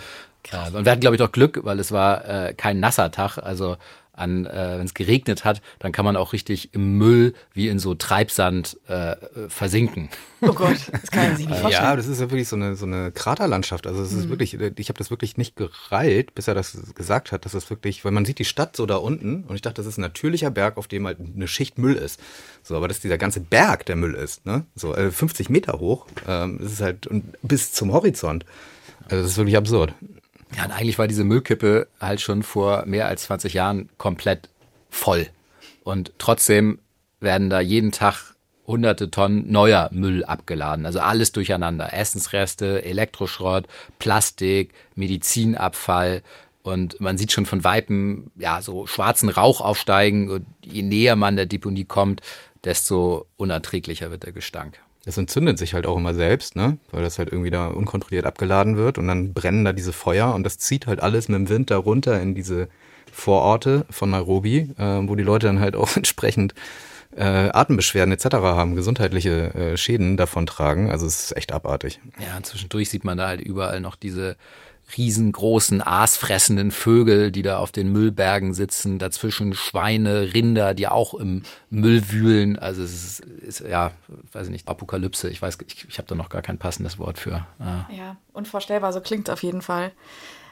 äh, 0.51 0.75
und 0.75 0.85
wir 0.85 0.91
hatten, 0.91 1.01
glaube 1.01 1.15
ich, 1.15 1.19
doch 1.19 1.31
Glück, 1.31 1.59
weil 1.61 1.79
es 1.79 1.91
war 1.91 2.25
äh, 2.25 2.55
kein 2.55 2.79
nasser 2.79 3.11
Tag. 3.11 3.37
Also 3.37 3.77
an, 4.17 4.45
äh, 4.45 4.75
wenn 4.79 4.85
es 4.85 4.93
geregnet 4.93 5.45
hat, 5.45 5.61
dann 5.79 5.91
kann 5.91 6.03
man 6.03 6.15
auch 6.17 6.33
richtig 6.33 6.73
im 6.73 6.97
Müll 6.97 7.33
wie 7.53 7.67
in 7.69 7.79
so 7.79 7.95
Treibsand 7.95 8.77
äh, 8.89 9.11
äh, 9.11 9.17
versinken. 9.47 10.09
Oh 10.41 10.53
Gott, 10.53 10.77
das 10.91 11.09
kann 11.11 11.29
man 11.29 11.37
sich 11.37 11.47
nicht 11.47 11.59
vorstellen. 11.61 11.83
Ja, 11.85 11.95
das 11.95 12.07
ist 12.07 12.19
ja 12.19 12.29
wirklich 12.29 12.47
so 12.47 12.55
eine, 12.55 12.75
so 12.75 12.85
eine 12.85 13.11
Kraterlandschaft. 13.11 13.87
Also 13.87 14.01
es 14.01 14.11
ist 14.11 14.25
Mhm. 14.25 14.29
wirklich, 14.29 14.53
ich 14.77 14.89
habe 14.89 14.97
das 14.97 15.09
wirklich 15.09 15.37
nicht 15.37 15.55
gereilt, 15.55 16.35
bis 16.35 16.47
er 16.47 16.53
das 16.55 16.77
gesagt 16.95 17.31
hat, 17.31 17.45
dass 17.45 17.53
das 17.53 17.69
wirklich, 17.69 18.03
weil 18.05 18.11
man 18.11 18.25
sieht 18.25 18.39
die 18.39 18.45
Stadt 18.45 18.75
so 18.75 18.85
da 18.85 18.97
unten 18.97 19.43
und 19.43 19.55
ich 19.55 19.61
dachte, 19.61 19.75
das 19.81 19.85
ist 19.87 19.97
ein 19.97 20.01
natürlicher 20.01 20.51
Berg, 20.51 20.77
auf 20.77 20.87
dem 20.87 21.05
halt 21.07 21.17
eine 21.19 21.47
Schicht 21.47 21.77
Müll 21.77 21.95
ist. 21.95 22.19
So, 22.63 22.75
aber 22.75 22.87
dass 22.87 22.99
dieser 22.99 23.17
ganze 23.17 23.39
Berg 23.39 23.85
der 23.85 23.95
Müll 23.95 24.13
ist, 24.15 24.45
ne? 24.45 24.65
So 24.75 24.93
äh, 24.95 25.11
50 25.11 25.49
Meter 25.49 25.79
hoch, 25.79 26.05
ähm, 26.27 26.57
das 26.61 26.73
ist 26.73 26.81
halt 26.81 27.07
und 27.07 27.23
bis 27.41 27.71
zum 27.71 27.91
Horizont. 27.93 28.45
Also 29.09 29.21
das 29.23 29.31
ist 29.31 29.37
wirklich 29.37 29.55
absurd. 29.57 29.93
Ja, 30.55 30.65
und 30.65 30.71
eigentlich 30.71 30.97
war 30.97 31.07
diese 31.07 31.23
Müllkippe 31.23 31.87
halt 31.99 32.21
schon 32.21 32.43
vor 32.43 32.85
mehr 32.85 33.07
als 33.07 33.23
20 33.23 33.53
Jahren 33.53 33.89
komplett 33.97 34.49
voll. 34.89 35.27
Und 35.83 36.13
trotzdem 36.17 36.79
werden 37.19 37.49
da 37.49 37.59
jeden 37.59 37.91
Tag 37.91 38.35
hunderte 38.65 39.09
Tonnen 39.09 39.49
neuer 39.49 39.89
Müll 39.93 40.25
abgeladen. 40.25 40.85
Also 40.85 40.99
alles 40.99 41.31
durcheinander. 41.31 41.93
Essensreste, 41.93 42.83
Elektroschrott, 42.83 43.65
Plastik, 43.97 44.73
Medizinabfall. 44.95 46.21
Und 46.63 46.99
man 46.99 47.17
sieht 47.17 47.31
schon 47.31 47.45
von 47.45 47.63
Weitem, 47.63 48.29
ja, 48.35 48.61
so 48.61 48.85
schwarzen 48.85 49.29
Rauch 49.29 49.61
aufsteigen. 49.61 50.29
Und 50.29 50.45
je 50.61 50.81
näher 50.81 51.15
man 51.15 51.37
der 51.37 51.45
Deponie 51.45 51.85
kommt, 51.85 52.21
desto 52.65 53.25
unerträglicher 53.37 54.11
wird 54.11 54.23
der 54.23 54.33
Gestank. 54.33 54.77
Das 55.07 55.17
entzündet 55.17 55.57
sich 55.57 55.73
halt 55.73 55.87
auch 55.87 55.95
immer 55.95 56.13
selbst, 56.13 56.57
ne? 56.57 56.79
Weil 56.91 57.01
das 57.01 57.17
halt 57.17 57.31
irgendwie 57.31 57.49
da 57.49 57.67
unkontrolliert 57.67 58.25
abgeladen 58.25 58.75
wird 58.75 58.97
und 58.97 59.07
dann 59.07 59.33
brennen 59.33 59.63
da 59.63 59.71
diese 59.71 59.93
Feuer 59.93 60.35
und 60.35 60.43
das 60.43 60.57
zieht 60.57 60.85
halt 60.85 61.01
alles 61.01 61.29
mit 61.29 61.39
dem 61.39 61.47
Wind 61.47 61.71
da 61.71 61.77
runter 61.77 62.21
in 62.21 62.35
diese 62.35 62.67
Vororte 63.13 63.85
von 63.89 64.09
Nairobi, 64.09 64.73
äh, 64.77 64.99
wo 65.07 65.15
die 65.15 65.23
Leute 65.23 65.47
dann 65.47 65.61
halt 65.61 65.77
auch 65.77 65.89
entsprechend 65.95 66.55
äh, 67.15 67.23
Atembeschwerden 67.23 68.11
etc. 68.11 68.35
haben, 68.35 68.75
gesundheitliche 68.75 69.53
äh, 69.55 69.77
Schäden 69.77 70.17
davon 70.17 70.45
tragen. 70.45 70.91
Also 70.91 71.05
es 71.05 71.23
ist 71.23 71.37
echt 71.37 71.53
abartig. 71.53 72.01
Ja, 72.19 72.43
zwischendurch 72.43 72.89
sieht 72.89 73.05
man 73.05 73.17
da 73.17 73.27
halt 73.27 73.39
überall 73.39 73.79
noch 73.79 73.95
diese 73.95 74.35
riesengroßen, 74.95 75.81
aasfressenden 75.85 76.71
Vögel, 76.71 77.31
die 77.31 77.41
da 77.41 77.57
auf 77.57 77.71
den 77.71 77.91
Müllbergen 77.91 78.53
sitzen, 78.53 78.99
dazwischen 78.99 79.53
Schweine, 79.53 80.33
Rinder, 80.33 80.73
die 80.73 80.87
auch 80.87 81.13
im 81.13 81.43
Müll 81.69 82.09
wühlen. 82.09 82.57
Also 82.57 82.83
es 82.83 82.93
ist, 82.93 83.19
ist 83.19 83.59
ja, 83.61 83.91
weiß 84.31 84.47
ich 84.47 84.51
nicht, 84.51 84.67
Apokalypse. 84.67 85.29
Ich 85.29 85.41
weiß, 85.41 85.57
ich, 85.67 85.85
ich 85.89 85.97
habe 85.97 86.07
da 86.07 86.15
noch 86.15 86.29
gar 86.29 86.41
kein 86.41 86.57
passendes 86.57 86.99
Wort 86.99 87.19
für. 87.19 87.45
Ja. 87.59 87.89
Ja, 87.95 88.15
unvorstellbar, 88.33 88.93
so 88.93 89.01
klingt 89.01 89.27
es 89.27 89.33
auf 89.33 89.43
jeden 89.43 89.61
Fall. 89.61 89.91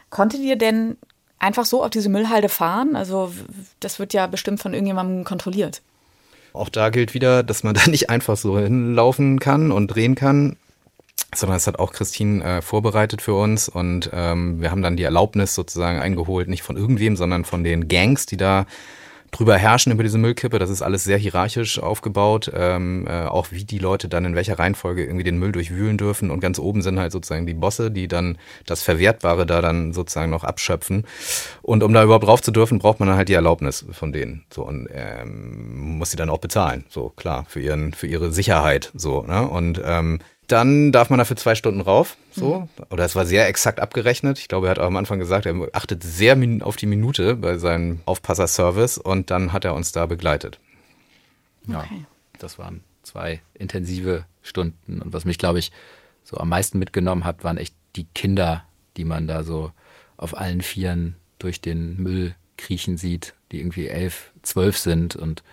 Konntet 0.10 0.42
ihr 0.42 0.58
denn 0.58 0.98
einfach 1.40 1.66
so 1.66 1.84
auf 1.84 1.90
diese 1.90 2.10
Müllhalde 2.10 2.50
fahren? 2.50 2.96
Also 2.96 3.32
das 3.80 4.00
wird 4.00 4.14
ja 4.14 4.28
bestimmt 4.28 4.60
von 4.60 4.74
irgendjemandem 4.74 5.24
kontrolliert. 5.24 5.82
Auch 6.54 6.70
da 6.70 6.90
gilt 6.90 7.14
wieder, 7.14 7.44
dass 7.44 7.64
man 7.64 7.74
da 7.76 7.88
nicht 7.88 8.10
einfach 8.10 8.36
so 8.36 8.58
hinlaufen 8.60 9.40
kann 9.40 9.72
und 9.72 9.88
drehen 9.88 10.16
kann, 10.16 10.58
sondern 11.34 11.58
es 11.58 11.68
hat 11.68 11.80
auch 11.80 11.92
Christine 11.92 12.44
äh, 12.44 12.62
vorbereitet 12.62 13.22
für 13.22 13.34
uns 13.34 13.70
und 13.70 14.10
ähm, 14.14 14.62
wir 14.62 14.72
haben 14.72 14.82
dann 14.82 14.98
die 14.98 15.04
Erlaubnis 15.04 15.56
sozusagen 15.56 16.00
eingeholt, 16.00 16.48
nicht 16.48 16.64
von 16.64 16.78
irgendwem, 16.78 17.16
sondern 17.16 17.46
von 17.46 17.64
den 17.64 17.88
Gangs, 17.88 18.26
die 18.26 18.38
da 18.38 18.66
drüber 19.36 19.58
herrschen 19.58 19.92
über 19.92 20.04
diese 20.04 20.18
Müllkippe. 20.18 20.60
Das 20.60 20.70
ist 20.70 20.82
alles 20.82 21.04
sehr 21.04 21.18
hierarchisch 21.18 21.80
aufgebaut. 21.80 22.52
Ähm, 22.56 23.06
äh, 23.08 23.26
auch 23.26 23.48
wie 23.52 23.66
die 23.66 23.80
Leute 23.80 24.08
dann 24.08 24.26
in 24.26 24.36
welcher 24.36 24.58
Reihenfolge 24.58 25.04
irgendwie 25.04 25.24
den 25.24 25.38
Müll 25.38 25.52
durchwühlen 25.52 25.98
dürfen. 25.98 26.32
Und 26.32 26.40
ganz 26.40 26.58
oben 26.58 26.82
sind 26.82 27.00
halt 27.00 27.12
sozusagen 27.12 27.46
die 27.46 27.54
Bosse, 27.54 27.92
die 27.92 28.08
dann 28.08 28.38
das 28.66 28.82
Verwertbare 28.82 29.46
da 29.46 29.62
dann 29.62 29.94
sozusagen 29.94 30.32
noch 30.32 30.44
abschöpfen. 30.44 31.06
Und 31.62 31.84
um 31.84 31.94
da 31.94 32.04
überhaupt 32.04 32.26
drauf 32.26 32.42
zu 32.42 32.52
dürfen, 32.52 32.80
braucht 32.80 33.00
man 33.00 33.10
dann 33.10 33.18
halt 33.18 33.30
die 33.30 33.34
Erlaubnis 33.34 33.86
von 33.92 34.14
denen. 34.14 34.46
So 34.54 34.66
und 34.66 34.88
ähm, 34.92 35.98
muss 35.98 36.12
sie 36.12 36.18
dann 36.18 36.30
auch 36.30 36.40
bezahlen. 36.40 36.86
So 36.90 37.10
klar 37.10 37.46
für 37.50 37.60
ihren 37.60 37.94
für 37.94 38.08
ihre 38.08 38.32
Sicherheit. 38.32 38.92
So 38.96 39.24
ne 39.24 39.48
und 39.48 39.82
ähm, 39.84 40.20
dann 40.48 40.92
darf 40.92 41.10
man 41.10 41.20
dafür 41.20 41.38
zwei 41.38 41.56
Stunden 41.56 41.82
rauf. 41.82 42.18
So. 42.32 42.60
Mhm. 42.60 42.86
Oder 42.90 43.06
es 43.06 43.16
war 43.16 43.26
sehr 43.26 43.48
exakt 43.48 43.80
abgerechnet. 43.80 44.40
Ich 44.40 44.48
glaube, 44.48 44.68
er 44.68 44.72
hat 44.72 44.80
auch 44.80 44.88
am 44.88 44.98
Anfang 44.98 45.20
gesagt, 45.20 45.46
er 45.46 45.56
achtet 45.74 46.04
sehr 46.04 46.38
auf 46.62 46.76
die 46.76 46.86
Minute 46.86 47.36
bei 47.36 47.58
seinem 47.58 48.02
Aufpasserservice 48.06 48.98
und 48.98 49.32
dann 49.32 49.54
hat 49.54 49.66
er 49.66 49.74
uns 49.74 49.92
da 49.92 50.06
begleitet. 50.06 50.60
Ja, 51.68 51.80
okay. 51.80 52.06
das 52.40 52.60
waren 52.60 52.84
zwei 53.04 53.42
intensive 53.54 54.26
Stunden. 54.42 55.02
Und 55.02 55.14
was 55.14 55.26
mich, 55.26 55.38
glaube 55.38 55.60
ich, 55.60 55.72
so 56.24 56.38
am 56.38 56.50
meisten 56.50 56.80
mitgenommen 56.80 57.24
hat, 57.24 57.44
waren 57.44 57.58
echt 57.58 57.76
die 57.96 58.06
Kinder, 58.14 58.66
die 58.98 59.06
man 59.06 59.28
da 59.28 59.44
so 59.44 59.72
auf 60.18 60.38
allen 60.38 60.62
Vieren 60.62 61.16
durch 61.40 61.62
den 61.62 61.98
Müll 62.02 62.36
kriechen 62.58 62.98
sieht, 62.98 63.34
die 63.52 63.60
irgendwie 63.60 63.88
elf, 63.88 64.32
zwölf 64.42 64.78
sind 64.78 65.16
und 65.16 65.44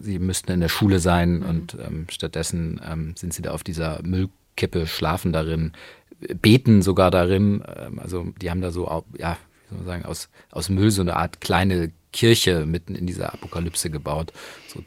sie 0.00 0.18
müssten 0.18 0.52
in 0.52 0.60
der 0.60 0.68
Schule 0.68 0.98
sein 0.98 1.40
mhm. 1.40 1.46
und 1.46 1.76
ähm, 1.84 2.06
stattdessen 2.10 2.80
ähm, 2.86 3.14
sind 3.16 3.32
sie 3.32 3.42
da 3.42 3.52
auf 3.52 3.64
dieser 3.64 4.02
Müllkippe, 4.02 4.86
schlafen 4.86 5.32
darin, 5.32 5.72
beten 6.40 6.82
sogar 6.82 7.10
darin. 7.10 7.62
Ähm, 7.76 7.98
also 7.98 8.26
die 8.40 8.50
haben 8.50 8.60
da 8.60 8.70
so, 8.70 9.04
ja, 9.16 9.36
wie 9.68 9.76
soll 9.76 9.78
man 9.78 9.86
sagen, 9.86 10.04
aus, 10.04 10.28
aus 10.50 10.68
Müll 10.68 10.90
so 10.90 11.02
eine 11.02 11.16
Art 11.16 11.40
kleine 11.40 11.92
Kirche 12.12 12.64
mitten 12.66 12.94
in 12.94 13.06
dieser 13.06 13.34
Apokalypse 13.34 13.90
gebaut. 13.90 14.32
So 14.66 14.82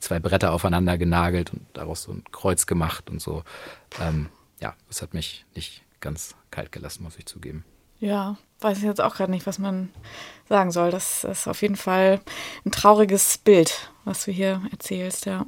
zwei 0.00 0.18
Bretter 0.18 0.52
aufeinander 0.52 0.98
genagelt 0.98 1.52
und 1.52 1.62
daraus 1.72 2.02
so 2.02 2.12
ein 2.12 2.24
Kreuz 2.32 2.66
gemacht 2.66 3.08
und 3.10 3.20
so. 3.20 3.44
Ähm, 4.00 4.26
ja, 4.60 4.74
das 4.88 5.02
hat 5.02 5.14
mich 5.14 5.44
nicht 5.54 5.82
ganz 6.00 6.34
kalt 6.50 6.72
gelassen, 6.72 7.04
muss 7.04 7.18
ich 7.18 7.26
zugeben. 7.26 7.64
Ja, 8.04 8.36
weiß 8.60 8.76
ich 8.78 8.84
jetzt 8.84 9.00
auch 9.00 9.16
gerade 9.16 9.30
nicht, 9.30 9.46
was 9.46 9.58
man 9.58 9.88
sagen 10.46 10.70
soll. 10.70 10.90
Das 10.90 11.24
ist 11.24 11.48
auf 11.48 11.62
jeden 11.62 11.76
Fall 11.76 12.20
ein 12.66 12.70
trauriges 12.70 13.38
Bild, 13.38 13.90
was 14.04 14.26
du 14.26 14.30
hier 14.30 14.60
erzählst, 14.70 15.24
ja. 15.24 15.46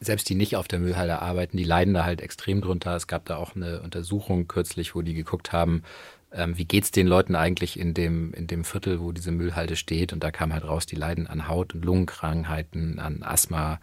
Selbst 0.00 0.28
die 0.28 0.34
nicht 0.34 0.56
auf 0.56 0.66
der 0.66 0.80
Müllhalde 0.80 1.22
arbeiten, 1.22 1.56
die 1.56 1.64
leiden 1.64 1.94
da 1.94 2.04
halt 2.04 2.20
extrem 2.20 2.60
drunter. 2.60 2.96
Es 2.96 3.06
gab 3.06 3.24
da 3.26 3.36
auch 3.36 3.54
eine 3.54 3.82
Untersuchung 3.82 4.48
kürzlich, 4.48 4.96
wo 4.96 5.02
die 5.02 5.14
geguckt 5.14 5.52
haben, 5.52 5.84
ähm, 6.32 6.58
wie 6.58 6.66
es 6.76 6.90
den 6.90 7.06
Leuten 7.06 7.36
eigentlich 7.36 7.78
in 7.78 7.94
dem, 7.94 8.34
in 8.34 8.48
dem 8.48 8.64
Viertel, 8.64 9.00
wo 9.00 9.12
diese 9.12 9.30
Müllhalde 9.30 9.76
steht. 9.76 10.12
Und 10.12 10.24
da 10.24 10.32
kam 10.32 10.52
halt 10.52 10.64
raus, 10.64 10.86
die 10.86 10.96
leiden 10.96 11.28
an 11.28 11.46
Haut- 11.46 11.72
und 11.72 11.84
Lungenkrankheiten, 11.84 12.98
an 12.98 13.22
Asthma, 13.22 13.78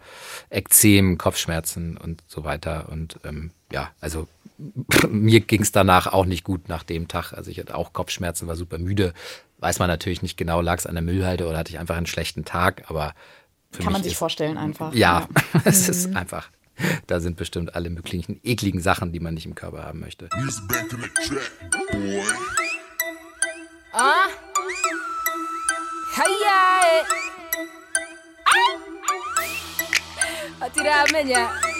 Ekzem, 0.50 1.16
Kopfschmerzen 1.16 1.96
und 1.96 2.22
so 2.26 2.44
weiter. 2.44 2.90
Und 2.90 3.18
ähm, 3.24 3.50
ja, 3.74 3.90
also 4.00 4.28
mir 5.10 5.40
ging 5.40 5.62
es 5.62 5.72
danach 5.72 6.06
auch 6.06 6.24
nicht 6.24 6.44
gut 6.44 6.68
nach 6.68 6.84
dem 6.84 7.08
Tag. 7.08 7.32
Also 7.32 7.50
ich 7.50 7.58
hatte 7.58 7.74
auch 7.74 7.92
Kopfschmerzen, 7.92 8.46
war 8.46 8.56
super 8.56 8.78
müde. 8.78 9.12
Weiß 9.58 9.78
man 9.80 9.88
natürlich 9.88 10.22
nicht 10.22 10.36
genau, 10.36 10.60
lag 10.60 10.78
es 10.78 10.86
an 10.86 10.94
der 10.94 11.02
Müllhalde 11.02 11.46
oder 11.46 11.58
hatte 11.58 11.70
ich 11.70 11.78
einfach 11.78 11.96
einen 11.96 12.06
schlechten 12.06 12.44
Tag, 12.44 12.84
aber 12.88 13.14
kann 13.82 13.92
man 13.92 14.04
sich 14.04 14.12
ist, 14.12 14.18
vorstellen 14.18 14.56
einfach. 14.56 14.94
Ja, 14.94 15.26
ja. 15.54 15.60
es 15.64 15.88
ist 15.88 16.10
mhm. 16.10 16.16
einfach. 16.16 16.48
Da 17.06 17.20
sind 17.20 17.36
bestimmt 17.36 17.74
alle 17.74 17.90
möglichen 17.90 18.40
ekligen 18.44 18.80
Sachen, 18.80 19.12
die 19.12 19.20
man 19.20 19.34
nicht 19.34 19.46
im 19.46 19.54
Körper 19.54 19.84
haben 19.84 20.00
möchte. 20.00 20.28
Ah. 23.92 24.26
Hey, 26.14 27.04
Batiramenya. 30.60 31.50
Batiramenya. 31.50 31.73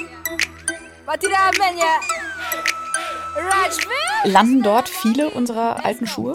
Landen 4.25 4.63
dort 4.63 4.89
viele 4.89 5.31
unserer 5.31 5.85
alten 5.85 6.07
Schuhe? 6.07 6.35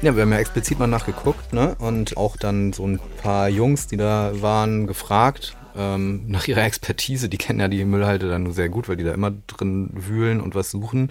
Ja, 0.00 0.14
wir 0.14 0.22
haben 0.22 0.32
ja 0.32 0.38
explizit 0.38 0.78
mal 0.78 0.86
nachgeguckt 0.86 1.52
ne? 1.52 1.76
und 1.78 2.16
auch 2.16 2.36
dann 2.36 2.72
so 2.72 2.86
ein 2.86 3.00
paar 3.20 3.48
Jungs, 3.48 3.86
die 3.86 3.96
da 3.96 4.30
waren, 4.40 4.86
gefragt 4.86 5.56
ähm, 5.76 6.24
nach 6.26 6.46
ihrer 6.48 6.64
Expertise. 6.64 7.28
Die 7.28 7.38
kennen 7.38 7.60
ja 7.60 7.68
die 7.68 7.84
Müllhalde 7.84 8.28
dann 8.28 8.52
sehr 8.52 8.68
gut, 8.68 8.88
weil 8.88 8.96
die 8.96 9.04
da 9.04 9.12
immer 9.12 9.32
drin 9.46 9.90
wühlen 9.92 10.40
und 10.40 10.54
was 10.54 10.70
suchen. 10.70 11.10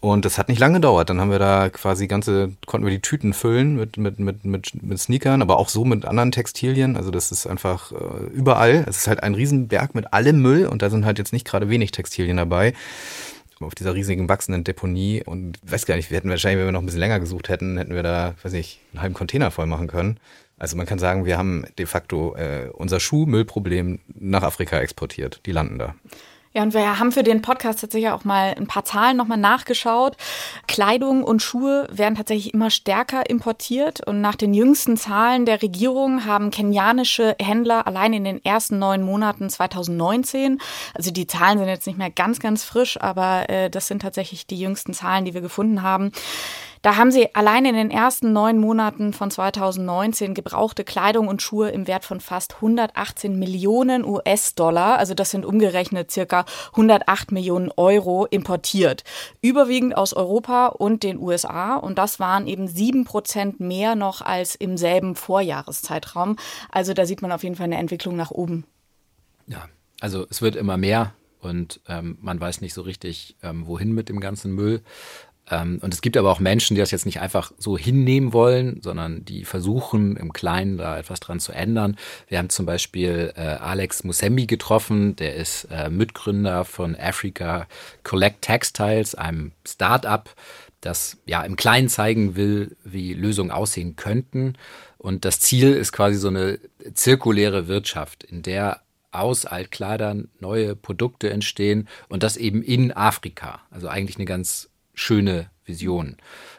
Und 0.00 0.24
das 0.24 0.38
hat 0.38 0.48
nicht 0.48 0.60
lange 0.60 0.74
gedauert. 0.74 1.10
Dann 1.10 1.20
haben 1.20 1.32
wir 1.32 1.40
da 1.40 1.70
quasi 1.70 2.06
ganze, 2.06 2.52
konnten 2.66 2.86
wir 2.86 2.92
die 2.92 3.02
Tüten 3.02 3.32
füllen 3.32 3.74
mit, 3.74 3.96
mit, 3.96 4.20
mit, 4.20 4.44
mit, 4.44 4.82
mit 4.82 4.98
Sneakern, 4.98 5.42
aber 5.42 5.58
auch 5.58 5.68
so 5.68 5.84
mit 5.84 6.04
anderen 6.04 6.30
Textilien. 6.30 6.96
Also 6.96 7.10
das 7.10 7.32
ist 7.32 7.48
einfach 7.48 7.90
äh, 7.90 8.26
überall. 8.32 8.84
Es 8.86 8.98
ist 8.98 9.08
halt 9.08 9.24
ein 9.24 9.34
Riesenberg 9.34 9.96
mit 9.96 10.12
allem 10.12 10.40
Müll 10.40 10.66
und 10.66 10.82
da 10.82 10.90
sind 10.90 11.04
halt 11.04 11.18
jetzt 11.18 11.32
nicht 11.32 11.46
gerade 11.46 11.68
wenig 11.68 11.90
Textilien 11.90 12.36
dabei 12.36 12.74
auf 13.60 13.74
dieser 13.74 13.94
riesigen 13.94 14.28
wachsenden 14.28 14.64
Deponie 14.64 15.22
und 15.24 15.58
weiß 15.68 15.86
gar 15.86 15.96
nicht, 15.96 16.10
wir 16.10 16.16
hätten 16.16 16.30
wahrscheinlich, 16.30 16.60
wenn 16.60 16.66
wir 16.66 16.72
noch 16.72 16.80
ein 16.80 16.86
bisschen 16.86 17.00
länger 17.00 17.20
gesucht 17.20 17.48
hätten, 17.48 17.76
hätten 17.76 17.94
wir 17.94 18.02
da, 18.02 18.34
weiß 18.42 18.52
nicht, 18.52 18.80
einen 18.92 19.02
halben 19.02 19.14
Container 19.14 19.50
voll 19.50 19.66
machen 19.66 19.88
können. 19.88 20.20
Also 20.58 20.76
man 20.76 20.86
kann 20.86 20.98
sagen, 20.98 21.24
wir 21.24 21.38
haben 21.38 21.64
de 21.78 21.86
facto 21.86 22.34
äh, 22.36 22.70
unser 22.72 23.00
Schuhmüllproblem 23.00 24.00
nach 24.14 24.42
Afrika 24.42 24.78
exportiert. 24.78 25.40
Die 25.46 25.52
landen 25.52 25.78
da. 25.78 25.94
Ja, 26.58 26.64
und 26.64 26.74
wir 26.74 26.98
haben 26.98 27.12
für 27.12 27.22
den 27.22 27.40
Podcast 27.40 27.82
tatsächlich 27.82 28.10
auch 28.10 28.24
mal 28.24 28.52
ein 28.58 28.66
paar 28.66 28.84
Zahlen 28.84 29.16
nochmal 29.16 29.38
nachgeschaut. 29.38 30.16
Kleidung 30.66 31.22
und 31.22 31.40
Schuhe 31.40 31.86
werden 31.88 32.16
tatsächlich 32.16 32.52
immer 32.52 32.68
stärker 32.70 33.30
importiert. 33.30 34.04
Und 34.04 34.20
nach 34.20 34.34
den 34.34 34.52
jüngsten 34.54 34.96
Zahlen 34.96 35.46
der 35.46 35.62
Regierung 35.62 36.24
haben 36.24 36.50
kenianische 36.50 37.36
Händler 37.40 37.86
allein 37.86 38.12
in 38.12 38.24
den 38.24 38.44
ersten 38.44 38.80
neun 38.80 39.04
Monaten 39.04 39.48
2019, 39.48 40.58
also 40.94 41.12
die 41.12 41.28
Zahlen 41.28 41.58
sind 41.58 41.68
jetzt 41.68 41.86
nicht 41.86 41.96
mehr 41.96 42.10
ganz, 42.10 42.40
ganz 42.40 42.64
frisch, 42.64 43.00
aber 43.00 43.48
äh, 43.48 43.70
das 43.70 43.86
sind 43.86 44.02
tatsächlich 44.02 44.48
die 44.48 44.58
jüngsten 44.58 44.94
Zahlen, 44.94 45.26
die 45.26 45.34
wir 45.34 45.42
gefunden 45.42 45.82
haben, 45.82 46.10
da 46.82 46.96
haben 46.96 47.10
sie 47.10 47.34
allein 47.34 47.64
in 47.64 47.74
den 47.74 47.90
ersten 47.90 48.32
neun 48.32 48.58
Monaten 48.58 49.12
von 49.12 49.30
2019 49.30 50.34
gebrauchte 50.34 50.84
Kleidung 50.84 51.28
und 51.28 51.42
Schuhe 51.42 51.70
im 51.70 51.86
Wert 51.86 52.04
von 52.04 52.20
fast 52.20 52.56
118 52.56 53.38
Millionen 53.38 54.04
US-Dollar, 54.04 54.98
also 54.98 55.14
das 55.14 55.30
sind 55.30 55.44
umgerechnet 55.44 56.10
circa 56.10 56.44
108 56.70 57.32
Millionen 57.32 57.70
Euro 57.76 58.26
importiert. 58.26 59.04
Überwiegend 59.40 59.96
aus 59.96 60.12
Europa 60.12 60.66
und 60.66 61.02
den 61.02 61.18
USA 61.18 61.76
und 61.76 61.98
das 61.98 62.20
waren 62.20 62.46
eben 62.46 62.68
sieben 62.68 63.04
Prozent 63.04 63.60
mehr 63.60 63.94
noch 63.94 64.22
als 64.22 64.54
im 64.54 64.76
selben 64.76 65.14
Vorjahreszeitraum. 65.14 66.36
Also 66.70 66.94
da 66.94 67.06
sieht 67.06 67.22
man 67.22 67.32
auf 67.32 67.42
jeden 67.42 67.56
Fall 67.56 67.64
eine 67.64 67.78
Entwicklung 67.78 68.16
nach 68.16 68.30
oben. 68.30 68.64
Ja, 69.46 69.66
also 70.00 70.26
es 70.30 70.42
wird 70.42 70.56
immer 70.56 70.76
mehr 70.76 71.14
und 71.40 71.80
ähm, 71.88 72.18
man 72.20 72.40
weiß 72.40 72.60
nicht 72.60 72.74
so 72.74 72.82
richtig, 72.82 73.36
ähm, 73.42 73.66
wohin 73.66 73.92
mit 73.92 74.08
dem 74.08 74.20
ganzen 74.20 74.52
Müll. 74.52 74.82
Ähm, 75.50 75.78
und 75.82 75.94
es 75.94 76.00
gibt 76.00 76.16
aber 76.16 76.30
auch 76.30 76.40
Menschen, 76.40 76.74
die 76.74 76.80
das 76.80 76.90
jetzt 76.90 77.06
nicht 77.06 77.20
einfach 77.20 77.52
so 77.58 77.76
hinnehmen 77.76 78.32
wollen, 78.32 78.80
sondern 78.82 79.24
die 79.24 79.44
versuchen 79.44 80.16
im 80.16 80.32
Kleinen 80.32 80.78
da 80.78 80.98
etwas 80.98 81.20
dran 81.20 81.40
zu 81.40 81.52
ändern. 81.52 81.96
Wir 82.28 82.38
haben 82.38 82.50
zum 82.50 82.66
Beispiel 82.66 83.32
äh, 83.36 83.40
Alex 83.40 84.04
Musembi 84.04 84.46
getroffen, 84.46 85.16
der 85.16 85.36
ist 85.36 85.68
äh, 85.70 85.88
Mitgründer 85.90 86.64
von 86.64 86.96
Africa 86.96 87.66
Collect 88.02 88.42
Textiles, 88.42 89.14
einem 89.14 89.52
Start-up, 89.66 90.34
das 90.80 91.16
ja 91.26 91.42
im 91.42 91.56
Kleinen 91.56 91.88
zeigen 91.88 92.36
will, 92.36 92.76
wie 92.84 93.12
Lösungen 93.12 93.50
aussehen 93.50 93.96
könnten. 93.96 94.54
Und 94.96 95.24
das 95.24 95.40
Ziel 95.40 95.72
ist 95.72 95.92
quasi 95.92 96.16
so 96.18 96.28
eine 96.28 96.58
zirkuläre 96.94 97.68
Wirtschaft, 97.68 98.24
in 98.24 98.42
der 98.42 98.80
aus 99.10 99.46
Altkleidern 99.46 100.28
neue 100.38 100.76
Produkte 100.76 101.30
entstehen 101.30 101.88
und 102.08 102.22
das 102.22 102.36
eben 102.36 102.62
in 102.62 102.92
Afrika. 102.92 103.62
Also 103.70 103.88
eigentlich 103.88 104.16
eine 104.16 104.26
ganz 104.26 104.68
schöne 104.98 105.50
Vision. 105.64 106.16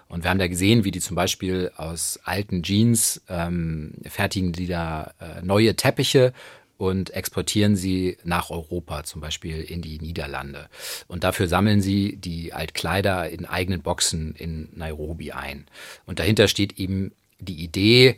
Und 0.08 0.24
wir 0.24 0.32
haben 0.32 0.40
da 0.40 0.48
gesehen, 0.48 0.84
wie 0.84 0.92
die 0.92 1.02
zum 1.02 1.16
Beispiel 1.16 1.72
aus 1.78 2.20
alten 2.24 2.64
Jeans 2.64 3.22
ähm, 3.30 3.94
fertigen 4.08 4.54
die 4.54 4.68
da 4.68 5.14
äh, 5.20 5.44
neue 5.44 5.76
Teppiche 5.76 6.34
und 6.78 7.12
exportieren 7.12 7.76
sie 7.76 8.18
nach 8.24 8.50
Europa, 8.50 9.04
zum 9.04 9.22
Beispiel 9.22 9.62
in 9.62 9.82
die 9.82 10.00
Niederlande. 10.00 10.70
Und 11.08 11.24
dafür 11.24 11.48
sammeln 11.48 11.82
sie 11.82 12.16
die 12.16 12.54
Altkleider 12.54 13.30
in 13.30 13.46
eigenen 13.46 13.82
Boxen 13.82 14.34
in 14.36 14.70
Nairobi 14.74 15.34
ein. 15.34 15.66
Und 16.06 16.20
dahinter 16.20 16.48
steht 16.48 16.80
eben 16.80 17.12
die 17.40 17.62
Idee, 17.64 18.18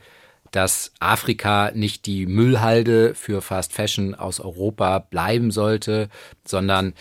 dass 0.51 0.91
Afrika 0.99 1.71
nicht 1.73 2.05
die 2.05 2.25
Müllhalde 2.25 3.15
für 3.15 3.41
Fast 3.41 3.73
Fashion 3.73 4.15
aus 4.15 4.39
Europa 4.39 4.99
bleiben 4.99 5.49
sollte, 5.49 6.09
sondern 6.45 6.93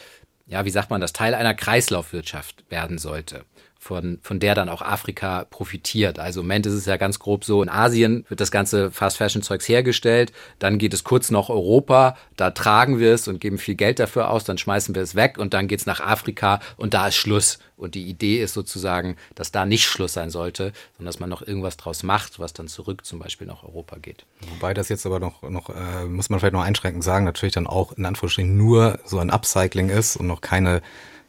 ja, 0.51 0.64
wie 0.64 0.70
sagt 0.70 0.90
man 0.90 1.01
das, 1.01 1.12
Teil 1.12 1.34
einer 1.34 1.55
Kreislaufwirtschaft 1.55 2.64
werden 2.68 2.98
sollte. 2.98 3.44
Von, 3.80 4.18
von 4.22 4.38
der 4.40 4.54
dann 4.54 4.68
auch 4.68 4.82
Afrika 4.82 5.46
profitiert. 5.48 6.18
Also 6.18 6.40
im 6.40 6.46
Moment 6.46 6.66
ist 6.66 6.74
es 6.74 6.84
ja 6.84 6.98
ganz 6.98 7.18
grob 7.18 7.44
so, 7.44 7.62
in 7.62 7.70
Asien 7.70 8.26
wird 8.28 8.40
das 8.40 8.50
ganze 8.50 8.90
Fast 8.90 9.16
Fashion 9.16 9.42
Zeugs 9.42 9.66
hergestellt, 9.66 10.32
dann 10.58 10.76
geht 10.76 10.92
es 10.92 11.02
kurz 11.02 11.30
nach 11.30 11.48
Europa, 11.48 12.14
da 12.36 12.50
tragen 12.50 12.98
wir 12.98 13.14
es 13.14 13.26
und 13.26 13.40
geben 13.40 13.56
viel 13.56 13.76
Geld 13.76 13.98
dafür 13.98 14.30
aus, 14.30 14.44
dann 14.44 14.58
schmeißen 14.58 14.94
wir 14.94 15.00
es 15.00 15.14
weg 15.14 15.38
und 15.38 15.54
dann 15.54 15.66
geht 15.66 15.80
es 15.80 15.86
nach 15.86 16.00
Afrika 16.00 16.60
und 16.76 16.92
da 16.92 17.08
ist 17.08 17.16
Schluss. 17.16 17.58
Und 17.78 17.94
die 17.94 18.04
Idee 18.04 18.42
ist 18.42 18.52
sozusagen, 18.52 19.16
dass 19.34 19.50
da 19.50 19.64
nicht 19.64 19.86
Schluss 19.86 20.12
sein 20.12 20.28
sollte, 20.28 20.74
sondern 20.98 21.06
dass 21.06 21.18
man 21.18 21.30
noch 21.30 21.40
irgendwas 21.40 21.78
draus 21.78 22.02
macht, 22.02 22.38
was 22.38 22.52
dann 22.52 22.68
zurück 22.68 23.06
zum 23.06 23.18
Beispiel 23.18 23.46
nach 23.46 23.64
Europa 23.64 23.96
geht. 23.96 24.26
Wobei 24.50 24.74
das 24.74 24.90
jetzt 24.90 25.06
aber 25.06 25.18
noch, 25.18 25.40
noch 25.42 25.70
äh, 25.70 26.04
muss 26.04 26.28
man 26.28 26.38
vielleicht 26.38 26.52
noch 26.52 26.62
einschränkend 26.62 27.02
sagen, 27.02 27.24
natürlich 27.24 27.54
dann 27.54 27.66
auch 27.66 27.92
in 27.92 28.04
Anführungsstrichen 28.04 28.54
nur 28.54 28.98
so 29.06 29.18
ein 29.18 29.30
Upcycling 29.30 29.88
ist 29.88 30.16
und 30.16 30.26
noch 30.26 30.42
keine 30.42 30.82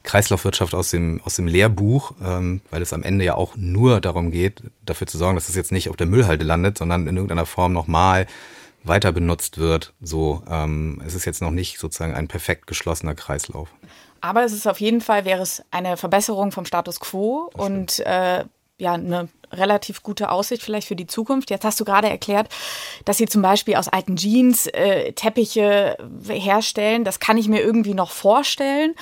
Kreislaufwirtschaft 0.04 0.74
aus 0.74 0.92
dem, 0.92 1.22
aus 1.24 1.36
dem 1.36 1.48
Lehrbuch, 1.48 2.14
ähm, 2.24 2.62
weil 2.70 2.82
es 2.82 2.94
am 2.94 3.04
Ende 3.04 3.26
ja 3.26 3.36
auch 3.36 3.56
nur 3.56 4.02
darum 4.02 4.32
geht, 4.32 4.64
dafür 4.86 5.08
zu 5.08 5.18
sorgen, 5.18 5.36
dass 5.36 5.50
es 5.50 5.56
jetzt 5.56 5.72
nicht 5.72 5.90
auf 5.90 5.98
der 5.98 6.08
Müllhalde 6.08 6.46
landet, 6.46 6.78
sondern 6.78 7.08
in 7.08 7.16
irgendeiner 7.16 7.46
Form 7.46 7.74
nochmal 7.74 8.28
weiter 8.84 9.12
benutzt 9.12 9.58
wird. 9.58 9.94
So, 10.02 10.44
ähm, 10.50 11.02
es 11.06 11.14
ist 11.14 11.26
jetzt 11.26 11.42
noch 11.42 11.52
nicht 11.52 11.80
sozusagen 11.80 12.16
ein 12.16 12.28
perfekt 12.28 12.68
geschlossener 12.68 13.16
Kreislauf. 13.16 13.70
Aber 14.22 14.44
es 14.44 14.54
ist 14.54 14.68
auf 14.68 14.80
jeden 14.80 15.02
Fall, 15.02 15.26
wäre 15.26 15.42
es 15.42 15.64
eine 15.72 15.98
Verbesserung 15.98 16.52
vom 16.52 16.66
Status 16.66 17.00
quo 17.00 17.50
und 17.54 18.00
äh, 18.00 18.46
ja, 18.78 18.94
eine 18.94 19.30
relativ 19.52 20.02
gute 20.02 20.32
Aussicht 20.32 20.64
vielleicht 20.64 20.88
für 20.88 20.96
die 20.96 21.08
Zukunft. 21.08 21.50
Jetzt 21.50 21.66
hast 21.66 21.80
du 21.80 21.86
gerade 21.86 22.10
erklärt, 22.10 22.50
dass 23.06 23.18
sie 23.18 23.28
zum 23.28 23.42
Beispiel 23.42 23.76
aus 23.76 23.88
alten 23.88 24.16
Jeans 24.16 24.68
äh, 24.68 25.14
Teppiche 25.14 25.98
herstellen. 26.28 27.04
Das 27.04 27.20
kann 27.20 27.38
ich 27.38 27.48
mir 27.48 27.62
irgendwie 27.62 27.94
noch 27.94 28.12
vorstellen. 28.12 28.96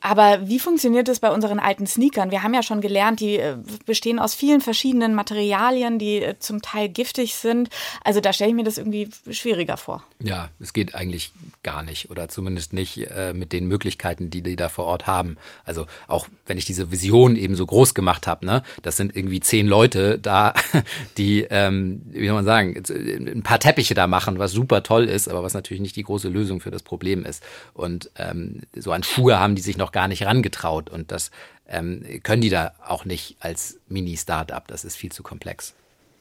Aber 0.00 0.48
wie 0.48 0.58
funktioniert 0.58 1.08
das 1.08 1.20
bei 1.20 1.30
unseren 1.30 1.58
alten 1.58 1.86
Sneakern? 1.86 2.30
Wir 2.30 2.42
haben 2.42 2.54
ja 2.54 2.62
schon 2.62 2.80
gelernt, 2.80 3.20
die 3.20 3.36
äh, 3.36 3.56
bestehen 3.84 4.18
aus 4.18 4.34
vielen 4.34 4.60
verschiedenen 4.60 5.14
Materialien, 5.14 5.98
die 5.98 6.22
äh, 6.22 6.38
zum 6.38 6.62
Teil 6.62 6.88
giftig 6.88 7.34
sind. 7.34 7.68
Also 8.02 8.20
da 8.20 8.32
stelle 8.32 8.50
ich 8.50 8.56
mir 8.56 8.64
das 8.64 8.78
irgendwie 8.78 9.10
schwieriger 9.30 9.76
vor. 9.76 10.02
Ja, 10.22 10.48
es 10.58 10.72
geht 10.72 10.94
eigentlich 10.94 11.32
gar 11.62 11.82
nicht 11.82 12.10
oder 12.10 12.28
zumindest 12.28 12.72
nicht 12.72 13.10
äh, 13.10 13.34
mit 13.34 13.52
den 13.52 13.66
Möglichkeiten, 13.66 14.30
die 14.30 14.42
die 14.42 14.56
da 14.56 14.68
vor 14.68 14.86
Ort 14.86 15.06
haben. 15.06 15.36
Also 15.64 15.86
auch 16.08 16.28
wenn 16.46 16.56
ich 16.56 16.64
diese 16.64 16.90
Vision 16.90 17.36
eben 17.36 17.54
so 17.54 17.66
groß 17.66 17.94
gemacht 17.94 18.26
habe, 18.26 18.46
ne, 18.46 18.62
das 18.82 18.96
sind 18.96 19.14
irgendwie 19.14 19.40
zehn 19.40 19.66
Leute 19.66 20.18
da, 20.18 20.54
die, 21.18 21.46
ähm, 21.50 22.02
wie 22.06 22.26
soll 22.26 22.36
man 22.36 22.44
sagen, 22.44 22.82
ein 22.88 23.42
paar 23.42 23.60
Teppiche 23.60 23.94
da 23.94 24.06
machen, 24.06 24.38
was 24.38 24.52
super 24.52 24.82
toll 24.82 25.04
ist, 25.04 25.28
aber 25.28 25.42
was 25.42 25.54
natürlich 25.54 25.82
nicht 25.82 25.96
die 25.96 26.02
große 26.02 26.28
Lösung 26.28 26.60
für 26.60 26.70
das 26.70 26.82
Problem 26.82 27.24
ist. 27.24 27.42
Und 27.74 28.10
ähm, 28.16 28.62
so 28.74 28.92
an 28.92 29.02
Schuhe 29.02 29.38
haben 29.38 29.54
die 29.54 29.62
sich 29.62 29.76
noch 29.76 29.89
gar 29.92 30.08
nicht 30.08 30.24
rangetraut 30.24 30.90
und 30.90 31.12
das 31.12 31.30
ähm, 31.68 32.04
können 32.22 32.42
die 32.42 32.50
da 32.50 32.72
auch 32.84 33.04
nicht 33.04 33.36
als 33.40 33.78
Mini-Startup. 33.88 34.66
Das 34.66 34.84
ist 34.84 34.96
viel 34.96 35.12
zu 35.12 35.22
komplex. 35.22 35.74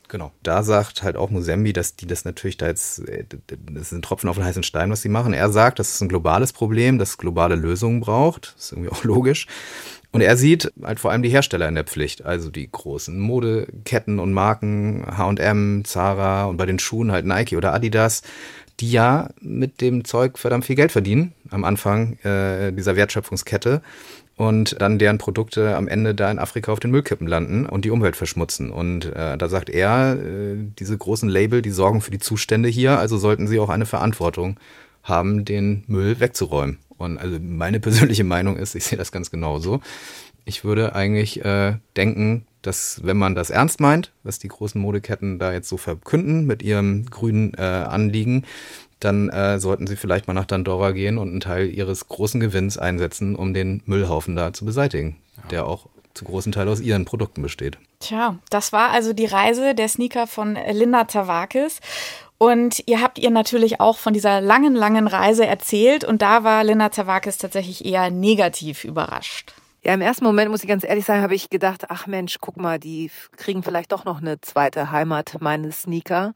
Genau. 0.09 0.31
Da 0.41 0.63
sagt 0.63 1.03
halt 1.03 1.15
auch 1.15 1.29
Musembi, 1.29 1.71
dass 1.71 1.95
die 1.95 2.07
das 2.07 2.25
natürlich 2.25 2.57
da 2.57 2.67
jetzt, 2.67 3.07
äh, 3.07 3.25
das 3.47 3.83
ist 3.83 3.91
ein 3.91 4.01
Tropfen 4.01 4.27
auf 4.27 4.37
den 4.37 4.43
heißen 4.43 4.63
Stein, 4.63 4.89
was 4.89 5.03
sie 5.03 5.09
machen. 5.09 5.33
Er 5.33 5.49
sagt, 5.49 5.77
das 5.77 5.93
ist 5.93 6.01
ein 6.01 6.09
globales 6.09 6.51
Problem, 6.51 6.97
das 6.97 7.17
globale 7.17 7.55
Lösungen 7.55 7.99
braucht. 7.99 8.53
Das 8.55 8.65
ist 8.65 8.71
irgendwie 8.71 8.89
auch 8.89 9.03
logisch. 9.03 9.47
Und 10.11 10.21
er 10.21 10.35
sieht 10.35 10.71
halt 10.81 10.99
vor 10.99 11.11
allem 11.11 11.21
die 11.21 11.29
Hersteller 11.29 11.67
in 11.67 11.75
der 11.75 11.83
Pflicht, 11.83 12.25
also 12.25 12.49
die 12.49 12.69
großen 12.69 13.19
Modeketten 13.19 14.17
und 14.17 14.33
Marken, 14.33 15.05
H&M, 15.05 15.83
Zara 15.85 16.45
und 16.45 16.57
bei 16.57 16.65
den 16.65 16.79
Schuhen 16.79 17.11
halt 17.11 17.27
Nike 17.27 17.55
oder 17.55 17.73
Adidas, 17.73 18.23
die 18.79 18.91
ja 18.91 19.29
mit 19.41 19.81
dem 19.81 20.05
Zeug 20.05 20.37
verdammt 20.37 20.65
viel 20.65 20.75
Geld 20.75 20.91
verdienen 20.91 21.33
am 21.49 21.63
Anfang 21.63 22.13
äh, 22.19 22.71
dieser 22.71 22.95
Wertschöpfungskette 22.95 23.81
und 24.39 24.81
dann 24.81 24.99
deren 24.99 25.17
Produkte 25.17 25.75
am 25.75 25.89
Ende 25.89 26.15
da 26.15 26.31
in 26.31 26.39
Afrika 26.39 26.71
auf 26.71 26.79
den 26.79 26.91
Müllkippen 26.91 27.27
landen 27.27 27.65
und 27.65 27.83
die 27.83 27.89
Umwelt 27.89 28.15
verschmutzen. 28.15 28.71
Und 28.71 29.05
äh, 29.05 29.37
da 29.37 29.49
sagt 29.49 29.69
er, 29.69 30.13
äh, 30.13 30.55
diese 30.79 30.97
großen 30.97 31.27
Label, 31.27 31.61
die 31.61 31.71
sorgen 31.71 31.99
für 31.99 32.11
die 32.11 32.19
Zustände 32.19 32.69
hier, 32.69 32.99
also 32.99 33.17
sollten 33.17 33.47
sie 33.47 33.59
auch 33.59 33.67
eine 33.67 33.85
Verantwortung 33.85 34.57
haben, 35.03 35.43
den 35.43 35.83
Müll 35.87 36.21
wegzuräumen. 36.21 36.77
Und 36.97 37.17
also 37.17 37.37
meine 37.41 37.79
persönliche 37.81 38.23
Meinung 38.23 38.55
ist, 38.55 38.75
ich 38.75 38.85
sehe 38.85 38.97
das 38.97 39.11
ganz 39.11 39.29
genauso. 39.29 39.81
Ich 40.45 40.63
würde 40.63 40.95
eigentlich 40.95 41.43
äh, 41.43 41.75
denken, 41.97 42.45
dass 42.61 43.01
wenn 43.03 43.17
man 43.17 43.35
das 43.35 43.49
ernst 43.49 43.79
meint, 43.79 44.11
was 44.23 44.39
die 44.39 44.47
großen 44.47 44.79
Modeketten 44.79 45.39
da 45.39 45.53
jetzt 45.53 45.69
so 45.69 45.77
verkünden 45.77 46.45
mit 46.45 46.61
ihrem 46.61 47.05
grünen 47.05 47.53
äh, 47.55 47.61
Anliegen, 47.61 48.45
dann 48.99 49.29
äh, 49.29 49.59
sollten 49.59 49.87
sie 49.87 49.95
vielleicht 49.95 50.27
mal 50.27 50.33
nach 50.33 50.45
Dandora 50.45 50.91
gehen 50.91 51.17
und 51.17 51.29
einen 51.29 51.39
Teil 51.39 51.69
ihres 51.69 52.07
großen 52.07 52.39
Gewinns 52.39 52.77
einsetzen, 52.77 53.35
um 53.35 53.53
den 53.53 53.81
Müllhaufen 53.85 54.35
da 54.35 54.51
zu 54.51 54.65
beseitigen, 54.65 55.17
ja. 55.37 55.43
der 55.51 55.65
auch 55.65 55.87
zu 56.13 56.25
großen 56.25 56.51
Teil 56.51 56.67
aus 56.67 56.81
ihren 56.81 57.05
Produkten 57.05 57.41
besteht. 57.41 57.77
Tja, 57.99 58.37
das 58.49 58.73
war 58.73 58.89
also 58.89 59.13
die 59.13 59.25
Reise 59.25 59.73
der 59.73 59.87
Sneaker 59.87 60.27
von 60.27 60.57
Linda 60.71 61.05
Tavakis. 61.05 61.79
Und 62.37 62.83
ihr 62.87 63.01
habt 63.01 63.19
ihr 63.19 63.31
natürlich 63.31 63.81
auch 63.81 63.97
von 63.97 64.13
dieser 64.13 64.39
langen, 64.39 64.73
langen 64.73 65.07
Reise 65.07 65.45
erzählt 65.45 66.05
und 66.05 66.21
da 66.21 66.45
war 66.45 66.63
Linda 66.63 66.87
Tavakis 66.89 67.37
tatsächlich 67.37 67.85
eher 67.85 68.09
negativ 68.09 68.85
überrascht. 68.85 69.53
Ja, 69.81 69.93
im 69.93 70.01
ersten 70.01 70.25
Moment 70.25 70.51
muss 70.51 70.61
ich 70.61 70.67
ganz 70.67 70.83
ehrlich 70.83 71.05
sagen, 71.05 71.21
habe 71.21 71.35
ich 71.35 71.49
gedacht, 71.49 71.85
ach 71.87 72.05
Mensch, 72.05 72.37
guck 72.41 72.57
mal, 72.57 72.79
die 72.79 73.09
kriegen 73.37 73.63
vielleicht 73.63 73.93
doch 73.93 74.03
noch 74.03 74.19
eine 74.19 74.41
zweite 74.41 74.91
Heimat, 74.91 75.37
meine 75.39 75.71
Sneaker. 75.71 76.33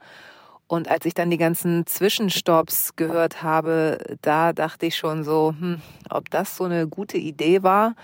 Und 0.68 0.90
als 0.90 1.06
ich 1.06 1.14
dann 1.14 1.30
die 1.30 1.38
ganzen 1.38 1.86
Zwischenstopps 1.86 2.96
gehört 2.96 3.44
habe, 3.44 3.98
da 4.22 4.54
dachte 4.54 4.86
ich 4.86 4.96
schon 4.96 5.26
so, 5.26 5.54
hm, 5.60 5.82
ob 6.10 6.30
das 6.30 6.56
so 6.56 6.64
eine 6.64 6.88
gute 6.88 7.18
Idee 7.18 7.64
war. 7.64 7.96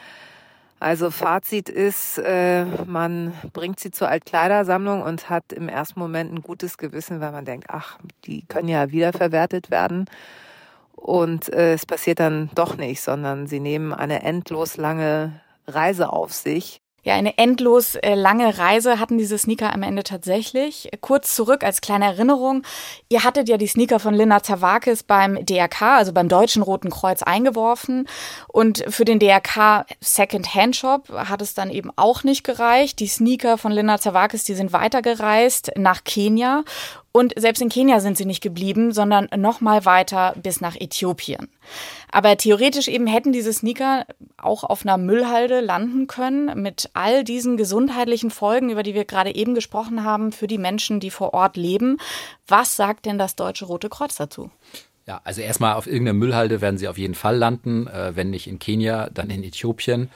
Also 0.81 1.09
Fazit 1.09 1.69
ist, 1.69 2.17
äh, 2.17 2.65
man 2.85 3.33
bringt 3.53 3.79
sie 3.79 3.91
zur 3.91 4.09
Altkleidersammlung 4.09 5.01
und 5.01 5.29
hat 5.29 5.53
im 5.53 5.69
ersten 5.69 5.99
Moment 6.01 6.33
ein 6.33 6.41
gutes 6.41 6.77
Gewissen, 6.77 7.21
weil 7.21 7.31
man 7.31 7.45
denkt, 7.45 7.67
ach, 7.69 7.97
die 8.25 8.45
können 8.45 8.67
ja 8.67 8.91
wiederverwertet 8.91 9.71
werden. 9.71 10.05
Und 10.99 11.51
äh, 11.53 11.73
es 11.73 11.85
passiert 11.85 12.19
dann 12.19 12.49
doch 12.55 12.75
nicht, 12.75 13.01
sondern 13.01 13.47
sie 13.47 13.59
nehmen 13.59 13.93
eine 13.93 14.23
endlos 14.23 14.77
lange 14.77 15.41
Reise 15.67 16.11
auf 16.11 16.33
sich 16.33 16.81
ja, 17.03 17.13
eine 17.15 17.37
endlos 17.37 17.95
äh, 17.95 18.13
lange 18.13 18.57
Reise 18.57 18.99
hatten 18.99 19.17
diese 19.17 19.37
Sneaker 19.37 19.73
am 19.73 19.83
Ende 19.83 20.03
tatsächlich. 20.03 20.89
Kurz 20.99 21.33
zurück 21.33 21.63
als 21.63 21.79
kleine 21.79 22.05
Erinnerung. 22.05 22.63
Ihr 23.07 23.23
hattet 23.23 23.47
ja 23.47 23.57
die 23.57 23.67
Sneaker 23.67 23.99
von 23.99 24.13
Linda 24.13 24.43
Zawakis 24.43 25.03
beim 25.03 25.45
DRK, 25.45 25.97
also 25.97 26.11
beim 26.11 26.27
Deutschen 26.27 26.61
Roten 26.61 26.89
Kreuz, 26.89 27.23
eingeworfen. 27.23 28.07
Und 28.49 28.83
für 28.89 29.05
den 29.05 29.19
DRK 29.19 29.85
Second 30.01 30.53
Hand 30.53 30.75
Shop 30.75 31.09
hat 31.09 31.41
es 31.41 31.53
dann 31.53 31.69
eben 31.69 31.89
auch 31.95 32.23
nicht 32.23 32.43
gereicht. 32.43 32.99
Die 32.99 33.07
Sneaker 33.07 33.57
von 33.57 33.71
Linda 33.71 33.99
Zawakis, 33.99 34.43
die 34.43 34.55
sind 34.55 34.73
weitergereist 34.73 35.71
nach 35.77 36.03
Kenia. 36.03 36.63
Und 37.11 37.33
selbst 37.37 37.61
in 37.61 37.69
Kenia 37.69 37.99
sind 37.99 38.17
sie 38.17 38.25
nicht 38.25 38.41
geblieben, 38.41 38.91
sondern 38.91 39.27
noch 39.35 39.61
mal 39.61 39.85
weiter 39.85 40.35
bis 40.41 40.61
nach 40.61 40.75
Äthiopien. 40.75 41.49
Aber 42.11 42.37
theoretisch 42.37 42.87
eben 42.87 43.07
hätten 43.07 43.31
diese 43.31 43.51
Sneaker 43.51 44.05
auch 44.37 44.63
auf 44.63 44.85
einer 44.85 44.97
Müllhalde 44.97 45.59
landen 45.59 46.07
können 46.07 46.61
mit 46.61 46.89
all 46.93 47.23
diesen 47.23 47.57
gesundheitlichen 47.57 48.31
Folgen, 48.31 48.69
über 48.69 48.83
die 48.83 48.93
wir 48.93 49.05
gerade 49.05 49.33
eben 49.33 49.55
gesprochen 49.55 50.03
haben, 50.03 50.31
für 50.31 50.47
die 50.47 50.57
Menschen, 50.57 50.99
die 50.99 51.11
vor 51.11 51.33
Ort 51.33 51.57
leben. 51.57 51.97
Was 52.47 52.75
sagt 52.75 53.05
denn 53.05 53.17
das 53.17 53.35
Deutsche 53.35 53.65
Rote 53.65 53.89
Kreuz 53.89 54.15
dazu? 54.15 54.51
Ja, 55.07 55.21
also 55.23 55.41
erstmal 55.41 55.73
auf 55.73 55.87
irgendeiner 55.87 56.19
Müllhalde 56.19 56.61
werden 56.61 56.77
sie 56.77 56.87
auf 56.87 56.99
jeden 56.99 57.15
Fall 57.15 57.35
landen, 57.35 57.87
äh, 57.87 58.15
wenn 58.15 58.29
nicht 58.29 58.45
in 58.45 58.59
Kenia, 58.59 59.09
dann 59.11 59.31
in 59.31 59.43
Äthiopien. 59.43 60.11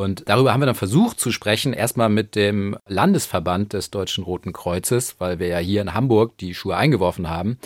Und 0.00 0.30
darüber 0.30 0.54
haben 0.54 0.62
wir 0.62 0.66
dann 0.66 0.74
versucht 0.74 1.20
zu 1.20 1.30
sprechen, 1.30 1.74
erstmal 1.74 2.08
mit 2.08 2.34
dem 2.34 2.74
Landesverband 2.88 3.74
des 3.74 3.90
Deutschen 3.90 4.24
Roten 4.24 4.54
Kreuzes, 4.54 5.16
weil 5.18 5.38
wir 5.38 5.48
ja 5.48 5.58
hier 5.58 5.82
in 5.82 5.92
Hamburg 5.92 6.38
die 6.38 6.54
Schuhe 6.54 6.74
eingeworfen 6.74 7.28
haben. 7.28 7.58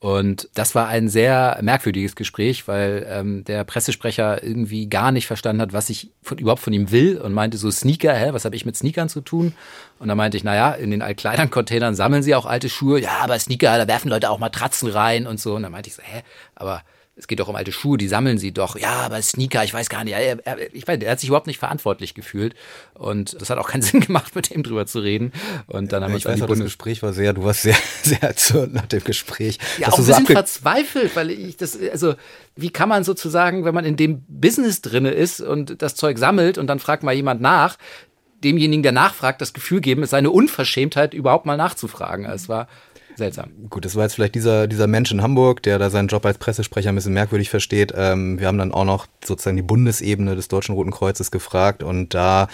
Und 0.00 0.48
das 0.54 0.74
war 0.74 0.88
ein 0.88 1.08
sehr 1.08 1.58
merkwürdiges 1.62 2.16
Gespräch, 2.16 2.66
weil 2.66 3.06
ähm, 3.08 3.44
der 3.44 3.62
Pressesprecher 3.62 4.42
irgendwie 4.42 4.88
gar 4.88 5.12
nicht 5.12 5.28
verstanden 5.28 5.62
hat, 5.62 5.72
was 5.72 5.88
ich 5.88 6.10
von, 6.22 6.38
überhaupt 6.38 6.60
von 6.60 6.72
ihm 6.72 6.90
will 6.90 7.18
und 7.18 7.32
meinte 7.32 7.56
so 7.56 7.70
Sneaker, 7.70 8.12
hä, 8.12 8.30
was 8.32 8.44
habe 8.44 8.56
ich 8.56 8.66
mit 8.66 8.76
Sneakern 8.76 9.08
zu 9.08 9.20
tun? 9.20 9.54
Und 10.00 10.08
dann 10.08 10.16
meinte 10.16 10.36
ich, 10.36 10.42
naja, 10.42 10.72
in 10.72 10.90
den 10.90 11.02
Altkleidern-Containern 11.02 11.94
sammeln 11.94 12.24
sie 12.24 12.34
auch 12.34 12.46
alte 12.46 12.68
Schuhe. 12.68 13.00
Ja, 13.00 13.18
aber 13.20 13.38
Sneaker, 13.38 13.78
da 13.78 13.86
werfen 13.86 14.10
Leute 14.10 14.30
auch 14.30 14.40
Matratzen 14.40 14.90
rein 14.90 15.28
und 15.28 15.38
so. 15.38 15.54
Und 15.54 15.62
dann 15.62 15.72
meinte 15.72 15.88
ich 15.88 15.94
so, 15.94 16.02
hä, 16.02 16.22
aber 16.56 16.82
es 17.18 17.26
geht 17.26 17.40
doch 17.40 17.48
um 17.48 17.56
alte 17.56 17.72
Schuhe, 17.72 17.96
die 17.96 18.08
sammeln 18.08 18.36
sie 18.36 18.52
doch. 18.52 18.78
Ja, 18.78 19.00
aber 19.00 19.20
Sneaker, 19.22 19.64
ich 19.64 19.72
weiß 19.72 19.88
gar 19.88 20.04
nicht. 20.04 20.12
Er, 20.12 20.38
er, 20.46 20.74
ich 20.74 20.86
weiß, 20.86 21.00
er 21.00 21.12
hat 21.12 21.18
sich 21.18 21.30
überhaupt 21.30 21.46
nicht 21.46 21.58
verantwortlich 21.58 22.14
gefühlt. 22.14 22.54
Und 22.92 23.40
das 23.40 23.48
hat 23.48 23.56
auch 23.56 23.68
keinen 23.68 23.82
Sinn 23.82 24.00
gemacht, 24.00 24.34
mit 24.34 24.50
ihm 24.50 24.62
drüber 24.62 24.86
zu 24.86 24.98
reden. 24.98 25.32
Und 25.66 25.92
dann 25.92 26.02
haben 26.02 26.10
wir 26.10 26.16
uns 26.16 26.26
weiß, 26.26 26.40
das 26.40 26.60
Gespräch 26.60 27.02
war 27.02 27.14
sehr, 27.14 27.32
du 27.32 27.42
warst 27.42 27.62
sehr, 27.62 27.76
sehr 28.02 28.22
erzürnt 28.22 28.74
nach 28.74 28.84
dem 28.84 29.02
Gespräch. 29.02 29.58
Ja, 29.78 29.88
auch 29.88 29.98
ein 29.98 30.04
bisschen 30.04 30.26
so 30.26 30.32
verzweifelt, 30.34 31.16
weil 31.16 31.30
ich 31.30 31.56
das, 31.56 31.78
also, 31.90 32.14
wie 32.54 32.70
kann 32.70 32.90
man 32.90 33.02
sozusagen, 33.02 33.64
wenn 33.64 33.74
man 33.74 33.86
in 33.86 33.96
dem 33.96 34.22
Business 34.28 34.82
drinne 34.82 35.10
ist 35.10 35.40
und 35.40 35.80
das 35.80 35.94
Zeug 35.94 36.18
sammelt 36.18 36.58
und 36.58 36.66
dann 36.66 36.80
fragt 36.80 37.02
mal 37.02 37.14
jemand 37.14 37.40
nach, 37.40 37.78
demjenigen, 38.44 38.82
der 38.82 38.92
nachfragt, 38.92 39.40
das 39.40 39.54
Gefühl 39.54 39.80
geben, 39.80 40.02
es 40.02 40.10
sei 40.10 40.18
eine 40.18 40.30
Unverschämtheit, 40.30 41.14
überhaupt 41.14 41.46
mal 41.46 41.56
nachzufragen. 41.56 42.26
Es 42.26 42.50
war 42.50 42.68
seltsam. 43.16 43.50
Gut, 43.70 43.84
das 43.84 43.96
war 43.96 44.04
jetzt 44.04 44.14
vielleicht 44.14 44.34
dieser, 44.34 44.66
dieser 44.66 44.86
Mensch 44.86 45.10
in 45.10 45.22
Hamburg, 45.22 45.62
der 45.62 45.78
da 45.78 45.90
seinen 45.90 46.08
Job 46.08 46.24
als 46.26 46.38
Pressesprecher 46.38 46.90
ein 46.90 46.94
bisschen 46.94 47.14
merkwürdig 47.14 47.50
versteht. 47.50 47.92
Ähm, 47.96 48.38
wir 48.38 48.46
haben 48.46 48.58
dann 48.58 48.72
auch 48.72 48.84
noch 48.84 49.06
sozusagen 49.24 49.56
die 49.56 49.62
Bundesebene 49.62 50.36
des 50.36 50.48
Deutschen 50.48 50.74
Roten 50.74 50.90
Kreuzes 50.90 51.30
gefragt 51.30 51.82
und 51.82 52.14
da 52.14 52.48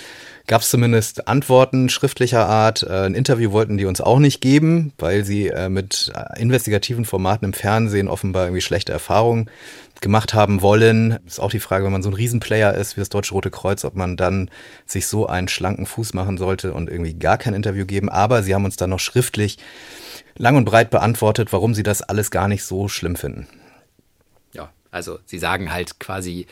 gab 0.47 0.63
es 0.63 0.71
zumindest 0.71 1.29
Antworten 1.29 1.89
schriftlicher 1.89 2.47
Art. 2.47 2.83
Äh, 2.83 3.07
ein 3.07 3.15
Interview 3.15 3.53
wollten 3.53 3.79
die 3.79 3.87
uns 3.87 4.01
auch 4.01 4.19
nicht 4.19 4.41
geben, 4.41 4.93
weil 4.99 5.25
sie 5.25 5.49
äh, 5.49 5.69
mit 5.69 6.13
äh, 6.15 6.41
investigativen 6.41 7.05
Formaten 7.05 7.47
im 7.47 7.53
Fernsehen 7.53 8.09
offenbar 8.09 8.45
irgendwie 8.45 8.63
schlechte 8.63 8.93
Erfahrungen 8.93 9.51
gemacht 10.03 10.35
haben 10.35 10.61
wollen. 10.61 11.19
Ist 11.27 11.41
auch 11.41 11.51
die 11.51 11.61
Frage, 11.61 11.85
wenn 11.85 11.93
man 11.93 12.03
so 12.03 12.11
ein 12.11 12.15
Riesenplayer 12.15 12.75
ist 12.75 12.97
wie 12.97 13.01
das 13.01 13.09
Deutsche 13.09 13.33
Rote 13.33 13.51
Kreuz, 13.51 13.85
ob 13.85 13.95
man 13.95 14.19
dann 14.19 14.51
sich 14.85 15.07
so 15.07 15.27
einen 15.27 15.49
schlanken 15.49 15.87
Fuß 15.87 16.13
machen 16.13 16.37
sollte 16.37 16.75
und 16.75 16.91
irgendwie 16.91 17.15
gar 17.15 17.39
kein 17.39 17.55
Interview 17.55 17.87
geben. 17.87 18.11
Aber 18.11 18.43
sie 18.43 18.55
haben 18.55 18.67
uns 18.67 18.77
dann 18.77 18.91
noch 18.91 19.01
schriftlich 19.01 19.59
lang 20.37 20.57
und 20.57 20.67
breit 20.67 20.91
beantwortet, 20.91 21.53
warum 21.53 21.75
sie 21.75 21.83
das 21.83 22.03
alles 22.03 22.31
gar 22.31 22.49
nicht 22.49 22.65
so 22.65 22.89
schlimm 22.89 23.17
finden. 23.17 23.47
Ja, 24.53 24.71
also 24.91 25.19
sie 25.25 25.39
sagen 25.39 25.73
halt 25.73 25.99
quasi, 26.01 26.47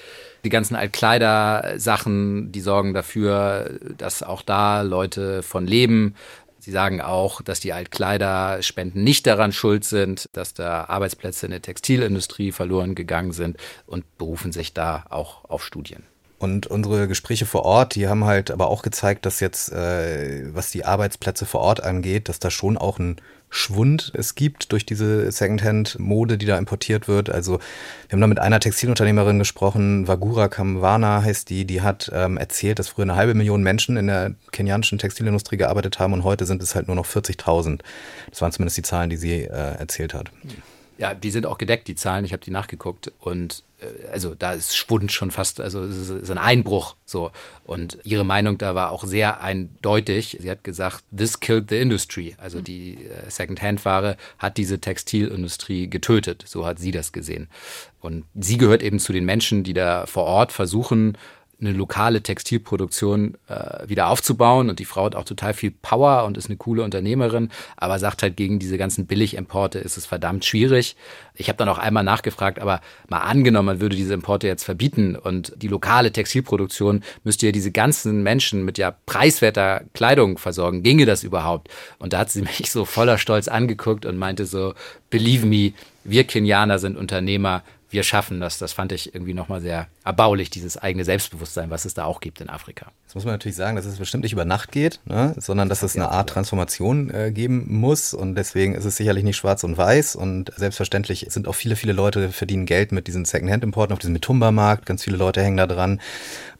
die 0.44 0.48
ganzen 0.48 0.74
Altkleider-Sachen, 0.74 2.52
die 2.52 2.60
sorgen 2.60 2.94
dafür, 2.94 3.78
dass 3.98 4.22
auch 4.22 4.42
da 4.42 4.82
Leute 4.82 5.42
von 5.42 5.66
leben. 5.66 6.14
Sie 6.60 6.70
sagen 6.72 7.00
auch, 7.00 7.40
dass 7.40 7.58
die 7.60 7.72
Altkleiderspenden 7.72 9.02
nicht 9.02 9.26
daran 9.26 9.50
schuld 9.50 9.84
sind, 9.84 10.26
dass 10.32 10.52
da 10.52 10.84
Arbeitsplätze 10.84 11.46
in 11.46 11.52
der 11.52 11.62
Textilindustrie 11.62 12.52
verloren 12.52 12.94
gegangen 12.94 13.32
sind 13.32 13.56
und 13.86 14.04
berufen 14.18 14.52
sich 14.52 14.74
da 14.74 15.04
auch 15.08 15.44
auf 15.46 15.64
Studien. 15.64 16.02
Und 16.38 16.66
unsere 16.66 17.08
Gespräche 17.08 17.46
vor 17.46 17.64
Ort, 17.64 17.94
die 17.94 18.08
haben 18.08 18.24
halt 18.24 18.50
aber 18.50 18.68
auch 18.68 18.82
gezeigt, 18.82 19.26
dass 19.26 19.40
jetzt, 19.40 19.72
äh, 19.72 20.54
was 20.54 20.70
die 20.70 20.84
Arbeitsplätze 20.84 21.46
vor 21.46 21.60
Ort 21.60 21.82
angeht, 21.82 22.28
dass 22.28 22.38
da 22.38 22.50
schon 22.50 22.78
auch 22.78 22.98
ein 22.98 23.16
Schwund 23.52 24.12
es 24.14 24.36
gibt 24.36 24.70
durch 24.70 24.86
diese 24.86 25.30
Secondhand-Mode, 25.30 26.38
die 26.38 26.46
da 26.46 26.56
importiert 26.56 27.08
wird. 27.08 27.30
Also 27.30 27.58
wir 27.58 28.12
haben 28.12 28.20
da 28.20 28.28
mit 28.28 28.38
einer 28.38 28.60
Textilunternehmerin 28.60 29.40
gesprochen, 29.40 30.06
Wagura 30.06 30.48
Kamwana 30.48 31.22
heißt 31.22 31.50
die, 31.50 31.64
die 31.64 31.82
hat 31.82 32.10
ähm, 32.14 32.36
erzählt, 32.36 32.78
dass 32.78 32.88
früher 32.88 33.02
eine 33.02 33.16
halbe 33.16 33.34
Million 33.34 33.62
Menschen 33.62 33.96
in 33.96 34.06
der 34.06 34.34
kenianischen 34.52 34.98
Textilindustrie 34.98 35.56
gearbeitet 35.56 35.98
haben 35.98 36.12
und 36.12 36.22
heute 36.22 36.46
sind 36.46 36.62
es 36.62 36.76
halt 36.76 36.86
nur 36.86 36.94
noch 36.94 37.06
40.000. 37.06 37.80
Das 38.30 38.40
waren 38.40 38.52
zumindest 38.52 38.78
die 38.78 38.82
Zahlen, 38.82 39.10
die 39.10 39.16
sie 39.16 39.42
äh, 39.42 39.48
erzählt 39.48 40.14
hat. 40.14 40.30
Ja, 40.98 41.14
die 41.14 41.30
sind 41.30 41.44
auch 41.44 41.58
gedeckt, 41.58 41.88
die 41.88 41.96
Zahlen. 41.96 42.24
Ich 42.24 42.32
habe 42.32 42.44
die 42.44 42.50
nachgeguckt 42.52 43.10
und 43.20 43.64
also 44.12 44.34
da 44.34 44.52
ist 44.52 44.76
Schwund 44.76 45.12
schon 45.12 45.30
fast, 45.30 45.60
also 45.60 45.82
es 45.84 46.08
ist 46.08 46.30
ein 46.30 46.38
Einbruch 46.38 46.96
so. 47.04 47.30
Und 47.64 47.98
ihre 48.04 48.24
Meinung 48.24 48.58
da 48.58 48.74
war 48.74 48.90
auch 48.90 49.04
sehr 49.04 49.40
eindeutig. 49.40 50.38
Sie 50.40 50.50
hat 50.50 50.64
gesagt, 50.64 51.04
this 51.16 51.40
killed 51.40 51.70
the 51.70 51.78
industry. 51.78 52.36
Also 52.38 52.60
die 52.60 52.94
äh, 52.94 53.30
Second-Hand-Ware 53.30 54.16
hat 54.38 54.56
diese 54.56 54.80
Textilindustrie 54.80 55.88
getötet. 55.88 56.44
So 56.46 56.66
hat 56.66 56.78
sie 56.78 56.90
das 56.90 57.12
gesehen. 57.12 57.48
Und 58.00 58.24
sie 58.34 58.56
gehört 58.56 58.82
eben 58.82 58.98
zu 58.98 59.12
den 59.12 59.24
Menschen, 59.24 59.62
die 59.62 59.74
da 59.74 60.06
vor 60.06 60.24
Ort 60.24 60.52
versuchen, 60.52 61.16
eine 61.60 61.72
lokale 61.72 62.22
Textilproduktion 62.22 63.36
äh, 63.48 63.88
wieder 63.88 64.08
aufzubauen. 64.08 64.70
Und 64.70 64.78
die 64.78 64.84
Frau 64.84 65.04
hat 65.04 65.14
auch 65.14 65.24
total 65.24 65.54
viel 65.54 65.70
Power 65.70 66.24
und 66.24 66.36
ist 66.36 66.46
eine 66.46 66.56
coole 66.56 66.82
Unternehmerin, 66.82 67.50
aber 67.76 67.98
sagt 67.98 68.22
halt, 68.22 68.36
gegen 68.36 68.58
diese 68.58 68.78
ganzen 68.78 69.06
Billigimporte 69.06 69.78
ist 69.78 69.96
es 69.96 70.06
verdammt 70.06 70.44
schwierig. 70.44 70.96
Ich 71.34 71.48
habe 71.48 71.56
dann 71.56 71.68
auch 71.68 71.78
einmal 71.78 72.04
nachgefragt, 72.04 72.58
aber 72.58 72.80
mal 73.08 73.20
angenommen, 73.20 73.66
man 73.66 73.80
würde 73.80 73.96
diese 73.96 74.14
Importe 74.14 74.46
jetzt 74.46 74.64
verbieten 74.64 75.16
und 75.16 75.52
die 75.56 75.68
lokale 75.68 76.12
Textilproduktion 76.12 77.02
müsste 77.24 77.46
ja 77.46 77.52
diese 77.52 77.70
ganzen 77.70 78.22
Menschen 78.22 78.64
mit 78.64 78.78
ja 78.78 78.94
preiswerter 79.06 79.82
Kleidung 79.94 80.38
versorgen. 80.38 80.82
Ginge 80.82 81.06
das 81.06 81.24
überhaupt? 81.24 81.68
Und 81.98 82.12
da 82.12 82.18
hat 82.18 82.30
sie 82.30 82.42
mich 82.58 82.70
so 82.70 82.84
voller 82.84 83.18
Stolz 83.18 83.48
angeguckt 83.48 84.06
und 84.06 84.18
meinte 84.18 84.46
so, 84.46 84.74
believe 85.10 85.46
me, 85.46 85.72
wir 86.04 86.24
Kenianer 86.24 86.78
sind 86.78 86.96
Unternehmer, 86.96 87.62
wir 87.90 88.02
schaffen 88.02 88.40
das. 88.40 88.58
Das 88.58 88.72
fand 88.72 88.92
ich 88.92 89.14
irgendwie 89.14 89.34
nochmal 89.34 89.60
sehr 89.60 89.88
erbaulich, 90.04 90.50
dieses 90.50 90.76
eigene 90.76 91.04
Selbstbewusstsein, 91.04 91.70
was 91.70 91.84
es 91.84 91.94
da 91.94 92.04
auch 92.04 92.20
gibt 92.20 92.40
in 92.40 92.48
Afrika. 92.48 92.92
Das 93.06 93.14
muss 93.14 93.24
man 93.24 93.34
natürlich 93.34 93.56
sagen, 93.56 93.76
dass 93.76 93.86
es 93.86 93.98
bestimmt 93.98 94.22
nicht 94.22 94.32
über 94.32 94.44
Nacht 94.44 94.70
geht, 94.70 95.00
ne? 95.04 95.34
sondern 95.36 95.68
dass 95.68 95.82
es 95.82 95.96
eine 95.96 96.10
Art 96.10 96.30
Transformation 96.30 97.10
äh, 97.10 97.32
geben 97.32 97.66
muss. 97.68 98.14
Und 98.14 98.36
deswegen 98.36 98.74
ist 98.74 98.84
es 98.84 98.96
sicherlich 98.96 99.24
nicht 99.24 99.36
schwarz 99.36 99.64
und 99.64 99.76
weiß. 99.76 100.16
Und 100.16 100.52
selbstverständlich 100.56 101.26
sind 101.28 101.48
auch 101.48 101.54
viele, 101.54 101.76
viele 101.76 101.92
Leute 101.92 102.30
verdienen 102.30 102.66
Geld 102.66 102.92
mit 102.92 103.06
diesen 103.08 103.24
Secondhand-Importen 103.24 103.92
auf 103.92 103.98
diesem 103.98 104.12
Mitumba-Markt. 104.12 104.86
Ganz 104.86 105.02
viele 105.02 105.16
Leute 105.16 105.42
hängen 105.42 105.56
da 105.56 105.66
dran. 105.66 106.00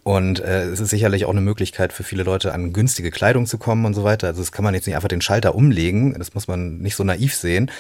Und 0.03 0.41
äh, 0.41 0.65
es 0.65 0.81
ist 0.81 0.91
sicherlich 0.91 1.27
auch 1.27 1.31
eine 1.31 1.41
Möglichkeit 1.41 1.93
für 1.93 2.03
viele 2.03 2.23
Leute, 2.23 2.55
an 2.55 2.73
günstige 2.73 3.11
Kleidung 3.11 3.47
zu 3.47 3.59
kommen 3.59 3.85
und 3.85 3.95
so 3.95 4.03
weiter. 4.03 4.29
Also 4.29 4.41
das 4.41 4.53
kann 4.53 4.65
man 4.65 4.75
jetzt 4.75 4.87
nicht 4.87 4.97
einfach 4.97 5.09
den 5.09 5.21
Schalter 5.21 5.55
umlegen. 5.55 6.15
Das 6.19 6.35
muss 6.35 6.49
man 6.49 6.79
nicht 6.79 6.97
so 6.97 7.05
naiv 7.05 7.35
sehen. 7.35 7.71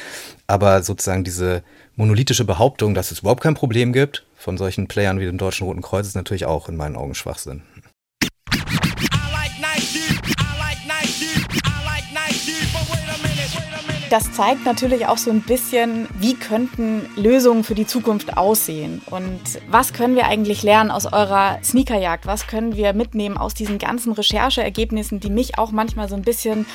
Aber 0.46 0.82
sozusagen 0.82 1.24
diese 1.24 1.62
monolithische 1.96 2.44
Behauptung, 2.44 2.94
dass 2.94 3.10
es 3.10 3.20
überhaupt 3.20 3.42
kein 3.42 3.54
Problem 3.54 3.92
gibt, 3.92 4.26
von 4.36 4.58
solchen 4.58 4.86
Playern 4.86 5.20
wie 5.20 5.26
dem 5.26 5.38
Deutschen 5.38 5.66
Roten 5.66 5.82
Kreuz, 5.82 6.06
ist 6.06 6.14
natürlich 6.14 6.46
auch 6.46 6.68
in 6.68 6.76
meinen 6.76 6.96
Augen 6.96 7.14
Schwachsinn. 7.14 7.62
Das 14.10 14.32
zeigt 14.32 14.64
natürlich 14.64 15.06
auch 15.06 15.18
so 15.18 15.30
ein 15.30 15.40
bisschen, 15.40 16.08
wie 16.18 16.34
könnten 16.34 17.08
Lösungen 17.14 17.62
für 17.62 17.76
die 17.76 17.86
Zukunft 17.86 18.36
aussehen 18.36 19.00
und 19.08 19.40
was 19.70 19.92
können 19.92 20.16
wir 20.16 20.26
eigentlich 20.26 20.64
lernen 20.64 20.90
aus 20.90 21.06
eurer 21.06 21.60
Sneakerjagd? 21.62 22.26
Was 22.26 22.48
können 22.48 22.74
wir 22.74 22.92
mitnehmen 22.92 23.36
aus 23.36 23.54
diesen 23.54 23.78
ganzen 23.78 24.12
Rechercheergebnissen, 24.12 25.20
die 25.20 25.30
mich 25.30 25.58
auch 25.58 25.70
manchmal 25.70 26.08
so 26.08 26.16
ein 26.16 26.22
bisschen 26.22 26.66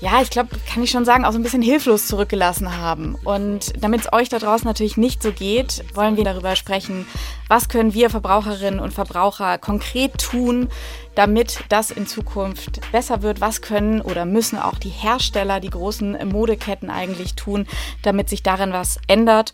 ja, 0.00 0.20
ich 0.20 0.30
glaube, 0.30 0.50
kann 0.70 0.82
ich 0.82 0.90
schon 0.90 1.04
sagen, 1.04 1.24
auch 1.24 1.32
so 1.32 1.38
ein 1.38 1.42
bisschen 1.42 1.62
hilflos 1.62 2.08
zurückgelassen 2.08 2.76
haben. 2.76 3.14
Und 3.24 3.72
damit 3.82 4.02
es 4.02 4.12
euch 4.12 4.28
da 4.28 4.38
draußen 4.38 4.66
natürlich 4.66 4.96
nicht 4.96 5.22
so 5.22 5.32
geht, 5.32 5.84
wollen 5.94 6.16
wir 6.16 6.24
darüber 6.24 6.56
sprechen, 6.56 7.06
was 7.48 7.68
können 7.68 7.94
wir 7.94 8.10
Verbraucherinnen 8.10 8.80
und 8.80 8.92
Verbraucher 8.92 9.56
konkret 9.58 10.18
tun, 10.18 10.68
damit 11.14 11.60
das 11.68 11.92
in 11.92 12.08
Zukunft 12.08 12.80
besser 12.90 13.22
wird. 13.22 13.40
Was 13.40 13.62
können 13.62 14.00
oder 14.00 14.24
müssen 14.24 14.58
auch 14.58 14.78
die 14.78 14.90
Hersteller, 14.90 15.60
die 15.60 15.70
großen 15.70 16.28
Modeketten 16.28 16.90
eigentlich 16.90 17.34
tun, 17.34 17.66
damit 18.02 18.28
sich 18.28 18.42
darin 18.42 18.72
was 18.72 18.98
ändert. 19.06 19.52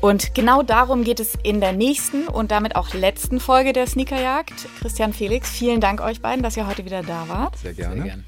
Und 0.00 0.34
genau 0.34 0.62
darum 0.62 1.02
geht 1.02 1.18
es 1.18 1.36
in 1.42 1.60
der 1.60 1.72
nächsten 1.72 2.28
und 2.28 2.52
damit 2.52 2.76
auch 2.76 2.94
letzten 2.94 3.40
Folge 3.40 3.72
der 3.72 3.88
Sneakerjagd. 3.88 4.68
Christian 4.80 5.12
Felix, 5.12 5.50
vielen 5.50 5.80
Dank 5.80 6.00
euch 6.00 6.22
beiden, 6.22 6.44
dass 6.44 6.56
ihr 6.56 6.68
heute 6.68 6.84
wieder 6.84 7.02
da 7.02 7.28
wart. 7.28 7.58
Sehr 7.58 7.74
gerne. 7.74 7.96
Sehr 7.96 8.04
gerne. 8.04 8.24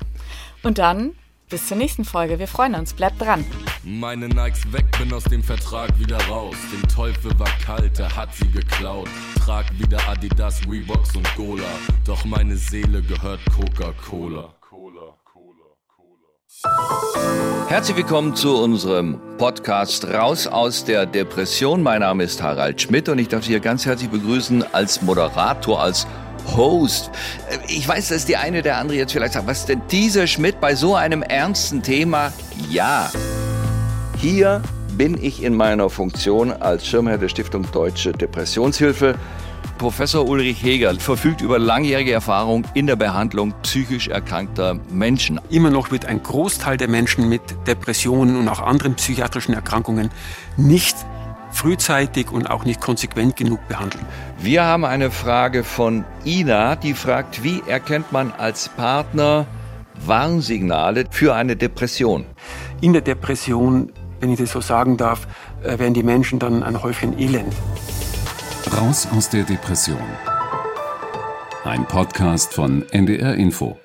Und 0.65 0.79
dann 0.79 1.13
bis 1.53 1.67
zur 1.69 1.77
nächsten 1.77 2.05
Folge. 2.05 2.39
Wir 2.39 2.49
freuen 2.49 2.75
uns. 2.75 2.95
Bleibt 2.95 3.21
dran. 3.21 3.45
Meine 3.85 4.27
Nikes 4.27 4.73
weg, 4.73 4.87
bin 4.99 5.13
aus 5.13 5.25
dem 5.25 5.43
Vertrag 5.43 5.97
wieder 5.99 6.19
raus. 6.27 6.57
Dem 6.73 6.89
Teufel 6.89 7.39
war 7.39 7.51
kalt, 7.65 7.99
er 8.01 8.17
hat 8.17 8.35
sie 8.35 8.49
geklaut. 8.49 9.09
Trag 9.39 9.67
wieder 9.79 9.99
Adidas, 10.09 10.61
Reeboks 10.69 11.15
und 11.15 11.29
Gola. 11.37 11.69
Doch 12.05 12.25
meine 12.25 12.57
Seele 12.57 13.03
gehört 13.03 13.41
Coca-Cola. 13.55 14.55
Herzlich 17.69 17.97
willkommen 17.97 18.37
zu 18.37 18.57
unserem 18.57 19.19
Podcast 19.37 20.05
Raus 20.07 20.47
aus 20.47 20.85
der 20.85 21.07
Depression. 21.07 21.83
Mein 21.83 22.01
Name 22.01 22.25
ist 22.25 22.43
Harald 22.43 22.81
Schmidt 22.81 23.09
und 23.09 23.19
ich 23.19 23.29
darf 23.29 23.45
Sie 23.45 23.51
hier 23.51 23.61
ganz 23.61 23.85
herzlich 23.85 24.11
begrüßen 24.11 24.65
als 24.73 25.03
Moderator, 25.03 25.83
als 25.83 26.07
Host. 26.57 27.11
Ich 27.69 27.87
weiß, 27.87 28.09
dass 28.09 28.25
die 28.25 28.37
eine 28.37 28.63
der 28.63 28.79
andere 28.79 28.99
jetzt 28.99 29.13
vielleicht 29.13 29.35
sagt, 29.35 29.47
was 29.47 29.67
denn 29.67 29.83
dieser 29.91 30.27
Schmidt 30.27 30.61
bei 30.61 30.75
so 30.75 30.95
einem 30.95 31.23
ernsten 31.23 31.83
Thema? 31.83 32.33
Ja, 32.71 33.11
hier 34.19 34.63
bin 34.97 35.23
ich 35.23 35.43
in 35.43 35.55
meiner 35.55 35.91
Funktion 35.91 36.53
als 36.53 36.87
Schirmherr 36.87 37.19
der 37.19 37.29
Stiftung 37.29 37.67
Deutsche 37.73 38.13
Depressionshilfe. 38.13 39.17
Professor 39.79 40.29
Ulrich 40.29 40.63
Heger 40.63 40.95
verfügt 40.95 41.41
über 41.41 41.59
langjährige 41.59 42.13
Erfahrung 42.13 42.65
in 42.75 42.87
der 42.87 42.97
Behandlung 42.97 43.53
psychisch 43.63 44.09
erkrankter 44.09 44.79
Menschen. 44.91 45.41
Immer 45.51 45.71
noch 45.71 45.91
wird 45.91 46.07
ein 46.07 46.23
Großteil 46.23 46.77
der 46.77 46.89
Menschen 46.89 47.29
mit 47.29 47.43
Depressionen 47.67 48.37
und 48.37 48.49
auch 48.49 48.61
anderen 48.61 48.95
psychiatrischen 48.95 49.55
Erkrankungen 49.55 50.11
nicht 50.57 50.97
frühzeitig 51.53 52.31
und 52.31 52.51
auch 52.51 52.65
nicht 52.65 52.81
konsequent 52.81 53.37
genug 53.37 53.67
behandeln. 53.69 54.05
Wir 54.39 54.65
haben 54.65 54.85
eine 54.85 55.11
Frage 55.11 55.63
von 55.65 56.05
Ina, 56.25 56.77
die 56.77 56.95
fragt, 56.95 57.45
wie 57.45 57.63
erkennt 57.67 58.11
man 58.13 58.33
als 58.33 58.69
Partner 58.71 59.47
Warnsignale 60.05 61.05
für 61.11 61.35
eine 61.35 61.55
Depression? 61.57 62.25
In 62.81 62.93
der 62.93 63.03
Depression, 63.03 63.93
wenn 64.21 64.33
ich 64.33 64.39
das 64.39 64.51
so 64.51 64.61
sagen 64.61 64.97
darf, 64.97 65.29
äh, 65.63 65.79
werden 65.79 65.95
die 65.95 66.03
Menschen 66.03 66.39
dann 66.39 66.63
ein 66.63 66.83
Häufchen 66.83 67.19
elend. 67.19 67.53
Raus 68.77 69.07
aus 69.15 69.29
der 69.29 69.45
Depression. 69.45 69.99
Ein 71.65 71.87
Podcast 71.87 72.55
von 72.55 72.85
NDR 72.91 73.35
Info. 73.35 73.79